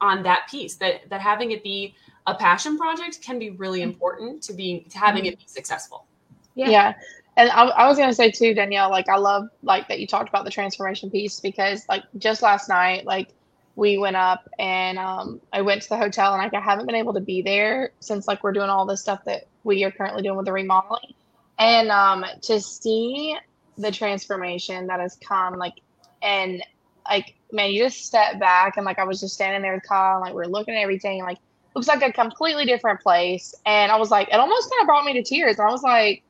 on 0.00 0.22
that 0.22 0.46
piece 0.50 0.76
that 0.76 1.08
that 1.10 1.20
having 1.20 1.52
it 1.52 1.62
be 1.62 1.94
a 2.26 2.34
passion 2.34 2.78
project 2.78 3.20
can 3.20 3.38
be 3.38 3.50
really 3.50 3.80
Mm-hmm. 3.80 3.90
important 3.90 4.42
to 4.44 4.52
be 4.52 4.80
to 4.90 4.98
having 4.98 5.26
it 5.26 5.38
be 5.38 5.44
successful. 5.46 6.06
Yeah. 6.54 6.68
yeah. 6.68 6.94
And 7.36 7.50
I, 7.50 7.64
I 7.64 7.88
was 7.88 7.98
gonna 7.98 8.12
say 8.12 8.30
too, 8.30 8.54
Danielle, 8.54 8.90
like 8.90 9.08
I 9.08 9.16
love 9.16 9.48
like 9.62 9.88
that 9.88 10.00
you 10.00 10.06
talked 10.06 10.28
about 10.28 10.44
the 10.44 10.50
transformation 10.50 11.10
piece 11.10 11.40
because 11.40 11.86
like 11.88 12.04
just 12.18 12.42
last 12.42 12.68
night, 12.68 13.06
like 13.06 13.28
we 13.74 13.96
went 13.96 14.16
up 14.16 14.48
and 14.58 14.98
um, 14.98 15.40
I 15.52 15.62
went 15.62 15.82
to 15.82 15.88
the 15.88 15.96
hotel 15.96 16.34
and 16.34 16.42
like 16.42 16.54
I 16.54 16.60
haven't 16.60 16.86
been 16.86 16.94
able 16.94 17.14
to 17.14 17.20
be 17.20 17.40
there 17.40 17.92
since 18.00 18.28
like 18.28 18.42
we're 18.44 18.52
doing 18.52 18.68
all 18.68 18.84
this 18.84 19.00
stuff 19.00 19.24
that 19.24 19.46
we 19.64 19.82
are 19.84 19.90
currently 19.90 20.22
doing 20.22 20.36
with 20.36 20.46
the 20.46 20.52
remodeling. 20.52 21.14
And 21.58 21.90
um, 21.90 22.24
to 22.42 22.60
see 22.60 23.36
the 23.78 23.90
transformation 23.90 24.88
that 24.88 25.00
has 25.00 25.16
come, 25.16 25.54
like 25.54 25.74
and 26.22 26.62
like 27.08 27.34
man, 27.50 27.70
you 27.70 27.82
just 27.84 28.04
step 28.04 28.38
back 28.38 28.76
and 28.76 28.84
like 28.84 28.98
I 28.98 29.04
was 29.04 29.20
just 29.20 29.34
standing 29.34 29.62
there 29.62 29.74
with 29.74 29.84
Kyle 29.88 30.16
and 30.16 30.22
like 30.22 30.34
we 30.34 30.42
are 30.42 30.48
looking 30.48 30.74
at 30.74 30.80
everything 30.80 31.20
and 31.20 31.26
like 31.26 31.38
looks 31.74 31.88
like 31.88 32.02
a 32.02 32.12
completely 32.12 32.64
different 32.64 33.00
place. 33.00 33.54
And 33.64 33.90
I 33.90 33.96
was 33.96 34.10
like, 34.10 34.28
it 34.28 34.34
almost 34.34 34.70
kind 34.70 34.82
of 34.82 34.86
brought 34.86 35.04
me 35.04 35.14
to 35.14 35.22
tears. 35.22 35.58
I 35.58 35.70
was 35.70 35.82
like, 35.82 36.22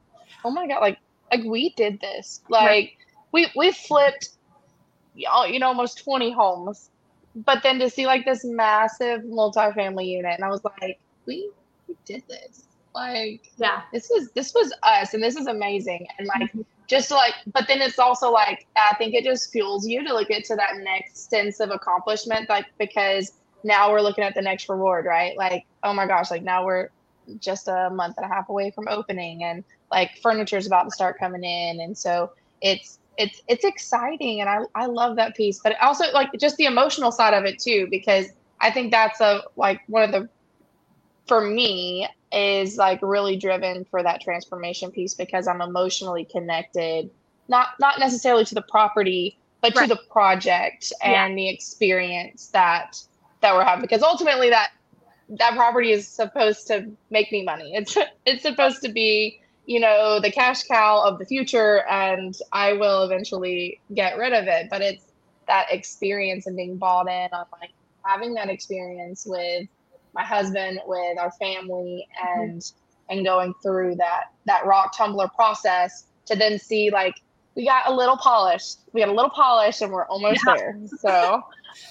oh 0.45 0.51
my 0.51 0.67
god, 0.67 0.81
like 0.81 0.99
like 1.31 1.45
we 1.45 1.71
did 1.71 2.01
this. 2.01 2.43
Like 2.49 2.67
right. 2.67 2.93
we 3.33 3.51
we 3.57 3.73
flipped 3.73 4.31
you 5.15 5.59
know 5.59 5.67
almost 5.67 6.03
20 6.05 6.33
homes. 6.33 6.91
But 7.35 7.63
then 7.63 7.79
to 7.79 7.89
see 7.89 8.07
like 8.07 8.27
this 8.27 8.45
massive 8.45 9.25
multi-family 9.25 10.07
unit 10.07 10.35
and 10.35 10.45
I 10.45 10.49
was 10.49 10.63
like, 10.65 10.99
we 11.27 11.51
we 11.89 11.97
did 12.05 12.23
this. 12.29 12.65
Like 12.95 13.51
yeah, 13.57 13.83
this 13.93 14.11
was 14.11 14.31
this 14.33 14.53
was 14.55 14.73
us 14.83 15.15
and 15.15 15.23
this 15.23 15.37
is 15.37 15.47
amazing. 15.47 16.07
And 16.19 16.29
like 16.29 16.51
mm-hmm. 16.51 16.61
just 16.87 17.11
like 17.11 17.35
but 17.53 17.67
then 17.69 17.81
it's 17.81 17.99
also 17.99 18.31
like 18.31 18.67
I 18.77 18.95
think 18.97 19.15
it 19.15 19.25
just 19.25 19.51
fuels 19.51 19.87
you 19.87 20.07
to 20.07 20.13
look 20.13 20.31
at 20.31 20.45
to 20.45 20.57
that 20.57 20.77
next 20.83 21.31
sense 21.31 21.61
of 21.61 21.71
accomplishment, 21.71 22.49
like 22.51 22.67
because 22.79 23.33
now 23.65 23.91
we're 23.91 24.01
looking 24.01 24.25
at 24.25 24.35
the 24.35 24.43
next 24.43 24.69
reward, 24.69 25.07
right? 25.07 25.37
Like, 25.37 25.65
oh 25.83 25.95
my 25.95 26.07
gosh, 26.07 26.31
like 26.31 26.43
now 26.43 26.65
we're 26.65 26.91
just 27.39 27.69
a 27.69 27.91
month 27.91 28.17
and 28.19 28.27
a 28.27 28.29
half 28.29 28.49
away 28.49 28.71
from 28.71 28.89
opening 28.89 29.45
and 29.45 29.65
like 29.93 30.19
furniture 30.21 30.57
is 30.57 30.67
about 30.67 30.85
to 30.85 30.91
start 30.91 31.19
coming 31.19 31.45
in 31.45 31.81
and 31.81 31.97
so 31.97 32.33
it's 32.61 32.99
it's 33.19 33.43
it's 33.47 33.65
exciting 33.65 34.41
and 34.41 34.49
I, 34.49 34.61
I 34.75 34.87
love 34.87 35.17
that 35.17 35.37
piece 35.37 35.61
but 35.63 35.77
also 35.81 36.11
like 36.13 36.31
just 36.41 36.57
the 36.57 36.65
emotional 36.65 37.13
side 37.13 37.35
of 37.35 37.45
it 37.45 37.59
too 37.59 37.87
because 37.91 38.27
i 38.61 38.71
think 38.71 38.91
that's 38.91 39.21
a 39.21 39.43
like 39.57 39.81
one 39.87 40.03
of 40.03 40.13
the 40.13 40.29
for 41.27 41.43
me 41.43 42.09
is 42.33 42.79
like 42.79 43.01
really 43.03 43.37
driven 43.37 43.85
for 43.85 44.03
that 44.03 44.23
transformation 44.23 44.91
piece 44.91 45.15
because 45.15 45.47
i'm 45.47 45.61
emotionally 45.61 46.25
connected 46.25 47.11
not 47.49 47.69
not 47.79 47.99
necessarily 47.99 48.45
to 48.45 48.55
the 48.55 48.63
property 48.63 49.37
but 49.61 49.75
right. 49.77 49.89
to 49.89 49.95
the 49.95 50.01
project 50.11 50.93
and 51.03 51.33
yeah. 51.33 51.37
the 51.37 51.49
experience 51.49 52.49
that 52.49 52.99
that 53.43 53.55
we're 53.55 53.65
having 53.65 53.83
because 53.83 54.03
ultimately 54.03 54.49
that 54.49 54.71
that 55.29 55.55
property 55.55 55.93
is 55.93 56.09
supposed 56.09 56.67
to 56.67 56.91
make 57.11 57.31
me 57.31 57.45
money 57.45 57.73
it's 57.75 57.97
it's 58.27 58.43
supposed 58.43 58.81
to 58.83 58.91
be 58.91 59.39
you 59.67 59.79
know 59.79 60.19
the 60.21 60.31
cash 60.31 60.65
cow 60.65 61.03
of 61.05 61.19
the 61.19 61.25
future 61.25 61.85
and 61.89 62.37
i 62.53 62.73
will 62.73 63.05
eventually 63.05 63.81
get 63.95 64.19
rid 64.19 64.33
of 64.33 64.47
it. 64.47 64.69
But 64.71 64.83
it's 64.83 65.05
that 65.47 65.67
experience 65.71 66.47
and 66.47 66.57
being 66.57 66.77
bought 66.77 67.09
in 67.09 67.29
on 67.33 67.47
like 67.61 67.71
having 68.05 68.35
that 68.35 68.49
experience 68.49 69.27
with 69.27 69.69
my 70.15 70.23
husband 70.23 70.81
with 70.87 71.19
our 71.19 71.31
family 71.33 72.07
and 72.37 72.61
mm-hmm. 72.61 73.13
and 73.19 73.25
going 73.25 73.55
through 73.63 73.95
that 73.97 74.33
that 74.47 74.67
rock 74.67 74.97
tumbler 74.97 75.29
process 75.29 76.07
to 76.27 76.37
then 76.37 76.59
see 76.59 76.91
like 76.91 77.21
we 77.55 77.67
got 77.67 77.89
a 77.89 77.93
little 77.95 78.17
polish 78.17 78.75
we 78.93 79.01
got 79.01 79.09
a 79.09 79.15
little 79.15 79.31
polish 79.31 79.81
and 79.81 79.93
we're 79.93 80.07
almost 80.07 80.41
yeah. 80.47 80.55
there. 80.57 80.79
So 80.99 81.43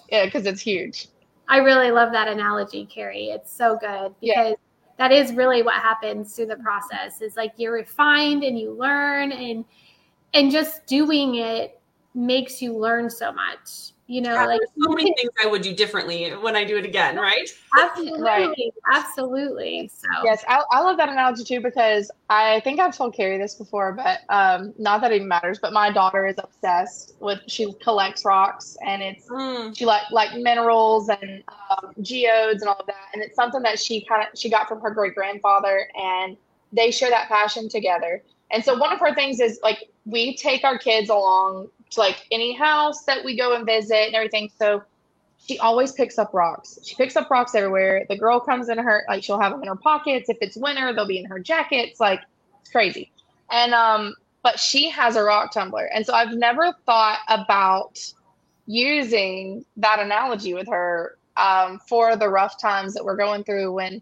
yeah 0.10 0.26
because 0.26 0.46
it's 0.46 0.62
huge. 0.62 1.08
I 1.48 1.58
really 1.58 1.92
love 1.92 2.12
that 2.14 2.28
analogy 2.28 2.86
carrie. 2.86 3.28
It's 3.28 3.52
so 3.52 3.78
good 3.78 4.16
because 4.22 4.22
yeah 4.22 4.54
that 5.02 5.12
is 5.12 5.34
really 5.34 5.64
what 5.64 5.74
happens 5.74 6.36
through 6.36 6.46
the 6.46 6.58
process 6.58 7.24
is 7.24 7.36
like 7.36 7.54
you're 7.58 7.74
refined 7.74 8.44
and 8.44 8.60
you 8.60 8.72
learn 8.72 9.32
and 9.32 9.66
and 10.36 10.52
just 10.52 10.86
doing 10.86 11.38
it 11.38 11.82
makes 12.14 12.62
you 12.62 12.78
learn 12.78 13.10
so 13.10 13.32
much 13.32 13.94
you 14.12 14.20
know 14.20 14.34
yeah, 14.34 14.46
like 14.46 14.60
so 14.78 14.90
many 14.90 15.14
things 15.14 15.32
i 15.42 15.48
would 15.48 15.62
do 15.62 15.74
differently 15.74 16.32
when 16.32 16.54
i 16.54 16.66
do 16.66 16.76
it 16.76 16.84
again 16.84 17.16
right 17.16 17.50
absolutely 17.80 18.22
right. 18.22 18.74
absolutely 18.92 19.90
so 19.96 20.10
yes 20.26 20.44
I, 20.50 20.62
I 20.70 20.82
love 20.82 20.98
that 20.98 21.08
analogy 21.08 21.46
too 21.46 21.62
because 21.62 22.12
i 22.30 22.60
think 22.66 22.82
i've 22.82 22.96
told 22.96 23.14
carrie 23.14 23.38
this 23.38 23.56
before 23.56 23.94
but 23.94 24.20
um 24.28 24.74
not 24.78 25.00
that 25.02 25.14
it 25.14 25.16
even 25.16 25.30
matters 25.30 25.60
but 25.60 25.72
my 25.72 25.92
daughter 25.92 26.28
is 26.28 26.36
obsessed 26.38 27.16
with 27.22 27.40
she 27.48 27.72
collects 27.82 28.26
rocks 28.26 28.76
and 28.86 29.02
it's 29.02 29.30
mm. 29.30 29.76
she 29.78 29.86
like 29.86 30.04
like 30.12 30.38
minerals 30.38 31.08
and 31.08 31.42
um, 31.70 31.94
geodes 32.02 32.62
and 32.62 32.68
all 32.68 32.80
of 32.80 32.88
that 32.88 33.08
and 33.14 33.24
it's 33.24 33.36
something 33.36 33.62
that 33.62 33.80
she 33.80 34.04
kind 34.04 34.24
of 34.24 34.38
she 34.38 34.50
got 34.50 34.68
from 34.68 34.82
her 34.82 34.92
great 34.92 35.16
grandfather 35.16 35.88
and 35.96 36.36
they 36.74 36.92
share 36.92 37.10
that 37.10 37.30
passion 37.30 37.70
together 37.70 38.22
and 38.52 38.62
so 38.66 38.78
one 38.78 38.92
of 38.92 39.00
her 39.00 39.16
things 39.16 39.40
is 39.40 39.58
like 39.64 39.90
we 40.06 40.36
take 40.36 40.66
our 40.66 40.78
kids 40.78 41.10
along 41.10 41.70
to 41.92 42.00
like 42.00 42.26
any 42.32 42.54
house 42.54 43.04
that 43.06 43.24
we 43.24 43.38
go 43.38 43.56
and 43.56 43.66
visit 43.66 44.08
and 44.08 44.16
everything. 44.16 44.50
So 44.58 44.84
she 45.46 45.58
always 45.60 45.92
picks 45.92 46.18
up 46.18 46.34
rocks. 46.34 46.80
She 46.84 46.96
picks 46.96 47.16
up 47.16 47.30
rocks 47.30 47.56
everywhere. 47.56 48.06
The 48.08 48.18
girl 48.18 48.40
comes 48.40 48.70
in 48.70 48.78
her 48.78 49.04
like 49.08 49.24
she'll 49.24 49.40
have 49.40 49.52
them 49.52 49.62
in 49.62 49.68
her 49.68 49.76
pockets. 49.76 50.30
If 50.30 50.38
it's 50.42 50.56
winter, 50.56 50.94
they'll 50.94 51.08
be 51.08 51.20
in 51.20 51.26
her 51.26 51.40
jackets. 51.40 52.00
Like 52.00 52.22
it's 52.62 52.72
crazy. 52.72 53.12
And 53.50 53.74
um, 53.74 54.16
but 54.44 54.60
she 54.60 54.90
has 54.90 55.16
a 55.16 55.24
rock 55.24 55.52
tumbler, 55.54 55.86
and 55.94 56.06
so 56.06 56.14
I've 56.14 56.34
never 56.34 56.74
thought 56.86 57.20
about 57.28 58.00
using 58.66 59.66
that 59.78 60.00
analogy 60.00 60.54
with 60.54 60.68
her 60.68 61.18
um, 61.36 61.80
for 61.88 62.16
the 62.16 62.30
rough 62.30 62.60
times 62.60 62.94
that 62.94 63.04
we're 63.04 63.18
going 63.18 63.44
through 63.44 63.74
when 63.74 64.02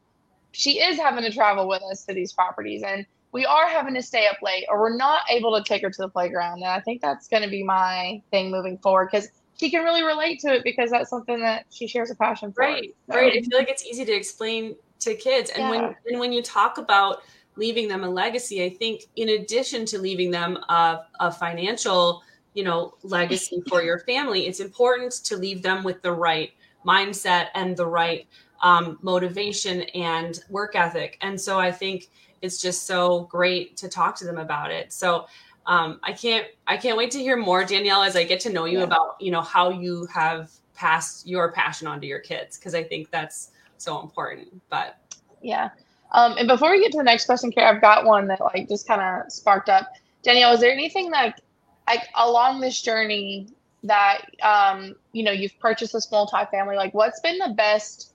she 0.52 0.80
is 0.80 0.98
having 0.98 1.24
to 1.24 1.32
travel 1.32 1.68
with 1.68 1.82
us 1.84 2.06
to 2.06 2.14
these 2.14 2.34
properties 2.34 2.84
and 2.84 3.06
we 3.32 3.46
are 3.46 3.68
having 3.68 3.94
to 3.94 4.02
stay 4.02 4.28
up 4.28 4.38
late 4.42 4.66
or 4.70 4.80
we're 4.80 4.98
not 4.98 5.22
able 5.30 5.56
to 5.58 5.64
take 5.64 5.84
her 5.84 5.90
to 5.90 6.02
the 6.02 6.10
playground. 6.10 6.62
And 6.62 6.66
I 6.66 6.80
think 6.80 7.02
that's 7.02 7.28
going 7.28 7.44
to 7.44 7.50
be 7.50 7.64
my 7.64 8.22
thing 8.32 8.50
moving 8.50 8.78
forward 8.80 9.10
because 9.12 9.30
she 9.60 9.70
can 9.70 9.84
really 9.84 10.04
relate 10.04 10.40
to 10.40 10.56
it 10.56 10.64
because 10.64 10.90
that's 10.90 11.10
something 11.10 11.40
that 11.42 11.66
she 11.70 11.88
shares 11.88 12.10
a 12.10 12.16
passion 12.16 12.52
for. 12.52 12.62
Right, 12.62 12.96
so. 13.10 13.16
right. 13.16 13.34
I 13.34 13.42
feel 13.42 13.58
like 13.58 13.70
it's 13.70 13.86
easy 13.86 14.06
to 14.06 14.14
explain 14.14 14.76
to 15.00 15.14
kids. 15.16 15.52
And 15.52 15.64
yeah. 15.64 15.70
when 15.70 15.96
and 16.08 16.20
when 16.20 16.34
you 16.34 16.42
talk 16.42 16.78
about 16.78 17.22
leaving 17.56 17.88
them 17.88 18.04
a 18.04 18.10
legacy, 18.10 18.64
I 18.64 18.70
think 18.70 19.04
in 19.16 19.30
addition 19.30 19.86
to 19.88 20.00
leaving 20.00 20.32
them 20.32 20.58
a, 20.70 21.02
a 21.20 21.32
financial, 21.32 22.24
you 22.54 22.64
know, 22.64 22.96
legacy 23.04 23.62
for 23.70 23.84
your 23.84 24.00
family, 24.00 24.48
it's 24.48 24.60
important 24.60 25.12
to 25.26 25.36
leave 25.36 25.62
them 25.62 25.84
with 25.84 26.02
the 26.02 26.12
right 26.12 26.52
mindset 26.86 27.48
and 27.54 27.76
the 27.76 27.86
right 27.86 28.28
um, 28.62 28.98
motivation 29.02 29.82
and 29.94 30.40
work 30.50 30.76
ethic. 30.76 31.18
And 31.22 31.40
so 31.40 31.60
I 31.60 31.72
think 31.72 32.10
it's 32.42 32.62
just 32.62 32.86
so 32.86 33.22
great 33.24 33.78
to 33.78 33.90
talk 33.90 34.16
to 34.18 34.26
them 34.26 34.38
about 34.38 34.72
it. 34.72 34.92
So 34.94 35.28
um, 35.66 36.00
I 36.04 36.14
can't 36.14 36.48
I 36.68 36.78
can't 36.78 36.98
wait 36.98 37.12
to 37.12 37.20
hear 37.20 37.38
more, 37.38 37.64
Danielle, 37.64 38.04
as 38.04 38.16
I 38.16 38.24
get 38.24 38.40
to 38.42 38.50
know 38.52 38.66
you 38.66 38.80
yeah. 38.80 38.86
about 38.86 39.18
you 39.20 39.32
know 39.32 39.42
how 39.42 39.70
you 39.70 40.08
have 40.08 40.52
passed 40.74 41.28
your 41.28 41.52
passion 41.52 41.88
on 41.88 42.00
to 42.02 42.08
your 42.08 42.20
kids 42.20 42.58
because 42.58 42.74
I 42.74 42.84
think 42.84 43.12
that's 43.12 43.52
so 43.78 44.02
important. 44.02 44.62
But 44.70 44.98
yeah. 45.42 45.70
Um, 46.12 46.36
and 46.38 46.48
before 46.48 46.72
we 46.72 46.82
get 46.82 46.92
to 46.94 46.98
the 46.98 47.04
next 47.04 47.26
question, 47.26 47.52
Kara, 47.52 47.76
I've 47.76 47.82
got 47.82 48.06
one 48.06 48.28
that 48.28 48.42
like 48.42 48.68
just 48.68 48.88
kind 48.88 49.02
of 49.02 49.32
sparked 49.32 49.70
up. 49.70 49.92
Danielle, 50.24 50.54
is 50.54 50.60
there 50.60 50.72
anything 50.72 51.12
that 51.12 51.40
like 51.88 52.08
along 52.16 52.62
this 52.62 52.82
journey 52.82 53.48
that 53.84 54.22
um, 54.42 54.96
you 55.12 55.24
know 55.24 55.32
you've 55.32 55.58
purchased 55.60 55.94
a 55.94 56.02
small 56.02 56.30
multi-family? 56.32 56.76
Like, 56.76 56.94
what's 56.94 57.20
been 57.20 57.38
the 57.38 57.54
best 57.56 58.09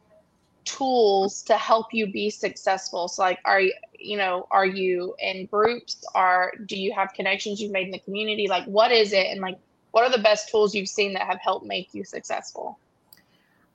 tools 0.64 1.42
to 1.42 1.57
help 1.57 1.92
you 1.92 2.07
be 2.07 2.31
successful? 2.31 3.09
So, 3.09 3.22
like, 3.22 3.40
are 3.44 3.61
you 3.61 3.72
you 4.05 4.18
know, 4.18 4.46
are 4.50 4.66
you 4.66 5.14
in 5.18 5.46
groups? 5.46 6.05
Are 6.14 6.53
do 6.66 6.77
you 6.77 6.92
have 6.92 7.12
connections 7.14 7.61
you've 7.61 7.72
made 7.72 7.87
in 7.87 7.90
the 7.90 7.98
community? 8.00 8.46
Like, 8.48 8.64
what 8.66 8.92
is 8.92 9.12
it, 9.12 9.27
and 9.29 9.40
like, 9.40 9.59
what 9.92 10.05
are 10.05 10.14
the 10.14 10.22
best 10.22 10.50
tools 10.50 10.74
you've 10.74 10.88
seen 10.88 11.14
that 11.14 11.22
have 11.22 11.40
helped 11.40 11.64
make 11.66 11.94
you 11.94 12.05
successful? 12.05 12.79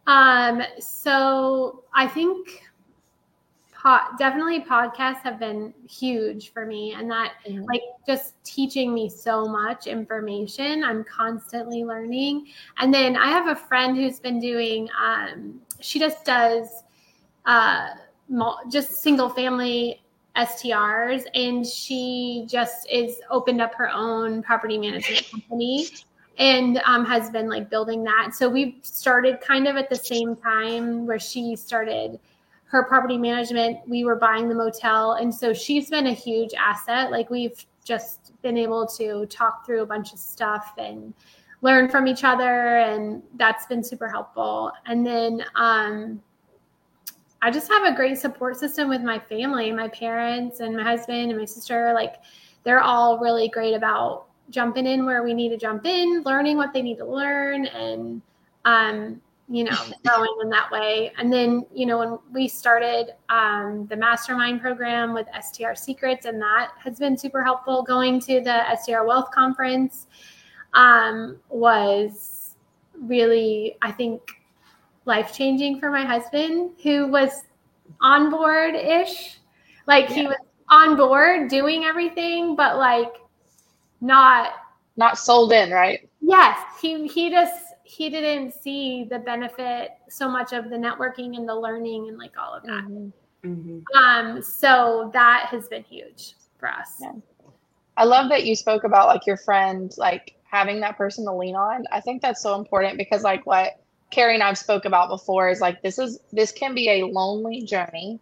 Um, 0.06 0.62
so 0.80 1.84
I 1.94 2.08
think 2.08 2.64
po- 3.74 4.16
definitely 4.18 4.62
podcasts 4.62 5.22
have 5.22 5.40
been 5.40 5.74
huge 5.90 6.52
for 6.52 6.66
me, 6.66 6.94
and 6.94 7.10
that 7.10 7.34
mm-hmm. 7.48 7.64
like 7.64 7.82
just 8.06 8.34
teaching 8.44 8.94
me 8.94 9.10
so 9.10 9.48
much 9.48 9.88
information. 9.88 10.84
I'm 10.84 11.04
constantly 11.04 11.84
learning, 11.84 12.48
and 12.78 12.94
then 12.94 13.16
I 13.16 13.30
have 13.30 13.48
a 13.48 13.56
friend 13.56 13.98
who's 13.98 14.20
been 14.20 14.40
doing. 14.40 14.90
Um, 15.04 15.62
she 15.80 16.00
just 16.00 16.26
does. 16.26 16.84
Uh, 17.46 17.90
just 18.70 19.02
single 19.02 19.30
family 19.30 20.02
STRs 20.36 21.24
and 21.34 21.66
she 21.66 22.46
just 22.48 22.88
is 22.90 23.20
opened 23.30 23.62
up 23.62 23.74
her 23.74 23.90
own 23.90 24.44
property 24.44 24.78
management 24.78 25.30
company 25.32 25.88
and 26.38 26.82
um, 26.86 27.06
has 27.06 27.30
been 27.30 27.50
like 27.50 27.70
building 27.70 28.04
that. 28.04 28.34
So 28.34 28.48
we've 28.48 28.76
started 28.82 29.42
kind 29.42 29.68
of 29.68 29.76
at 29.76 29.90
the 29.90 29.96
same 29.96 30.36
time 30.36 31.06
where 31.06 31.20
she 31.20 31.56
started 31.56 32.20
her 32.66 32.84
property 32.84 33.18
management. 33.18 33.80
We 33.88 34.06
were 34.06 34.16
buying 34.16 34.48
the 34.48 34.56
motel. 34.56 35.14
And 35.14 35.34
so 35.34 35.54
she's 35.54 35.90
been 35.90 36.08
a 36.08 36.14
huge 36.14 36.54
asset. 36.54 37.12
Like 37.12 37.30
we've 37.30 37.66
just 37.84 38.40
been 38.42 38.58
able 38.58 38.88
to 38.88 39.26
talk 39.26 39.66
through 39.66 39.82
a 39.82 39.86
bunch 39.86 40.14
of 40.14 40.20
stuff 40.20 40.74
and 40.78 41.14
learn 41.62 41.90
from 41.90 42.08
each 42.08 42.24
other 42.24 42.78
and 42.78 43.22
that's 43.36 43.66
been 43.66 43.84
super 43.84 44.08
helpful 44.08 44.72
and 44.86 45.06
then 45.06 45.44
um, 45.56 46.22
i 47.42 47.52
just 47.52 47.70
have 47.70 47.84
a 47.84 47.96
great 47.96 48.18
support 48.18 48.58
system 48.58 48.90
with 48.90 49.02
my 49.02 49.20
family 49.20 49.72
my 49.72 49.88
parents 49.90 50.60
and 50.60 50.76
my 50.76 50.84
husband 50.84 51.30
and 51.30 51.38
my 51.38 51.46
sister 51.46 51.92
like 51.94 52.16
they're 52.64 52.82
all 52.82 53.20
really 53.20 53.50
great 53.50 53.74
about 53.74 54.26
jumping 54.50 54.86
in 54.86 55.06
where 55.06 55.24
we 55.24 55.34
need 55.34 55.50
to 55.50 55.58
jump 55.58 55.86
in 55.86 56.24
learning 56.26 56.58
what 56.58 56.74
they 56.74 56.82
need 56.82 56.98
to 56.98 57.06
learn 57.06 57.66
and 57.68 58.22
um, 58.66 59.22
you 59.50 59.64
know, 59.64 59.76
growing 60.06 60.34
in 60.42 60.50
that 60.50 60.72
way. 60.72 61.12
And 61.18 61.34
then, 61.34 61.66
you 61.74 61.86
know, 61.86 61.98
when 61.98 62.20
we 62.32 62.48
started 62.48 63.16
um, 63.30 63.88
the 63.88 63.96
mastermind 63.96 64.62
program 64.62 65.14
with 65.14 65.28
STR 65.42 65.74
Secrets, 65.76 66.26
and 66.26 66.42
that 66.42 66.72
has 66.84 67.00
been 67.00 67.18
super 67.18 67.44
helpful. 67.44 67.82
Going 67.84 68.20
to 68.22 68.42
the 68.42 68.76
STR 68.76 69.04
Wealth 69.06 69.32
Conference 69.32 70.08
um, 70.74 71.38
was 71.50 72.56
really, 73.02 73.78
I 73.82 73.92
think, 73.92 74.22
life 75.06 75.34
changing 75.34 75.80
for 75.80 75.90
my 75.90 76.06
husband, 76.06 76.72
who 76.84 77.08
was 77.08 77.44
on 78.02 78.30
board 78.30 78.76
ish. 78.76 79.40
Like 79.88 80.10
yeah. 80.10 80.16
he 80.16 80.28
was 80.28 80.38
on 80.70 80.96
board 80.96 81.50
doing 81.50 81.86
everything, 81.86 82.56
but 82.56 82.78
like 82.78 83.14
not 84.02 84.52
not 84.98 85.18
sold 85.18 85.52
in, 85.54 85.72
right? 85.72 86.08
Yes, 86.22 86.60
he 86.82 87.08
he 87.08 87.30
just 87.30 87.64
he 87.84 88.10
didn't 88.10 88.54
see 88.54 89.06
the 89.10 89.18
benefit 89.18 89.92
so 90.10 90.30
much 90.30 90.54
of 90.54 90.70
the 90.70 90.76
networking 90.76 91.36
and 91.36 91.50
the 91.50 91.56
learning 91.56 92.08
and 92.08 92.18
like 92.18 92.34
all 92.38 92.54
of 92.54 92.64
that. 92.64 92.84
Mm-hmm. 92.84 93.50
mm-hmm. 93.50 93.98
Um, 93.98 94.42
so 94.44 95.10
that 95.14 95.48
has 95.50 95.68
been 95.68 95.84
huge 95.84 96.36
for 96.60 96.70
us. 96.70 96.98
Yeah. 97.02 97.14
I 97.98 98.04
love 98.06 98.30
that 98.30 98.46
you 98.46 98.56
spoke 98.56 98.84
about 98.84 99.08
like 99.08 99.26
your 99.26 99.38
friend, 99.38 99.92
like 99.98 100.36
having 100.50 100.80
that 100.82 100.98
person 100.98 101.26
to 101.26 101.34
lean 101.34 101.56
on. 101.56 101.86
I 101.92 102.02
think 102.02 102.22
that's 102.22 102.42
so 102.42 102.56
important 102.56 102.98
because 102.98 103.24
like 103.24 103.46
what 103.46 103.80
Carrie 104.12 104.34
and 104.34 104.44
I've 104.44 104.58
spoke 104.58 104.86
about 104.86 105.10
before 105.10 105.50
is 105.50 105.62
like 105.62 105.82
this 105.82 106.00
is 106.00 106.20
this 106.32 106.52
can 106.52 106.74
be 106.74 106.90
a 106.90 107.06
lonely 107.06 107.62
journey. 107.62 108.20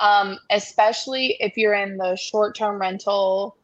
Um, 0.00 0.38
especially 0.50 1.36
if 1.38 1.56
you're 1.56 1.74
in 1.74 1.96
the 1.96 2.16
short 2.16 2.56
term 2.56 2.80
rental 2.80 3.56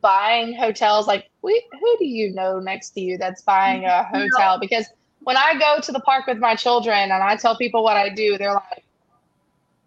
buying 0.00 0.54
hotels 0.54 1.06
like 1.06 1.30
we, 1.42 1.62
who 1.80 1.96
do 1.98 2.04
you 2.04 2.34
know 2.34 2.58
next 2.58 2.90
to 2.90 3.00
you 3.00 3.16
that's 3.16 3.42
buying 3.42 3.84
a 3.84 4.04
hotel 4.04 4.56
no. 4.56 4.58
because 4.60 4.86
when 5.20 5.36
i 5.36 5.58
go 5.58 5.80
to 5.80 5.92
the 5.92 6.00
park 6.00 6.26
with 6.26 6.36
my 6.36 6.54
children 6.54 7.10
and 7.10 7.22
i 7.22 7.34
tell 7.36 7.56
people 7.56 7.82
what 7.82 7.96
i 7.96 8.10
do 8.10 8.36
they're 8.36 8.52
like 8.52 8.84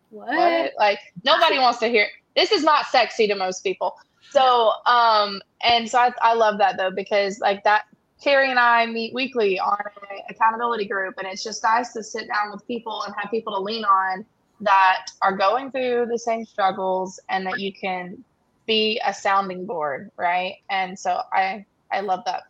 what, 0.10 0.36
what? 0.36 0.72
like 0.80 1.00
nobody 1.24 1.60
wants 1.60 1.78
to 1.78 1.88
hear 1.88 2.08
this 2.36 2.52
is 2.52 2.64
not 2.64 2.88
sexy 2.88 3.28
to 3.28 3.36
most 3.36 3.62
people 3.62 3.96
so 4.30 4.72
um 4.86 5.42
and 5.64 5.90
so 5.90 6.00
I, 6.00 6.12
I 6.22 6.34
love 6.34 6.58
that 6.60 6.78
though 6.78 6.92
because 6.92 7.40
like 7.40 7.64
that 7.64 7.86
carrie 8.24 8.50
and 8.50 8.60
i 8.60 8.86
meet 8.86 9.14
weekly 9.14 9.60
on 9.60 9.78
an 10.12 10.20
accountability 10.30 10.86
group 10.86 11.16
and 11.18 11.28
it's 11.28 11.44
just 11.44 11.64
nice 11.64 11.94
to 11.94 12.04
sit 12.04 12.28
down 12.28 12.52
with 12.52 12.66
people 12.68 13.04
and 13.04 13.16
have 13.18 13.32
people 13.32 13.56
to 13.56 13.60
lean 13.60 13.84
on 13.84 14.26
that 14.62 15.08
are 15.22 15.36
going 15.36 15.72
through 15.72 16.06
the 16.10 16.18
same 16.18 16.46
struggles 16.46 17.20
and 17.30 17.46
that 17.46 17.60
you 17.60 17.74
can 17.74 18.24
be 18.68 19.02
a 19.06 19.14
sounding 19.14 19.66
board, 19.66 20.12
right? 20.18 20.56
And 20.70 20.98
so 20.98 21.22
I 21.34 21.66
I 21.92 22.02
love 22.02 22.22
that. 22.26 22.44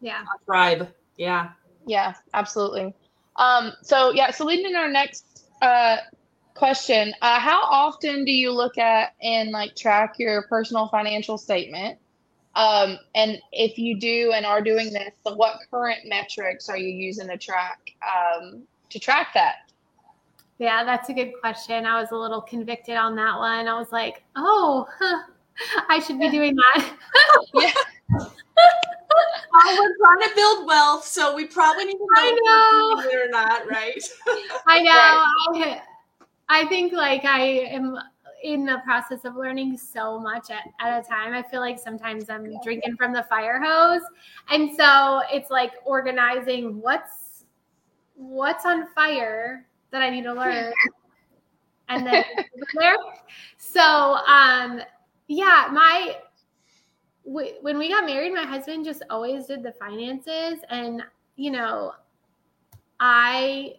Yeah. 0.00 0.22
Tribe. 0.46 0.88
Yeah. 1.16 1.50
Yeah, 1.86 2.14
absolutely. 2.32 2.94
Um, 3.36 3.72
so 3.82 4.12
yeah, 4.12 4.30
so 4.30 4.44
leading 4.44 4.66
in 4.66 4.76
our 4.76 4.90
next 4.90 5.48
uh, 5.60 5.96
question, 6.54 7.12
uh, 7.20 7.38
how 7.38 7.62
often 7.62 8.24
do 8.24 8.32
you 8.32 8.52
look 8.52 8.78
at 8.78 9.14
and 9.22 9.50
like 9.50 9.74
track 9.76 10.18
your 10.18 10.42
personal 10.48 10.88
financial 10.88 11.36
statement? 11.36 11.98
Um, 12.56 12.98
and 13.14 13.40
if 13.52 13.78
you 13.78 13.98
do 13.98 14.32
and 14.34 14.46
are 14.46 14.60
doing 14.60 14.92
this, 14.92 15.14
so 15.26 15.34
what 15.34 15.58
current 15.70 16.00
metrics 16.06 16.68
are 16.68 16.78
you 16.78 16.88
using 16.88 17.28
to 17.28 17.36
track 17.36 17.90
um, 18.02 18.62
to 18.90 18.98
track 18.98 19.28
that? 19.34 19.70
Yeah, 20.58 20.84
that's 20.84 21.08
a 21.08 21.12
good 21.12 21.32
question. 21.40 21.84
I 21.84 22.00
was 22.00 22.12
a 22.12 22.16
little 22.16 22.40
convicted 22.40 22.96
on 22.96 23.16
that 23.16 23.36
one. 23.36 23.66
I 23.66 23.76
was 23.76 23.90
like, 23.90 24.22
oh, 24.36 24.86
huh, 24.98 25.22
I 25.88 25.98
should 25.98 26.20
be 26.20 26.30
doing 26.30 26.54
that. 26.54 26.96
yeah. 27.54 27.72
We're 29.66 29.96
trying 29.98 30.28
to 30.28 30.34
build 30.34 30.66
wealth, 30.66 31.04
so 31.06 31.34
we 31.34 31.46
probably 31.46 31.86
need 31.86 31.92
to 31.92 31.98
know, 31.98 32.16
I 32.16 32.94
know. 32.96 33.08
it 33.08 33.14
or 33.14 33.30
not, 33.30 33.68
right? 33.68 34.02
I 34.66 34.82
know. 34.82 35.60
Right. 35.60 35.78
I, 35.78 35.82
I 36.48 36.66
think 36.66 36.92
like 36.92 37.24
I 37.24 37.40
am 37.40 37.98
in 38.42 38.66
the 38.66 38.78
process 38.84 39.24
of 39.24 39.36
learning 39.36 39.78
so 39.78 40.18
much 40.18 40.50
at, 40.50 40.64
at 40.78 41.04
a 41.04 41.08
time. 41.08 41.32
I 41.32 41.42
feel 41.42 41.60
like 41.60 41.78
sometimes 41.78 42.28
I'm 42.28 42.46
drinking 42.62 42.96
from 42.96 43.12
the 43.12 43.22
fire 43.24 43.60
hose. 43.62 44.02
And 44.50 44.76
so 44.76 45.22
it's 45.32 45.50
like 45.50 45.72
organizing 45.84 46.80
what's 46.80 47.46
what's 48.16 48.64
on 48.66 48.86
fire 48.94 49.66
that 49.90 50.02
I 50.02 50.10
need 50.10 50.24
to 50.24 50.34
learn. 50.34 50.72
and 51.88 52.06
then 52.06 52.24
there. 52.74 52.96
So 53.56 53.80
um 53.80 54.82
yeah, 55.26 55.68
my 55.72 56.18
when 57.24 57.78
we 57.78 57.88
got 57.88 58.04
married, 58.04 58.34
my 58.34 58.44
husband 58.44 58.84
just 58.84 59.02
always 59.08 59.46
did 59.46 59.62
the 59.62 59.72
finances, 59.72 60.60
and 60.68 61.02
you 61.36 61.50
know, 61.50 61.92
I 63.00 63.76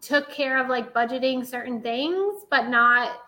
took 0.00 0.30
care 0.30 0.62
of 0.62 0.68
like 0.68 0.92
budgeting 0.92 1.46
certain 1.46 1.80
things, 1.80 2.44
but 2.50 2.68
not 2.68 3.18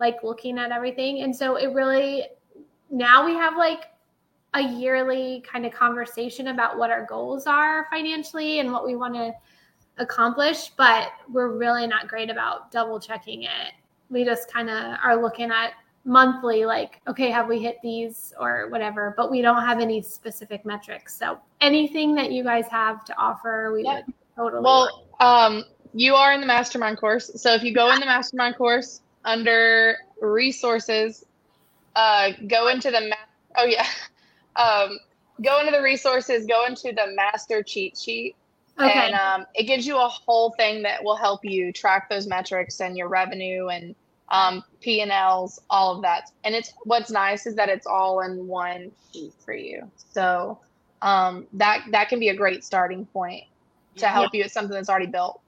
like 0.00 0.22
looking 0.22 0.58
at 0.58 0.72
everything. 0.72 1.22
And 1.22 1.34
so 1.34 1.56
it 1.56 1.72
really 1.72 2.24
now 2.90 3.24
we 3.24 3.34
have 3.34 3.56
like 3.56 3.86
a 4.54 4.60
yearly 4.60 5.42
kind 5.50 5.66
of 5.66 5.72
conversation 5.72 6.48
about 6.48 6.78
what 6.78 6.90
our 6.90 7.04
goals 7.06 7.46
are 7.46 7.86
financially 7.90 8.60
and 8.60 8.70
what 8.70 8.86
we 8.86 8.94
want 8.94 9.14
to 9.14 9.32
accomplish, 9.98 10.70
but 10.76 11.08
we're 11.30 11.56
really 11.56 11.86
not 11.86 12.08
great 12.08 12.30
about 12.30 12.70
double 12.70 13.00
checking 13.00 13.42
it. 13.42 13.72
We 14.10 14.24
just 14.24 14.52
kind 14.52 14.70
of 14.70 14.98
are 15.02 15.20
looking 15.20 15.50
at 15.50 15.72
monthly 16.06 16.66
like 16.66 17.00
okay 17.08 17.30
have 17.30 17.48
we 17.48 17.58
hit 17.58 17.78
these 17.82 18.34
or 18.38 18.68
whatever 18.68 19.14
but 19.16 19.30
we 19.30 19.40
don't 19.40 19.62
have 19.62 19.80
any 19.80 20.02
specific 20.02 20.62
metrics 20.66 21.18
so 21.18 21.38
anything 21.62 22.14
that 22.14 22.30
you 22.30 22.44
guys 22.44 22.66
have 22.70 23.06
to 23.06 23.16
offer 23.16 23.72
we 23.72 23.84
yep. 23.84 24.04
would 24.04 24.14
totally 24.36 24.62
well 24.62 25.06
um 25.20 25.64
you 25.94 26.14
are 26.14 26.32
in 26.32 26.40
the 26.40 26.46
mastermind 26.46 26.98
course 26.98 27.30
so 27.40 27.54
if 27.54 27.62
you 27.62 27.72
go 27.72 27.90
in 27.92 28.00
the 28.00 28.06
mastermind 28.06 28.56
course 28.56 29.00
under 29.24 29.96
resources 30.20 31.24
uh 31.96 32.30
go 32.48 32.68
into 32.68 32.90
the 32.90 33.00
ma- 33.00 33.56
oh 33.56 33.64
yeah 33.64 33.86
um 34.56 34.98
go 35.42 35.60
into 35.60 35.70
the 35.70 35.82
resources 35.82 36.46
go 36.46 36.66
into 36.66 36.92
the 36.92 37.06
master 37.14 37.62
cheat 37.62 37.96
sheet 37.96 38.36
okay. 38.80 38.92
and 38.92 39.14
um, 39.14 39.46
it 39.54 39.64
gives 39.64 39.86
you 39.86 39.96
a 39.96 40.08
whole 40.08 40.50
thing 40.50 40.82
that 40.82 41.02
will 41.02 41.16
help 41.16 41.44
you 41.44 41.72
track 41.72 42.08
those 42.08 42.26
metrics 42.26 42.80
and 42.80 42.96
your 42.96 43.08
revenue 43.08 43.68
and 43.68 43.94
um, 44.30 44.64
P 44.80 45.00
and 45.00 45.10
Ls, 45.10 45.60
all 45.70 45.94
of 45.94 46.02
that. 46.02 46.30
And 46.44 46.54
it's 46.54 46.72
what's 46.84 47.10
nice 47.10 47.46
is 47.46 47.54
that 47.56 47.68
it's 47.68 47.86
all 47.86 48.20
in 48.20 48.46
one 48.46 48.90
sheet 49.12 49.32
for 49.44 49.54
you. 49.54 49.90
So 50.12 50.58
um, 51.02 51.46
that 51.52 51.84
that 51.90 52.08
can 52.08 52.18
be 52.18 52.30
a 52.30 52.34
great 52.34 52.64
starting 52.64 53.06
point 53.06 53.44
to 53.96 54.06
help 54.08 54.32
yeah. 54.32 54.38
you 54.38 54.44
with 54.44 54.52
something 54.52 54.74
that's 54.74 54.88
already 54.88 55.06
built. 55.06 55.40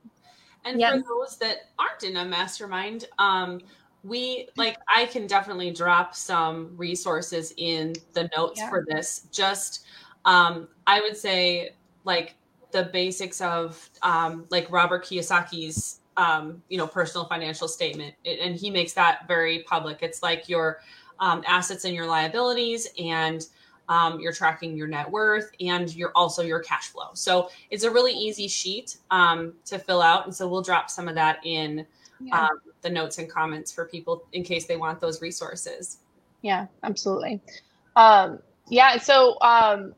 And 0.66 0.80
for 0.80 1.02
those 1.08 1.38
that 1.38 1.70
aren't 1.78 2.02
in 2.02 2.16
a 2.16 2.24
mastermind, 2.24 3.06
um, 3.18 3.60
we 4.02 4.48
like 4.56 4.76
I 4.94 5.06
can 5.06 5.26
definitely 5.26 5.70
drop 5.70 6.14
some 6.14 6.72
resources 6.76 7.52
in 7.56 7.94
the 8.12 8.30
notes 8.36 8.60
yeah. 8.60 8.68
for 8.68 8.84
this. 8.88 9.28
Just 9.32 9.86
um, 10.24 10.68
I 10.86 11.00
would 11.00 11.16
say 11.16 11.70
like 12.04 12.34
the 12.72 12.84
basics 12.84 13.40
of 13.40 13.88
um, 14.02 14.46
like 14.50 14.70
Robert 14.70 15.04
Kiyosaki's 15.04 16.00
um, 16.16 16.62
you 16.68 16.78
know, 16.78 16.86
personal 16.86 17.26
financial 17.26 17.68
statement. 17.68 18.14
and 18.24 18.56
he 18.56 18.70
makes 18.70 18.92
that 18.94 19.28
very 19.28 19.64
public. 19.64 19.98
It's 20.02 20.22
like 20.22 20.48
your 20.48 20.80
um, 21.20 21.42
assets 21.46 21.84
and 21.84 21.94
your 21.94 22.06
liabilities, 22.06 22.88
and 22.98 23.46
um, 23.88 24.20
you're 24.20 24.32
tracking 24.32 24.76
your 24.76 24.86
net 24.86 25.10
worth 25.10 25.50
and 25.60 25.94
you're 25.94 26.12
also 26.14 26.42
your 26.42 26.60
cash 26.60 26.88
flow. 26.88 27.10
So 27.14 27.50
it's 27.70 27.84
a 27.84 27.90
really 27.90 28.12
easy 28.12 28.48
sheet 28.48 28.96
um, 29.10 29.54
to 29.66 29.78
fill 29.78 30.02
out. 30.02 30.26
And 30.26 30.34
so 30.34 30.48
we'll 30.48 30.62
drop 30.62 30.90
some 30.90 31.08
of 31.08 31.14
that 31.14 31.38
in 31.44 31.86
yeah. 32.20 32.44
um, 32.44 32.60
the 32.82 32.90
notes 32.90 33.18
and 33.18 33.30
comments 33.30 33.72
for 33.72 33.84
people 33.84 34.24
in 34.32 34.42
case 34.42 34.66
they 34.66 34.76
want 34.76 35.00
those 35.00 35.22
resources. 35.22 35.98
Yeah, 36.42 36.66
absolutely. 36.82 37.40
Um, 37.94 38.40
yeah. 38.68 38.98
So, 38.98 39.40
um, 39.40 39.94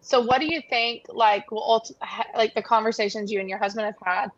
so 0.00 0.20
what 0.20 0.40
do 0.40 0.46
you 0.46 0.62
think? 0.68 1.04
Like, 1.08 1.50
well, 1.50 1.84
like 2.34 2.54
the 2.54 2.62
conversations 2.62 3.30
you 3.30 3.40
and 3.40 3.48
your 3.48 3.58
husband 3.58 3.86
have 3.86 3.94
had 4.04 4.30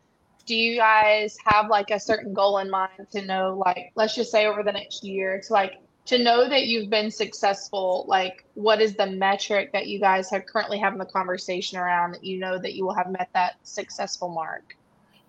do 0.47 0.55
you 0.55 0.77
guys 0.77 1.37
have 1.45 1.69
like 1.69 1.91
a 1.91 2.01
certain 2.01 2.35
goal 2.35 2.59
in 2.59 2.71
mind 2.71 3.07
to 3.11 3.23
know 3.25 3.63
like 3.65 3.93
let's 3.95 4.15
just 4.15 4.31
say 4.31 4.47
over 4.47 4.63
the 4.63 4.73
next 4.73 5.05
year 5.05 5.41
to 5.41 5.53
like 5.53 5.75
to 6.05 6.19
know 6.19 6.49
that 6.49 6.67
you've 6.67 6.91
been 6.91 7.11
successful 7.11 8.05
like 8.09 8.45
what 8.55 8.81
is 8.81 8.95
the 8.95 9.07
metric 9.07 9.71
that 9.73 9.87
you 9.87 9.99
guys 10.01 10.33
are 10.33 10.41
currently 10.41 10.79
having 10.79 10.99
the 10.99 11.05
conversation 11.05 11.79
around 11.79 12.13
that 12.13 12.25
you 12.25 12.39
know 12.39 12.59
that 12.59 12.75
you 12.75 12.85
will 12.85 12.95
have 12.95 13.11
met 13.11 13.29
that 13.35 13.55
successful 13.63 14.29
mark 14.29 14.77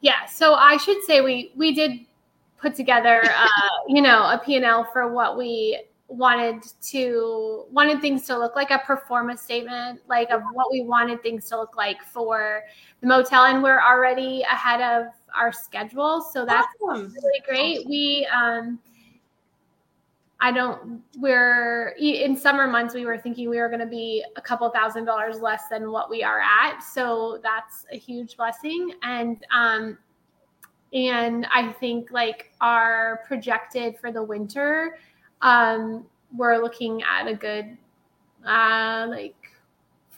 yeah 0.01 0.25
so 0.25 0.55
i 0.55 0.77
should 0.77 1.01
say 1.03 1.21
we 1.21 1.51
we 1.55 1.73
did 1.73 1.99
put 2.57 2.75
together 2.75 3.23
uh 3.23 3.47
you 3.87 4.01
know 4.01 4.23
a 4.23 4.41
p&l 4.43 4.83
for 4.91 5.11
what 5.13 5.37
we 5.37 5.79
wanted 6.07 6.63
to 6.81 7.65
wanted 7.71 7.99
things 7.99 8.25
to 8.27 8.37
look 8.37 8.55
like 8.55 8.69
a 8.69 8.79
performance 8.79 9.41
statement 9.41 9.99
like 10.07 10.29
of 10.29 10.41
what 10.53 10.71
we 10.71 10.83
wanted 10.83 11.21
things 11.23 11.47
to 11.49 11.57
look 11.57 11.75
like 11.75 12.03
for 12.03 12.61
the 13.01 13.07
motel 13.07 13.45
and 13.45 13.63
we're 13.63 13.81
already 13.81 14.43
ahead 14.43 14.81
of 14.81 15.11
our 15.35 15.51
schedule 15.51 16.21
so 16.21 16.45
that's 16.45 16.67
awesome. 16.83 17.11
really 17.13 17.41
great 17.47 17.87
we 17.87 18.27
um 18.31 18.79
I 20.43 20.51
don't, 20.51 21.01
we're 21.19 21.95
in 21.97 22.35
summer 22.35 22.67
months, 22.67 22.93
we 22.93 23.05
were 23.05 23.17
thinking 23.17 23.49
we 23.49 23.59
were 23.59 23.69
going 23.69 23.79
to 23.79 23.85
be 23.85 24.21
a 24.35 24.41
couple 24.41 24.69
thousand 24.71 25.05
dollars 25.05 25.39
less 25.39 25.69
than 25.71 25.89
what 25.89 26.09
we 26.09 26.21
are 26.21 26.41
at. 26.41 26.83
So 26.83 27.39
that's 27.41 27.85
a 27.93 27.97
huge 27.97 28.35
blessing. 28.35 28.91
And, 29.03 29.37
um, 29.55 29.97
and 30.91 31.45
I 31.45 31.71
think 31.79 32.11
like 32.11 32.51
our 32.59 33.21
projected 33.25 33.97
for 33.97 34.11
the 34.11 34.21
winter, 34.21 34.97
um, 35.41 36.05
we're 36.35 36.57
looking 36.57 37.01
at 37.03 37.25
a 37.25 37.35
good, 37.35 37.77
uh, 38.45 39.05
like 39.07 39.37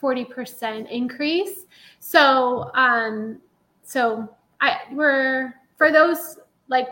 40% 0.02 0.90
increase. 0.90 1.66
So, 2.00 2.72
um, 2.74 3.40
so 3.84 4.28
I, 4.60 4.78
we're, 4.90 5.54
for 5.78 5.92
those 5.92 6.40
like 6.66 6.88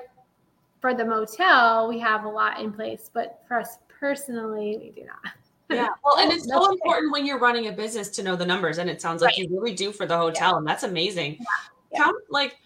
for 0.84 0.92
the 0.92 1.02
motel, 1.02 1.88
we 1.88 1.98
have 1.98 2.24
a 2.24 2.28
lot 2.28 2.60
in 2.60 2.70
place, 2.70 3.08
but 3.10 3.42
for 3.48 3.58
us 3.58 3.78
personally, 3.88 4.76
we 4.78 4.90
do 4.90 5.06
not. 5.06 5.32
Yeah. 5.70 5.88
Well, 6.04 6.18
and 6.18 6.30
it's 6.30 6.46
so 6.46 6.70
important 6.70 7.10
when 7.10 7.24
you're 7.24 7.38
running 7.38 7.68
a 7.68 7.72
business 7.72 8.10
to 8.10 8.22
know 8.22 8.36
the 8.36 8.44
numbers. 8.44 8.76
And 8.76 8.90
it 8.90 9.00
sounds 9.00 9.22
like 9.22 9.30
right. 9.30 9.38
you 9.38 9.48
really 9.48 9.74
do 9.74 9.92
for 9.92 10.04
the 10.04 10.14
hotel. 10.14 10.50
Yeah. 10.50 10.58
And 10.58 10.66
that's 10.66 10.82
amazing. 10.82 11.38
Yeah. 11.40 12.02
Count 12.02 12.16
like 12.28 12.58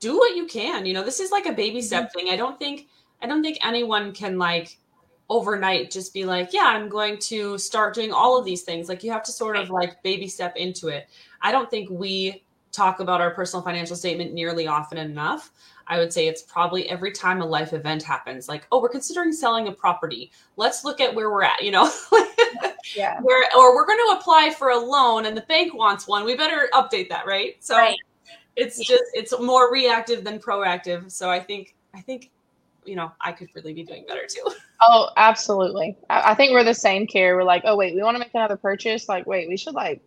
do 0.00 0.16
what 0.18 0.34
you 0.34 0.46
can. 0.46 0.84
You 0.86 0.92
know, 0.92 1.04
this 1.04 1.20
is 1.20 1.30
like 1.30 1.46
a 1.46 1.52
baby 1.52 1.80
step 1.80 2.08
mm-hmm. 2.08 2.18
thing. 2.18 2.32
I 2.32 2.36
don't 2.36 2.58
think 2.58 2.88
I 3.22 3.28
don't 3.28 3.44
think 3.44 3.64
anyone 3.64 4.12
can 4.12 4.36
like 4.36 4.76
overnight 5.28 5.92
just 5.92 6.12
be 6.12 6.24
like, 6.24 6.52
yeah, 6.52 6.64
I'm 6.66 6.88
going 6.88 7.16
to 7.18 7.58
start 7.58 7.94
doing 7.94 8.12
all 8.12 8.36
of 8.36 8.44
these 8.44 8.62
things. 8.62 8.88
Like 8.88 9.04
you 9.04 9.12
have 9.12 9.22
to 9.22 9.30
sort 9.30 9.54
of 9.54 9.70
like 9.70 10.02
baby 10.02 10.26
step 10.26 10.56
into 10.56 10.88
it. 10.88 11.08
I 11.42 11.52
don't 11.52 11.70
think 11.70 11.90
we 11.90 12.42
talk 12.72 12.98
about 12.98 13.20
our 13.20 13.30
personal 13.30 13.62
financial 13.62 13.94
statement 13.94 14.32
nearly 14.32 14.66
often 14.66 14.98
enough. 14.98 15.52
I 15.90 15.98
would 15.98 16.12
say 16.12 16.28
it's 16.28 16.42
probably 16.42 16.88
every 16.88 17.10
time 17.10 17.42
a 17.42 17.44
life 17.44 17.72
event 17.72 18.04
happens, 18.04 18.48
like, 18.48 18.64
oh, 18.70 18.80
we're 18.80 18.88
considering 18.88 19.32
selling 19.32 19.66
a 19.66 19.72
property. 19.72 20.30
Let's 20.56 20.84
look 20.84 21.00
at 21.00 21.12
where 21.12 21.30
we're 21.30 21.42
at, 21.42 21.64
you 21.64 21.72
know? 21.72 21.90
yeah. 22.96 23.20
Where, 23.20 23.44
or 23.58 23.74
we're 23.74 23.86
going 23.86 23.98
to 23.98 24.16
apply 24.20 24.54
for 24.56 24.70
a 24.70 24.78
loan 24.78 25.26
and 25.26 25.36
the 25.36 25.42
bank 25.42 25.74
wants 25.74 26.06
one. 26.06 26.24
We 26.24 26.36
better 26.36 26.68
update 26.74 27.08
that, 27.08 27.26
right? 27.26 27.56
So 27.58 27.76
right. 27.76 27.96
it's 28.54 28.78
just, 28.78 29.02
it's 29.14 29.36
more 29.40 29.72
reactive 29.72 30.22
than 30.22 30.38
proactive. 30.38 31.10
So 31.10 31.28
I 31.28 31.40
think, 31.40 31.74
I 31.92 32.00
think, 32.00 32.30
you 32.84 32.94
know, 32.94 33.10
I 33.20 33.32
could 33.32 33.48
really 33.56 33.74
be 33.74 33.82
doing 33.82 34.04
better 34.06 34.26
too. 34.26 34.48
Oh, 34.82 35.10
absolutely. 35.18 35.94
I, 36.08 36.30
I 36.30 36.34
think 36.34 36.52
we're 36.52 36.64
the 36.64 36.72
same 36.72 37.06
care. 37.06 37.36
We're 37.36 37.44
like, 37.44 37.64
oh, 37.66 37.76
wait, 37.76 37.94
we 37.94 38.02
want 38.02 38.14
to 38.14 38.18
make 38.18 38.30
another 38.32 38.56
purchase. 38.56 39.10
Like, 39.10 39.26
wait, 39.26 39.46
we 39.46 39.58
should 39.58 39.74
like, 39.74 40.00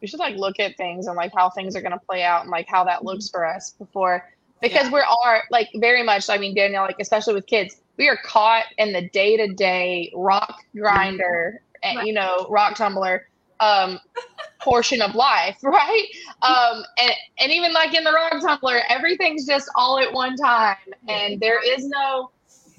we 0.00 0.06
should 0.08 0.20
like 0.20 0.36
look 0.36 0.58
at 0.58 0.74
things 0.78 1.06
and 1.06 1.16
like 1.16 1.32
how 1.36 1.50
things 1.50 1.76
are 1.76 1.82
going 1.82 1.92
to 1.92 2.00
play 2.08 2.22
out 2.22 2.40
and 2.40 2.50
like 2.50 2.66
how 2.66 2.82
that 2.84 3.04
looks 3.04 3.26
mm-hmm. 3.26 3.36
for 3.36 3.46
us 3.46 3.72
before 3.72 4.24
because 4.60 4.84
yeah. 4.84 4.92
we 4.92 5.00
are 5.24 5.44
like 5.50 5.68
very 5.76 6.02
much 6.02 6.28
i 6.30 6.38
mean 6.38 6.54
danielle 6.54 6.84
like 6.84 6.96
especially 7.00 7.34
with 7.34 7.46
kids 7.46 7.80
we 7.96 8.08
are 8.08 8.18
caught 8.24 8.64
in 8.78 8.92
the 8.92 9.08
day-to-day 9.10 10.12
rock 10.14 10.62
grinder 10.74 11.60
and 11.82 11.98
right. 11.98 12.06
you 12.06 12.12
know 12.12 12.46
rock 12.48 12.76
tumbler 12.76 13.26
um 13.60 13.98
portion 14.60 15.00
of 15.02 15.14
life 15.14 15.56
right 15.62 16.06
um 16.42 16.82
and 17.00 17.12
and 17.38 17.52
even 17.52 17.72
like 17.72 17.94
in 17.94 18.04
the 18.04 18.12
rock 18.12 18.40
tumbler 18.40 18.80
everything's 18.88 19.46
just 19.46 19.68
all 19.74 19.98
at 19.98 20.12
one 20.12 20.36
time 20.36 20.76
and 21.08 21.40
there 21.40 21.62
is 21.62 21.86
no 21.86 22.30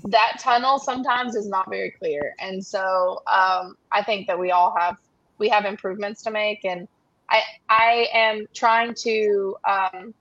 that 0.06 0.38
tunnel 0.40 0.80
sometimes 0.80 1.36
is 1.36 1.48
not 1.48 1.70
very 1.70 1.92
clear 1.92 2.36
and 2.40 2.66
so 2.66 3.22
um 3.32 3.76
i 3.92 4.02
think 4.04 4.28
that 4.28 4.38
we 4.38 4.52
all 4.52 4.76
have 4.76 4.98
we 5.38 5.48
have 5.50 5.66
improvements 5.66 6.24
to 6.24 6.32
make 6.32 6.66
and 6.66 6.88
i 7.30 7.42
i 7.70 8.08
am 8.14 8.48
trying 8.54 8.94
to 8.96 9.56
um 9.68 10.14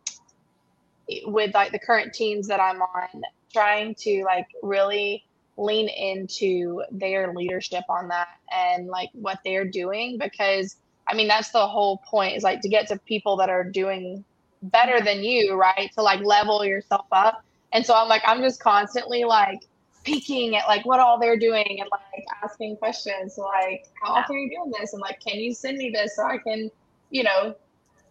with 1.26 1.54
like 1.54 1.72
the 1.72 1.78
current 1.78 2.12
teams 2.12 2.46
that 2.48 2.60
I'm 2.60 2.80
on, 2.82 3.22
trying 3.52 3.94
to 3.96 4.22
like 4.24 4.46
really 4.62 5.24
lean 5.56 5.88
into 5.88 6.82
their 6.90 7.34
leadership 7.34 7.84
on 7.88 8.08
that 8.08 8.28
and 8.50 8.86
like 8.86 9.10
what 9.12 9.38
they're 9.44 9.66
doing 9.66 10.16
because 10.18 10.76
I 11.06 11.14
mean 11.14 11.28
that's 11.28 11.50
the 11.50 11.66
whole 11.66 11.98
point 11.98 12.36
is 12.36 12.42
like 12.42 12.60
to 12.62 12.68
get 12.68 12.88
to 12.88 12.98
people 12.98 13.36
that 13.38 13.50
are 13.50 13.64
doing 13.64 14.24
better 14.62 15.00
than 15.00 15.22
you, 15.22 15.54
right? 15.54 15.90
To 15.94 16.02
like 16.02 16.20
level 16.20 16.64
yourself 16.64 17.06
up. 17.12 17.44
And 17.72 17.84
so 17.84 17.94
I'm 17.94 18.08
like 18.08 18.22
I'm 18.26 18.40
just 18.40 18.60
constantly 18.60 19.24
like 19.24 19.60
peeking 20.04 20.56
at 20.56 20.66
like 20.66 20.84
what 20.86 21.00
all 21.00 21.18
they're 21.18 21.38
doing 21.38 21.80
and 21.80 21.88
like 21.90 22.24
asking 22.42 22.76
questions 22.76 23.36
like 23.36 23.86
how 24.02 24.14
often 24.14 24.36
are 24.36 24.38
you 24.38 24.48
doing 24.48 24.72
this 24.80 24.94
and 24.94 25.02
like 25.02 25.20
can 25.20 25.38
you 25.38 25.52
send 25.52 25.76
me 25.76 25.90
this 25.90 26.16
so 26.16 26.24
I 26.24 26.38
can 26.38 26.70
you 27.10 27.22
know 27.22 27.54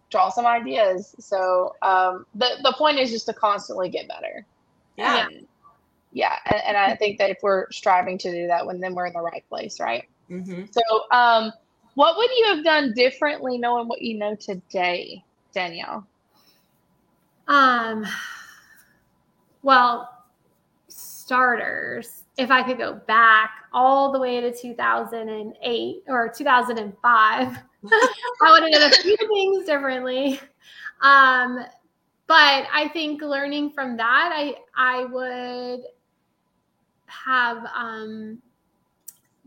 draw 0.09 0.29
some 0.29 0.45
ideas. 0.45 1.15
So 1.19 1.75
um, 1.81 2.25
the 2.35 2.57
the 2.63 2.73
point 2.77 2.99
is 2.99 3.11
just 3.11 3.25
to 3.27 3.33
constantly 3.33 3.89
get 3.89 4.07
better. 4.07 4.45
Yeah. 4.97 5.27
And, 5.27 5.47
yeah, 6.11 6.35
and, 6.45 6.61
and, 6.69 6.77
I 6.77 6.95
think 6.95 7.19
that 7.19 7.29
if 7.29 7.37
we're 7.43 7.69
striving 7.71 8.17
to 8.17 8.31
do 8.31 8.47
that, 8.47 8.65
when 8.65 8.79
then 8.79 8.95
we're 8.95 9.05
in 9.05 9.13
the 9.13 9.21
right 9.21 9.47
place, 9.47 9.79
right? 9.79 10.05
Mm-hmm. 10.29 10.63
So, 10.71 10.81
um, 11.11 11.53
what 11.93 12.17
would 12.17 12.31
you 12.31 12.45
have 12.47 12.63
done 12.63 12.93
differently, 12.95 13.59
knowing 13.59 13.87
what 13.87 14.01
you 14.01 14.17
know 14.17 14.35
today, 14.35 15.23
Danielle? 15.53 16.07
Um, 17.47 18.07
well, 19.61 20.09
starters, 20.87 22.23
if 22.37 22.49
I 22.49 22.63
could 22.63 22.77
go 22.77 22.93
back 23.07 23.51
all 23.73 24.11
the 24.11 24.19
way 24.19 24.41
to 24.41 24.51
2008 24.51 26.03
or 26.07 26.29
2005, 26.35 27.57
I 27.85 28.51
would 28.51 28.63
have 28.63 28.71
done 28.71 28.91
a 28.91 28.95
few 28.95 29.17
things 29.17 29.65
differently. 29.65 30.39
Um, 31.01 31.59
but 32.27 32.65
I 32.73 32.89
think 32.93 33.21
learning 33.21 33.71
from 33.71 33.97
that, 33.97 34.31
I 34.33 34.55
I 34.75 35.05
would 35.05 35.81
have 37.07 37.65
um, 37.75 38.41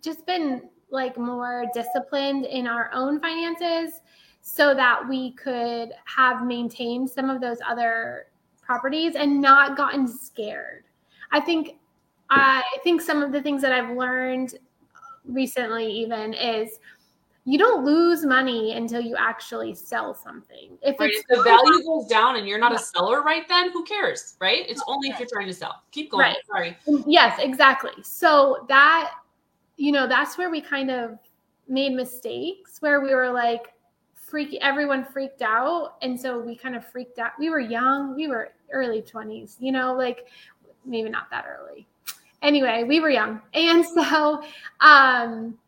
just 0.01 0.27
been 0.27 0.69
like 0.91 1.17
more 1.17 1.67
disciplined 1.73 2.45
in 2.45 2.67
our 2.67 2.91
own 2.93 3.21
finances 3.21 4.01
so 4.43 4.75
that 4.75 5.09
we 5.09 5.33
could 5.33 5.93
have 6.05 6.45
maintained 6.45 7.09
some 7.09 7.31
of 7.31 7.41
those 7.41 7.59
other 7.67 8.27
properties 8.61 9.15
and 9.15 9.41
not 9.41 9.77
gotten 9.77 10.07
scared. 10.07 10.85
I 11.31 11.41
think 11.41 11.77
I 12.31 12.63
think 12.83 13.01
some 13.01 13.23
of 13.23 13.31
the 13.31 13.43
things 13.43 13.63
that 13.63 13.73
I've 13.73 13.97
learned 13.97 14.55
recently 15.27 15.91
even 15.91 16.35
is 16.35 16.79
you 17.45 17.59
don't 17.59 17.85
lose 17.85 18.25
money 18.25 18.75
until 18.75 19.01
you 19.01 19.17
actually 19.19 19.75
sell 19.75 20.15
something. 20.15 20.79
If, 20.81 21.01
right, 21.01 21.11
if 21.13 21.27
the 21.29 21.43
value 21.43 21.85
goes 21.85 22.07
down 22.07 22.37
and 22.37 22.47
you're 22.47 22.59
not 22.59 22.75
a 22.75 22.79
seller 22.79 23.23
right 23.23 23.49
then, 23.49 23.73
who 23.73 23.85
cares, 23.85 24.37
right? 24.41 24.65
It's 24.69 24.83
only 24.87 25.09
if 25.09 25.19
you're 25.19 25.29
trying 25.33 25.49
to 25.49 25.55
sell. 25.55 25.83
Keep 25.91 26.13
going. 26.13 26.23
Right. 26.23 26.37
Sorry. 26.47 26.77
Yes, 27.07 27.39
exactly. 27.41 28.03
So 28.03 28.65
that 28.69 29.13
you 29.77 29.91
know, 29.91 30.07
that's 30.07 30.39
where 30.39 30.51
we 30.51 30.61
kind 30.61 30.91
of 30.91 31.19
made 31.69 31.93
mistakes 31.93 32.81
where 32.81 33.01
we 33.01 33.15
were 33.15 33.31
like 33.31 33.73
freaky 34.15 34.61
everyone 34.61 35.05
freaked 35.05 35.43
out 35.43 35.95
and 36.03 36.19
so 36.19 36.39
we 36.39 36.57
kind 36.57 36.77
of 36.77 36.87
freaked 36.87 37.19
out. 37.19 37.33
We 37.39 37.51
were 37.51 37.61
young, 37.61 38.15
we 38.15 38.29
were 38.29 38.53
early 38.73 39.03
20s, 39.03 39.57
you 39.59 39.73
know, 39.73 39.95
like 39.95 40.27
maybe 40.85 41.09
not 41.09 41.31
that 41.31 41.47
early. 41.49 41.87
Anyway, 42.43 42.85
we 42.85 43.01
were 43.01 43.11
young. 43.11 43.41
And 43.55 43.85
so 43.95 44.43
um 44.81 45.59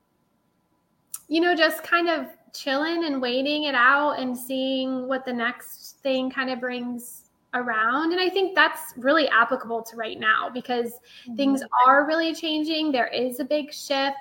you 1.29 1.41
know, 1.41 1.55
just 1.55 1.83
kind 1.83 2.09
of 2.09 2.27
chilling 2.53 3.05
and 3.05 3.21
waiting 3.21 3.65
it 3.65 3.75
out 3.75 4.13
and 4.13 4.37
seeing 4.37 5.09
what 5.09 5.25
the 5.25 5.33
next 5.33 5.99
thing 6.03 6.31
kind 6.31 6.51
of 6.51 6.61
brings 6.61 7.31
around. 7.55 8.13
And 8.13 8.21
I 8.21 8.29
think 8.29 8.55
that's 8.55 8.95
really 8.97 9.29
applicable 9.29 9.83
to 9.83 9.97
right 9.97 10.19
now 10.19 10.51
because 10.53 10.93
mm-hmm. 10.93 11.37
things 11.37 11.63
are 11.87 12.07
really 12.07 12.35
changing. 12.35 12.93
There 12.93 13.09
is 13.09 13.41
a 13.41 13.45
big 13.45 13.73
shift. 13.73 14.17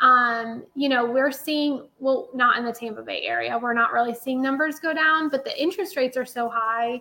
Um, 0.00 0.64
you 0.74 0.88
know, 0.88 1.04
we're 1.04 1.32
seeing, 1.32 1.86
well, 1.98 2.30
not 2.34 2.56
in 2.56 2.64
the 2.64 2.72
Tampa 2.72 3.02
Bay 3.02 3.22
area, 3.22 3.58
we're 3.58 3.74
not 3.74 3.92
really 3.92 4.14
seeing 4.14 4.40
numbers 4.40 4.78
go 4.80 4.94
down, 4.94 5.28
but 5.28 5.44
the 5.44 5.60
interest 5.60 5.94
rates 5.94 6.16
are 6.16 6.24
so 6.24 6.48
high 6.48 7.00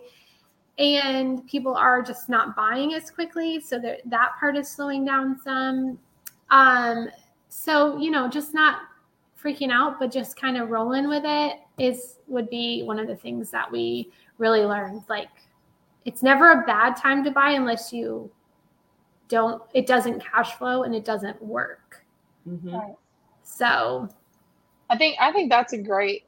and 0.78 1.48
people 1.48 1.76
are 1.76 2.02
just 2.02 2.28
not 2.28 2.58
buying 2.58 2.94
as 2.94 3.10
quickly. 3.10 3.62
So 3.62 3.80
that, 3.80 4.02
that 4.06 4.32
part 4.38 4.58
is 4.58 4.70
slowing 4.70 5.06
down 5.06 5.40
some. 5.42 5.98
Um, 6.50 7.10
so, 7.48 7.98
you 7.98 8.12
know, 8.12 8.28
just 8.30 8.54
not 8.54 8.82
freaking 9.42 9.72
out, 9.72 10.00
but 10.00 10.12
just 10.12 10.40
kind 10.40 10.58
of 10.58 10.70
rolling 10.70 11.08
with 11.08 11.24
it 11.26 11.60
is 11.78 12.18
would 12.28 12.50
be 12.50 12.84
one 12.84 13.00
of 13.00 13.08
the 13.08 13.16
things 13.16 13.50
that 13.52 13.72
we 13.72 14.10
really 14.38 14.62
learned. 14.62 15.04
Like 15.10 15.30
it's 16.06 16.24
never 16.24 16.52
a 16.52 16.66
bad 16.66 16.96
time 16.96 17.24
to 17.24 17.32
buy 17.32 17.52
unless 17.52 17.94
you 17.94 18.32
don't 19.28 19.62
it 19.74 19.88
doesn't 19.88 20.24
cash 20.24 20.56
flow 20.56 20.84
and 20.84 20.94
it 20.94 21.06
doesn't 21.06 21.42
work. 21.42 22.04
Mm-hmm. 22.48 22.76
Right. 22.76 22.96
So 23.44 24.10
I 24.90 24.98
think 24.98 25.18
I 25.20 25.32
think 25.32 25.50
that's 25.50 25.74
a 25.74 25.78
great 25.78 26.26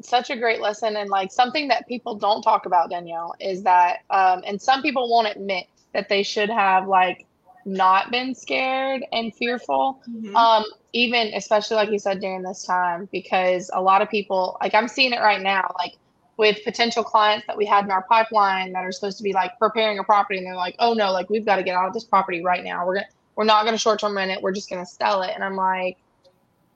such 0.00 0.28
a 0.28 0.36
great 0.36 0.60
lesson 0.60 0.96
and 0.96 1.08
like 1.08 1.32
something 1.32 1.66
that 1.68 1.88
people 1.88 2.14
don't 2.14 2.42
talk 2.42 2.66
about 2.66 2.90
Danielle 2.90 3.34
is 3.40 3.62
that 3.62 4.00
um 4.10 4.42
and 4.46 4.60
some 4.60 4.82
people 4.82 5.08
won't 5.08 5.28
admit 5.28 5.66
that 5.94 6.10
they 6.10 6.22
should 6.22 6.50
have 6.50 6.86
like 6.86 7.24
not 7.66 8.10
been 8.10 8.34
scared 8.34 9.04
and 9.12 9.34
fearful. 9.34 10.00
Mhm. 10.08 10.34
Um, 10.34 10.64
even 10.92 11.32
especially 11.34 11.76
like 11.76 11.90
you 11.90 11.98
said 11.98 12.20
during 12.20 12.42
this 12.42 12.64
time, 12.64 13.08
because 13.12 13.70
a 13.74 13.82
lot 13.82 14.00
of 14.00 14.08
people 14.08 14.56
like 14.62 14.74
I'm 14.74 14.88
seeing 14.88 15.12
it 15.12 15.20
right 15.20 15.42
now, 15.42 15.74
like 15.78 15.96
with 16.36 16.62
potential 16.64 17.02
clients 17.02 17.46
that 17.46 17.56
we 17.56 17.66
had 17.66 17.84
in 17.84 17.90
our 17.90 18.02
pipeline 18.02 18.72
that 18.72 18.84
are 18.84 18.92
supposed 18.92 19.18
to 19.18 19.24
be 19.24 19.32
like 19.32 19.58
preparing 19.58 19.98
a 19.98 20.04
property 20.04 20.38
and 20.38 20.46
they're 20.46 20.54
like, 20.54 20.76
oh 20.78 20.94
no, 20.94 21.10
like 21.10 21.28
we've 21.28 21.44
got 21.44 21.56
to 21.56 21.62
get 21.62 21.74
out 21.74 21.88
of 21.88 21.94
this 21.94 22.04
property 22.04 22.42
right 22.42 22.62
now. 22.62 22.86
We're 22.86 22.94
gonna 22.94 23.06
we're 23.34 23.44
not 23.44 23.64
gonna 23.64 23.78
short 23.78 24.00
term 24.00 24.16
rent 24.16 24.30
it, 24.30 24.40
we're 24.40 24.52
just 24.52 24.70
gonna 24.70 24.86
sell 24.86 25.22
it. 25.22 25.32
And 25.34 25.42
I'm 25.42 25.56
like, 25.56 25.98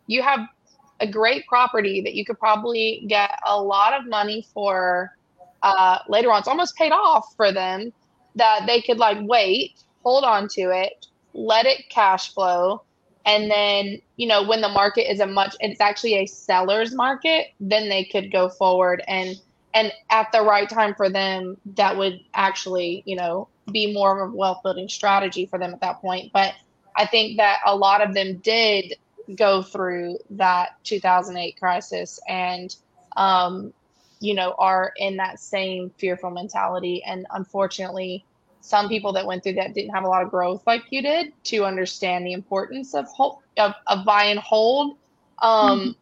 you 0.07 0.23
have 0.23 0.41
a 1.01 1.07
great 1.07 1.47
property 1.47 2.01
that 2.03 2.15
you 2.15 2.25
could 2.25 2.39
probably 2.39 3.05
get 3.07 3.31
a 3.47 3.61
lot 3.61 3.95
of 3.95 4.07
money 4.07 4.47
for 4.53 5.17
uh, 5.63 5.99
later 6.09 6.31
on. 6.31 6.41
It's 6.41 6.49
almost 6.49 6.77
paid 6.77 6.93
off 6.93 7.35
for 7.37 7.53
them 7.53 7.93
that 8.35 8.67
they 8.67 8.81
could 8.81 8.99
like 8.99 9.19
wait, 9.23 9.83
hold 10.03 10.25
on 10.25 10.49
to 10.49 10.71
it, 10.71 11.07
let 11.35 11.67
it 11.67 11.89
cash 11.89 12.33
flow, 12.33 12.83
and 13.25 13.51
then 13.51 14.01
you 14.17 14.27
know 14.27 14.47
when 14.47 14.61
the 14.61 14.69
market 14.69 15.11
is 15.11 15.21
a 15.21 15.27
much 15.27 15.55
it's 15.61 15.81
actually 15.81 16.15
a 16.15 16.27
seller's 16.27 16.95
market, 16.95 17.49
then 17.61 17.89
they 17.89 18.05
could 18.05 18.33
go 18.33 18.49
forward 18.49 19.03
and 19.07 19.37
and 19.75 19.93
at 20.11 20.33
the 20.33 20.43
right 20.43 20.69
time 20.69 20.95
for 20.95 21.09
them 21.09 21.57
that 21.77 21.97
would 21.97 22.21
actually 22.35 23.03
you 23.07 23.17
know 23.17 23.49
be 23.71 23.93
more 23.93 24.21
of 24.21 24.33
a 24.33 24.37
wealth 24.37 24.61
building 24.63 24.89
strategy 24.89 25.47
for 25.47 25.59
them 25.59 25.73
at 25.73 25.81
that 25.81 26.01
point. 26.01 26.33
But 26.33 26.55
I 26.97 27.07
think 27.07 27.37
that 27.37 27.61
a 27.67 27.77
lot 27.77 28.03
of 28.03 28.15
them 28.15 28.39
did 28.39 28.95
go 29.37 29.63
through 29.63 30.19
that 30.31 30.71
2008 30.85 31.59
crisis 31.59 32.19
and 32.29 32.75
um, 33.17 33.73
you 34.19 34.35
know 34.35 34.55
are 34.59 34.93
in 34.97 35.17
that 35.17 35.39
same 35.39 35.91
fearful 35.99 36.31
mentality 36.31 37.03
and 37.07 37.27
unfortunately 37.31 38.25
some 38.61 38.89
people 38.89 39.13
that 39.13 39.27
went 39.27 39.43
through 39.43 39.55
that 39.55 39.75
didn't 39.75 39.91
have 39.95 40.05
a 40.05 40.09
lot 40.09 40.23
of 40.23 40.31
growth 40.31 40.63
like 40.67 40.83
you 40.91 41.03
did 41.03 41.33
to 41.45 41.65
understand 41.65 42.27
the 42.27 42.33
importance 42.33 42.95
of 42.95 43.07
hold, 43.09 43.39
of, 43.59 43.73
of 43.87 44.05
buy 44.05 44.25
and 44.25 44.41
hold 44.41 44.97
um, 45.43 45.97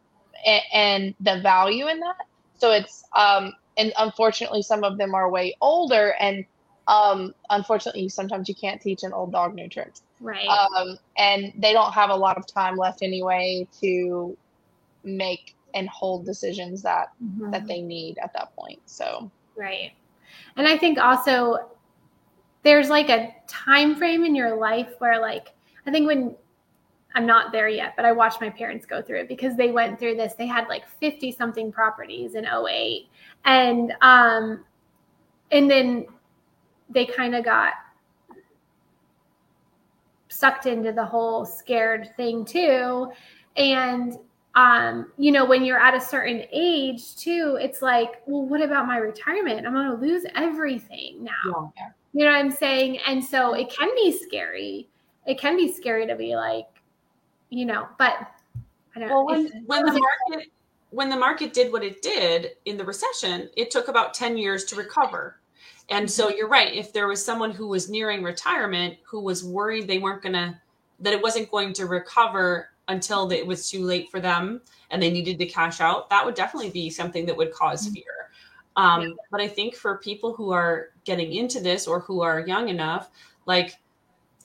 a- 0.45 0.63
and, 0.75 1.15
the 1.21 1.39
value 1.41 1.87
in 1.87 1.99
that 1.99 2.15
so 2.57 2.71
it's 2.71 3.03
um, 3.15 3.53
and 3.77 3.93
unfortunately 3.97 4.61
some 4.61 4.83
of 4.83 4.97
them 4.97 5.13
are 5.15 5.29
way 5.29 5.55
older 5.61 6.13
and 6.19 6.45
um, 6.87 7.33
unfortunately 7.49 8.09
sometimes 8.09 8.49
you 8.49 8.55
can't 8.55 8.81
teach 8.81 9.03
an 9.03 9.13
old 9.13 9.31
dog 9.31 9.53
new 9.55 9.67
tricks 9.69 10.01
Right. 10.19 10.47
um, 10.47 10.97
and 11.17 11.53
they 11.57 11.71
don't 11.71 11.93
have 11.93 12.09
a 12.09 12.15
lot 12.15 12.37
of 12.37 12.45
time 12.45 12.75
left 12.75 13.01
anyway 13.03 13.65
to 13.79 14.35
make 15.03 15.55
and 15.75 15.87
hold 15.87 16.25
decisions 16.25 16.81
that 16.81 17.09
Mhm. 17.23 17.51
that 17.51 17.67
they 17.67 17.81
need 17.81 18.17
at 18.21 18.33
that 18.33 18.53
point 18.55 18.79
so 18.85 19.31
Right. 19.55 19.91
And 20.55 20.67
I 20.67 20.77
think 20.77 20.97
also 20.97 21.57
there's 22.63 22.89
like 22.89 23.09
a 23.09 23.35
time 23.47 23.95
frame 23.95 24.25
in 24.25 24.35
your 24.35 24.55
life 24.55 24.93
where 24.99 25.19
like 25.19 25.53
I 25.85 25.91
think 25.91 26.07
when 26.07 26.35
I'm 27.15 27.25
not 27.25 27.51
there 27.51 27.67
yet, 27.67 27.93
but 27.95 28.05
I 28.05 28.11
watched 28.11 28.39
my 28.39 28.49
parents 28.49 28.85
go 28.85 29.01
through 29.01 29.21
it 29.21 29.27
because 29.27 29.55
they 29.55 29.71
went 29.71 29.97
through 29.97 30.15
this. 30.15 30.35
They 30.35 30.45
had 30.45 30.67
like 30.67 30.87
50 30.87 31.31
something 31.31 31.71
properties 31.71 32.35
in 32.35 32.45
08 32.45 33.07
and 33.45 33.93
um 34.01 34.63
and 35.51 35.69
then 35.69 36.05
they 36.89 37.05
kind 37.05 37.35
of 37.35 37.43
got 37.43 37.73
sucked 40.27 40.67
into 40.67 40.91
the 40.91 41.05
whole 41.05 41.45
scared 41.45 42.15
thing 42.15 42.45
too 42.45 43.11
and 43.57 44.17
um, 44.55 45.11
you 45.17 45.31
know, 45.31 45.45
when 45.45 45.63
you're 45.63 45.79
at 45.79 45.93
a 45.93 46.01
certain 46.01 46.43
age 46.51 47.15
too, 47.15 47.57
it's 47.61 47.81
like, 47.81 48.21
well, 48.25 48.43
what 48.43 48.61
about 48.61 48.87
my 48.87 48.97
retirement? 48.97 49.65
I'm 49.65 49.73
going 49.73 49.89
to 49.89 49.95
lose 49.95 50.25
everything 50.35 51.23
now. 51.23 51.71
Yeah. 51.77 51.89
You 52.13 52.25
know 52.25 52.31
what 52.31 52.39
I'm 52.39 52.51
saying? 52.51 52.99
And 53.05 53.23
so 53.23 53.53
it 53.53 53.69
can 53.69 53.89
be 53.95 54.11
scary. 54.17 54.89
It 55.25 55.39
can 55.39 55.55
be 55.55 55.71
scary 55.71 56.07
to 56.07 56.15
be 56.15 56.35
like, 56.35 56.65
you 57.49 57.65
know, 57.65 57.87
but 57.97 58.15
I 58.95 58.99
don't 58.99 59.09
Well, 59.09 59.25
know. 59.25 59.25
when, 59.25 59.63
when 59.65 59.85
the 59.85 59.99
market 59.99 60.49
when 60.91 61.09
the 61.09 61.15
market 61.15 61.53
did 61.53 61.71
what 61.71 61.83
it 61.83 62.01
did 62.01 62.51
in 62.65 62.75
the 62.75 62.83
recession, 62.83 63.49
it 63.55 63.69
took 63.69 63.89
about 63.89 64.15
10 64.15 64.37
years 64.37 64.65
to 64.65 64.75
recover. 64.75 65.39
And 65.89 66.09
so 66.09 66.29
you're 66.29 66.47
right. 66.47 66.73
If 66.73 66.93
there 66.93 67.07
was 67.07 67.23
someone 67.23 67.51
who 67.51 67.67
was 67.67 67.89
nearing 67.89 68.23
retirement 68.23 68.97
who 69.07 69.21
was 69.21 69.43
worried 69.43 69.87
they 69.87 69.99
weren't 69.99 70.23
gonna 70.23 70.59
that 70.99 71.13
it 71.13 71.21
wasn't 71.21 71.49
going 71.51 71.73
to 71.73 71.85
recover 71.85 72.69
until 72.87 73.31
it 73.31 73.45
was 73.45 73.69
too 73.69 73.83
late 73.85 74.09
for 74.09 74.19
them 74.19 74.61
and 74.89 75.01
they 75.01 75.11
needed 75.11 75.37
to 75.39 75.45
cash 75.45 75.79
out, 75.79 76.09
that 76.09 76.25
would 76.25 76.35
definitely 76.35 76.71
be 76.71 76.89
something 76.89 77.25
that 77.27 77.37
would 77.37 77.53
cause 77.53 77.87
Mhm. 77.87 77.93
fear. 77.93 78.18
Um, 78.79 79.01
Yeah. 79.01 79.09
But 79.31 79.41
I 79.41 79.47
think 79.47 79.75
for 79.75 79.97
people 79.97 80.33
who 80.33 80.51
are 80.51 80.89
getting 81.03 81.33
into 81.33 81.59
this 81.59 81.87
or 81.87 81.99
who 81.99 82.21
are 82.21 82.39
young 82.41 82.69
enough, 82.69 83.09
like 83.45 83.75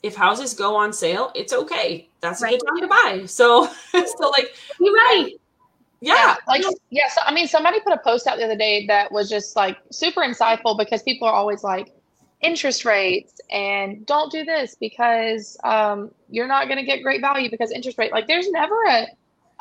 if 0.03 0.15
houses 0.15 0.53
go 0.53 0.75
on 0.75 0.93
sale, 0.93 1.31
it's 1.35 1.53
okay. 1.53 2.09
That's 2.21 2.41
a 2.43 2.49
good 2.49 2.61
time 2.67 2.81
to 2.81 2.87
buy. 2.87 3.25
So, 3.25 3.67
so 3.91 4.29
like, 4.29 4.55
You're 4.79 4.93
right. 4.93 5.31
yeah, 6.01 6.35
like 6.47 6.63
yeah 6.91 7.07
so 7.07 7.21
i 7.25 7.33
mean 7.33 7.47
somebody 7.47 7.79
put 7.79 7.93
a 7.93 7.97
post 7.97 8.27
out 8.27 8.37
the 8.37 8.43
other 8.43 8.57
day 8.57 8.85
that 8.85 9.11
was 9.11 9.27
just 9.27 9.55
like 9.55 9.77
super 9.91 10.21
insightful 10.21 10.77
because 10.77 11.01
people 11.01 11.27
are 11.27 11.33
always 11.33 11.63
like 11.63 11.93
interest 12.41 12.85
rates 12.85 13.39
and 13.49 14.05
don't 14.05 14.31
do 14.31 14.43
this 14.43 14.75
because 14.75 15.57
um, 15.63 16.11
you're 16.29 16.47
not 16.47 16.67
going 16.67 16.77
to 16.77 16.83
get 16.83 17.01
great 17.01 17.21
value 17.21 17.49
because 17.49 17.71
interest 17.71 17.97
rate 17.97 18.11
like 18.11 18.27
there's 18.27 18.49
never 18.51 18.75
a, 18.83 19.07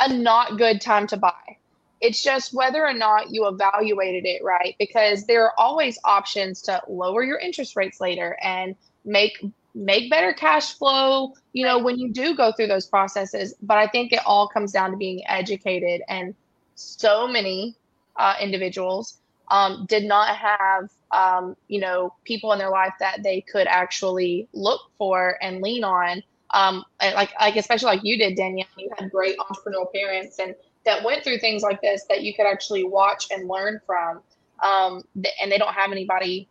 a 0.01 0.13
not 0.13 0.59
good 0.59 0.81
time 0.81 1.07
to 1.07 1.17
buy 1.17 1.57
it's 2.01 2.23
just 2.23 2.53
whether 2.55 2.85
or 2.85 2.93
not 2.93 3.31
you 3.31 3.47
evaluated 3.47 4.25
it 4.27 4.43
right 4.43 4.75
because 4.79 5.27
there 5.27 5.45
are 5.45 5.53
always 5.59 5.99
options 6.05 6.63
to 6.63 6.81
lower 6.89 7.23
your 7.23 7.39
interest 7.39 7.77
rates 7.77 8.01
later 8.01 8.37
and 8.43 8.75
make 9.05 9.43
make 9.75 10.11
better 10.11 10.33
cash 10.33 10.75
flow 10.75 11.33
you 11.53 11.65
know 11.65 11.79
when 11.79 11.99
you 11.99 12.13
do 12.13 12.35
go 12.37 12.53
through 12.53 12.67
those 12.67 12.87
processes. 12.87 13.55
But 13.63 13.79
i 13.79 13.87
think 13.87 14.13
it 14.13 14.21
all 14.27 14.49
comes 14.49 14.73
down 14.73 14.91
to 14.93 14.97
being 14.97 15.23
educated 15.29 16.03
and 16.09 16.35
so 16.75 17.27
many 17.27 17.77
uh, 18.17 18.35
individuals 18.41 19.19
um, 19.51 19.87
did 19.89 20.05
not 20.05 20.37
have 20.37 20.91
um, 21.13 21.57
you 21.69 21.81
know 21.81 22.15
people 22.25 22.53
in 22.53 22.59
their 22.59 22.71
life 22.71 22.93
that 23.01 23.23
they 23.23 23.41
could 23.41 23.67
actually 23.67 24.49
look 24.53 24.81
for 24.99 25.39
and 25.43 25.63
lean 25.63 25.85
on. 25.85 26.23
Um, 26.51 26.85
like 27.01 27.31
like 27.41 27.57
especially 27.57 27.87
like 27.87 28.05
you 28.05 28.17
did 28.17 28.37
danielle 28.37 28.69
you 28.77 28.89
had 28.97 29.11
great 29.11 29.37
entrepreneurial 29.39 29.93
parents 29.93 30.39
and 30.39 30.55
that 30.85 31.03
went 31.03 31.25
through 31.25 31.39
things 31.39 31.63
like 31.63 31.81
this 31.81 32.05
that 32.09 32.23
you 32.23 32.35
could 32.35 32.47
actually 32.47 32.85
watch 32.85 33.27
and 33.31 33.49
learn 33.49 33.81
from 33.87 34.21
um, 34.63 35.03
th- 35.15 35.35
and 35.41 35.51
they 35.51 35.59
don't 35.59 35.73
have 35.75 35.93
anybody 35.93 36.49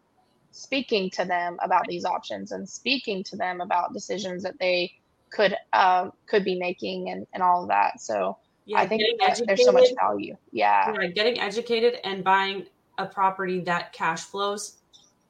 speaking 0.51 1.09
to 1.09 1.25
them 1.25 1.57
about 1.63 1.85
these 1.87 2.05
options 2.05 2.51
and 2.51 2.67
speaking 2.67 3.23
to 3.23 3.35
them 3.35 3.61
about 3.61 3.93
decisions 3.93 4.43
that 4.43 4.57
they 4.59 4.91
could 5.29 5.55
uh, 5.73 6.09
could 6.27 6.43
be 6.43 6.57
making 6.57 7.09
and, 7.09 7.25
and 7.33 7.41
all 7.41 7.63
of 7.63 7.69
that. 7.69 7.99
So 7.99 8.37
yeah, 8.65 8.79
i 8.79 8.87
think 8.87 9.01
there's 9.19 9.65
so 9.65 9.71
much 9.71 9.89
value. 9.99 10.37
Yeah. 10.51 10.93
Yeah, 10.99 11.07
getting 11.07 11.39
educated 11.39 11.99
and 12.03 12.23
buying 12.23 12.65
a 12.97 13.05
property 13.05 13.59
that 13.61 13.91
cash 13.93 14.21
flows 14.21 14.77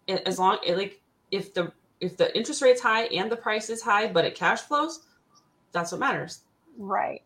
as 0.08 0.38
long 0.38 0.58
like 0.68 1.02
if 1.32 1.54
the 1.54 1.72
if 2.02 2.18
the 2.18 2.36
interest 2.36 2.62
rate's 2.62 2.82
high 2.82 3.06
and 3.06 3.32
the 3.32 3.38
price 3.38 3.70
is 3.70 3.82
high 3.82 4.06
but 4.06 4.26
it 4.26 4.36
cash 4.36 4.62
flows 4.62 5.06
that's 5.72 5.92
what 5.92 6.00
matters. 6.00 6.42
Right 6.78 7.22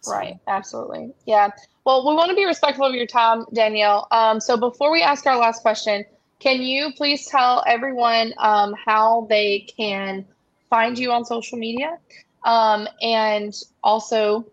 So- 0.00 0.12
Right, 0.12 0.38
absolutely. 0.46 1.12
Yeah. 1.26 1.50
Well, 1.84 2.06
we 2.08 2.14
want 2.14 2.30
to 2.30 2.36
be 2.36 2.44
respectful 2.44 2.86
of 2.86 2.94
your 2.94 3.06
time, 3.06 3.44
Danielle. 3.52 4.06
Um, 4.10 4.40
so 4.40 4.56
before 4.56 4.92
we 4.92 5.02
ask 5.02 5.26
our 5.26 5.36
last 5.38 5.62
question, 5.62 6.04
can 6.38 6.62
you 6.62 6.92
please 6.96 7.26
tell 7.26 7.64
everyone 7.66 8.32
um, 8.38 8.74
how 8.84 9.26
they 9.28 9.60
can 9.76 10.24
find 10.70 10.98
you 10.98 11.10
on 11.12 11.24
social 11.24 11.58
media, 11.58 11.98
um, 12.44 12.86
and 13.02 13.54
also, 13.82 14.44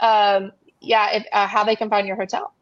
um, 0.00 0.52
yeah, 0.80 1.10
if, 1.16 1.26
uh, 1.32 1.46
how 1.46 1.64
they 1.64 1.76
can 1.76 1.90
find 1.90 2.06
your 2.06 2.16
hotel? 2.16 2.54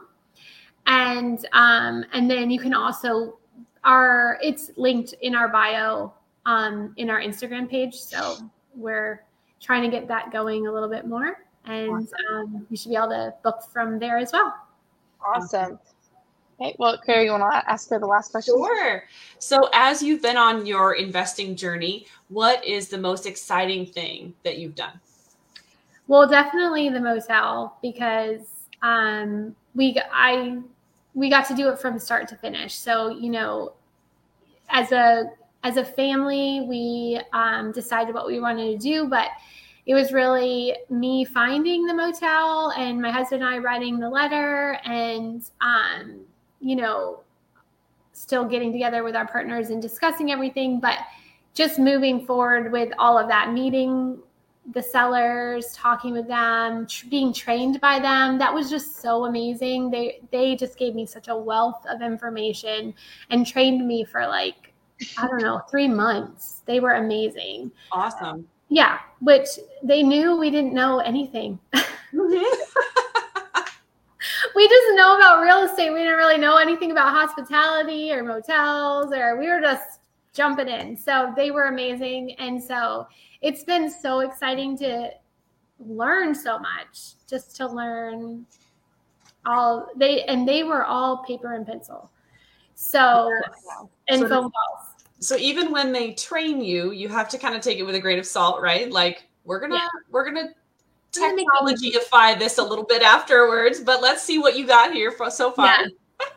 and 0.88 1.46
um, 1.54 2.06
and 2.14 2.30
then 2.30 2.50
you 2.50 2.60
can 2.60 2.74
also 2.74 3.38
our 3.84 4.40
it's 4.42 4.72
linked 4.78 5.14
in 5.22 5.36
our 5.36 5.50
bio 5.50 6.14
um, 6.46 6.94
in 6.98 7.10
our 7.10 7.22
Instagram 7.22 7.70
page. 7.70 7.96
So 7.96 8.38
we're 8.76 9.24
trying 9.60 9.84
to 9.84 9.90
get 9.90 10.08
that 10.08 10.32
going 10.32 10.68
a 10.68 10.72
little 10.72 10.90
bit 10.90 11.06
more, 11.06 11.46
and 11.66 12.08
um, 12.30 12.66
you 12.70 12.78
should 12.78 12.90
be 12.90 12.96
able 12.96 13.10
to 13.10 13.34
book 13.44 13.64
from 13.72 14.00
there 14.00 14.18
as 14.18 14.32
well. 14.34 14.54
Awesome. 15.26 15.80
Okay. 16.60 16.76
Well, 16.78 16.98
Carrie, 17.04 17.26
you 17.26 17.32
want 17.32 17.44
to 17.52 17.72
ask 17.72 17.90
her 17.90 18.00
the 18.00 18.06
last 18.06 18.32
question? 18.32 18.56
Sure. 18.56 19.04
So, 19.40 19.70
as 19.74 20.04
you've 20.04 20.22
been 20.22 20.38
on 20.38 20.66
your 20.66 20.94
investing 20.94 21.56
journey, 21.56 22.06
what 22.30 22.64
is 22.66 22.88
the 22.88 22.98
most 22.98 23.26
exciting 23.26 23.86
thing 23.86 24.34
that 24.44 24.58
you've 24.58 24.76
done? 24.76 25.00
Well, 26.08 26.28
definitely 26.28 26.90
the 26.90 27.00
motel 27.00 27.78
because 27.82 28.42
um, 28.82 29.56
we 29.76 30.00
I 30.12 30.60
we 31.14 31.30
got 31.30 31.48
to 31.48 31.56
do 31.56 31.70
it 31.70 31.80
from 31.80 31.98
start 31.98 32.28
to 32.30 32.36
finish. 32.36 32.76
So 32.76 33.10
you 33.10 33.32
know, 33.32 33.74
as 34.70 34.92
a 34.92 35.32
as 35.64 35.78
a 35.78 35.86
family, 35.86 36.66
we 36.68 37.22
um, 37.34 37.72
decided 37.72 38.14
what 38.14 38.28
we 38.28 38.40
wanted 38.40 38.72
to 38.72 38.78
do, 38.78 39.08
but 39.08 39.30
it 39.86 39.94
was 39.94 40.12
really 40.12 40.76
me 40.90 41.26
finding 41.26 41.86
the 41.86 41.94
motel 41.94 42.72
and 42.78 43.02
my 43.02 43.12
husband 43.12 43.44
and 43.44 43.54
I 43.54 43.58
writing 43.58 44.00
the 44.00 44.10
letter 44.10 44.78
and 44.86 45.44
um, 45.62 46.22
you 46.60 46.76
know 46.76 47.22
still 48.14 48.46
getting 48.46 48.72
together 48.72 49.04
with 49.04 49.16
our 49.16 49.28
partners 49.28 49.70
and 49.70 49.82
discussing 49.82 50.32
everything, 50.32 50.80
but 50.80 51.00
just 51.54 51.80
moving 51.80 52.26
forward 52.26 52.72
with 52.72 52.94
all 52.98 53.18
of 53.18 53.28
that, 53.28 53.52
meeting 53.52 54.20
the 54.74 54.82
sellers, 54.82 55.74
talking 55.74 56.14
with 56.14 56.28
them, 56.28 56.86
tr- 56.86 57.08
being 57.08 57.34
trained 57.34 57.82
by 57.82 58.00
them. 58.00 58.38
That 58.38 58.54
was 58.54 58.70
just 58.70 59.02
so 59.02 59.26
amazing. 59.26 59.90
They 59.90 60.22
they 60.32 60.56
just 60.56 60.78
gave 60.78 60.94
me 60.94 61.06
such 61.06 61.28
a 61.28 61.36
wealth 61.36 61.84
of 61.90 62.02
information 62.02 62.94
and 63.32 63.46
trained 63.46 63.86
me 63.88 64.04
for 64.04 64.28
like 64.28 64.72
I 65.18 65.28
don't 65.28 65.42
know, 65.42 65.62
3 65.70 65.88
months. 65.88 66.62
They 66.68 66.80
were 66.80 66.94
amazing. 66.94 67.72
Awesome. 67.92 68.48
Yeah, 68.74 69.00
which 69.20 69.48
they 69.84 70.02
knew 70.02 70.38
we 70.38 70.50
didn't 70.50 70.74
know 70.74 71.00
anything. 71.00 71.60
Mm-hmm. 71.74 72.16
we 74.56 74.68
just 74.70 74.96
know 74.96 75.18
about 75.18 75.42
real 75.42 75.64
estate. 75.64 75.92
We 75.92 76.00
didn't 76.00 76.16
really 76.16 76.38
know 76.38 76.56
anything 76.56 76.92
about 76.92 77.14
hospitality 77.14 78.14
or 78.14 78.24
motels, 78.24 79.14
or 79.14 79.38
we 79.38 79.50
were 79.50 79.60
just 79.60 80.00
jumping 80.34 80.70
in. 80.70 80.96
So 80.96 81.34
they 81.36 81.52
were 81.52 81.66
amazing. 81.66 82.36
And 82.40 82.64
so 82.64 83.08
it's 83.42 83.66
been 83.66 83.90
so 83.90 84.22
exciting 84.22 84.78
to 84.78 85.10
learn 85.78 86.34
so 86.34 86.58
much, 86.58 87.16
just 87.30 87.58
to 87.58 87.68
learn 87.68 88.46
all 89.46 89.88
they 89.98 90.24
and 90.24 90.48
they 90.48 90.64
were 90.64 90.86
all 90.86 91.26
paper 91.26 91.56
and 91.56 91.68
pencil. 91.68 92.10
So 92.76 93.30
and 94.08 94.22
So 94.22 94.30
phone 94.30 94.50
calls. 94.50 94.91
So 95.22 95.38
even 95.38 95.72
when 95.72 95.92
they 95.92 96.14
train 96.14 96.62
you, 96.62 96.92
you 96.92 97.08
have 97.10 97.30
to 97.30 97.38
kind 97.38 97.56
of 97.56 97.62
take 97.62 97.78
it 97.80 97.84
with 97.84 97.96
a 97.96 98.00
grain 98.00 98.20
of 98.20 98.26
salt, 98.26 98.62
right? 98.62 98.92
Like 98.92 99.28
we're 99.46 99.60
gonna 99.60 99.76
Yeah. 99.76 99.88
we're 100.10 100.26
gonna 100.26 100.50
We're 101.16 101.22
gonna 101.22 101.36
make 101.36 101.46
it 101.46 102.04
technologyify 102.12 102.40
this 102.40 102.58
a 102.58 102.64
little 102.64 102.86
bit 102.86 103.02
afterwards, 103.04 103.80
but 103.80 104.02
let's 104.02 104.24
see 104.24 104.40
what 104.40 104.58
you 104.58 104.66
got 104.68 104.94
here 104.94 105.12
for 105.12 105.30
so 105.32 105.52
far. 105.52 105.68
Yeah. 105.68 105.86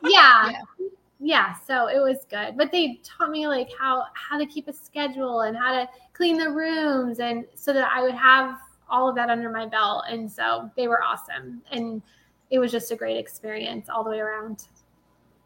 yeah. 0.04 0.50
Yeah. 0.50 0.86
yeah 1.20 1.54
so 1.66 1.86
it 1.88 1.98
was 1.98 2.24
good 2.28 2.56
but 2.56 2.72
they 2.72 3.00
taught 3.04 3.30
me 3.30 3.46
like 3.46 3.68
how 3.78 4.06
how 4.14 4.38
to 4.38 4.46
keep 4.46 4.66
a 4.66 4.72
schedule 4.72 5.42
and 5.42 5.56
how 5.56 5.72
to 5.72 5.88
clean 6.12 6.36
the 6.38 6.50
rooms 6.50 7.20
and 7.20 7.44
so 7.54 7.72
that 7.72 7.88
i 7.94 8.02
would 8.02 8.14
have 8.14 8.58
all 8.90 9.08
of 9.08 9.14
that 9.14 9.30
under 9.30 9.50
my 9.50 9.66
belt 9.66 10.04
and 10.08 10.30
so 10.30 10.70
they 10.76 10.88
were 10.88 11.02
awesome 11.02 11.62
and 11.70 12.02
it 12.50 12.58
was 12.58 12.72
just 12.72 12.90
a 12.92 12.96
great 12.96 13.16
experience 13.16 13.88
all 13.88 14.02
the 14.02 14.10
way 14.10 14.20
around 14.20 14.52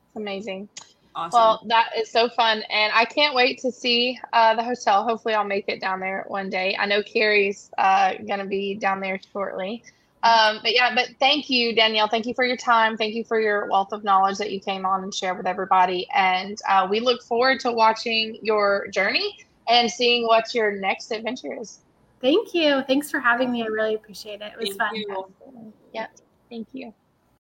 It's 0.07 0.17
amazing. 0.17 0.69
Awesome. 1.19 1.37
Well, 1.37 1.63
that 1.67 1.91
is 1.99 2.13
so 2.13 2.29
fun, 2.29 2.63
and 2.71 2.93
I 2.95 3.05
can't 3.05 3.35
wait 3.35 3.59
to 3.63 3.73
see 3.73 4.17
uh, 4.33 4.55
the 4.55 4.63
hotel. 4.63 5.03
Hopefully, 5.03 5.35
I'll 5.35 5.43
make 5.43 5.65
it 5.67 5.81
down 5.81 5.99
there 5.99 6.25
one 6.29 6.49
day. 6.49 6.77
I 6.79 6.87
know 6.87 7.03
Carrie's 7.03 7.71
uh, 7.77 8.15
gonna 8.29 8.47
be 8.47 8.77
down 8.77 9.01
there 9.01 9.19
shortly. 9.33 9.83
Um, 10.23 10.61
but 10.63 10.75
yeah, 10.75 10.95
but 10.95 11.09
thank 11.19 11.51
you, 11.51 11.75
Danielle. 11.75 12.07
Thank 12.07 12.27
you 12.27 12.35
for 12.35 12.45
your 12.45 12.57
time. 12.57 12.97
Thank 12.97 13.15
you 13.15 13.25
for 13.25 13.41
your 13.41 13.69
wealth 13.69 13.93
of 13.93 14.05
knowledge 14.05 14.39
that 14.39 14.53
you 14.53 14.61
came 14.61 14.87
on 14.87 15.03
and 15.03 15.13
shared 15.13 15.37
with 15.37 15.47
everybody. 15.47 16.07
And 16.15 16.57
uh, 16.69 16.87
we 16.89 17.01
look 17.01 17.21
forward 17.23 17.59
to 17.61 17.73
watching 17.73 18.39
your 18.41 18.87
journey 18.89 19.37
and 19.69 19.91
seeing 19.91 20.25
what 20.25 20.55
your 20.55 20.73
next 20.73 21.11
adventure 21.11 21.61
is. 21.61 21.81
thank 22.21 22.55
you 22.55 22.83
thanks 22.87 23.11
for 23.11 23.21
having 23.21 23.53
me 23.53 23.63
i 23.63 23.67
really 23.67 23.95
appreciate 23.95 24.41
it 24.41 24.53
it 24.53 24.59
was 24.59 24.71
Thank 24.71 24.79
fun 24.79 24.95
you. 24.95 25.73
Yep. 25.93 26.11
Thank 26.51 26.69
you. 26.73 26.95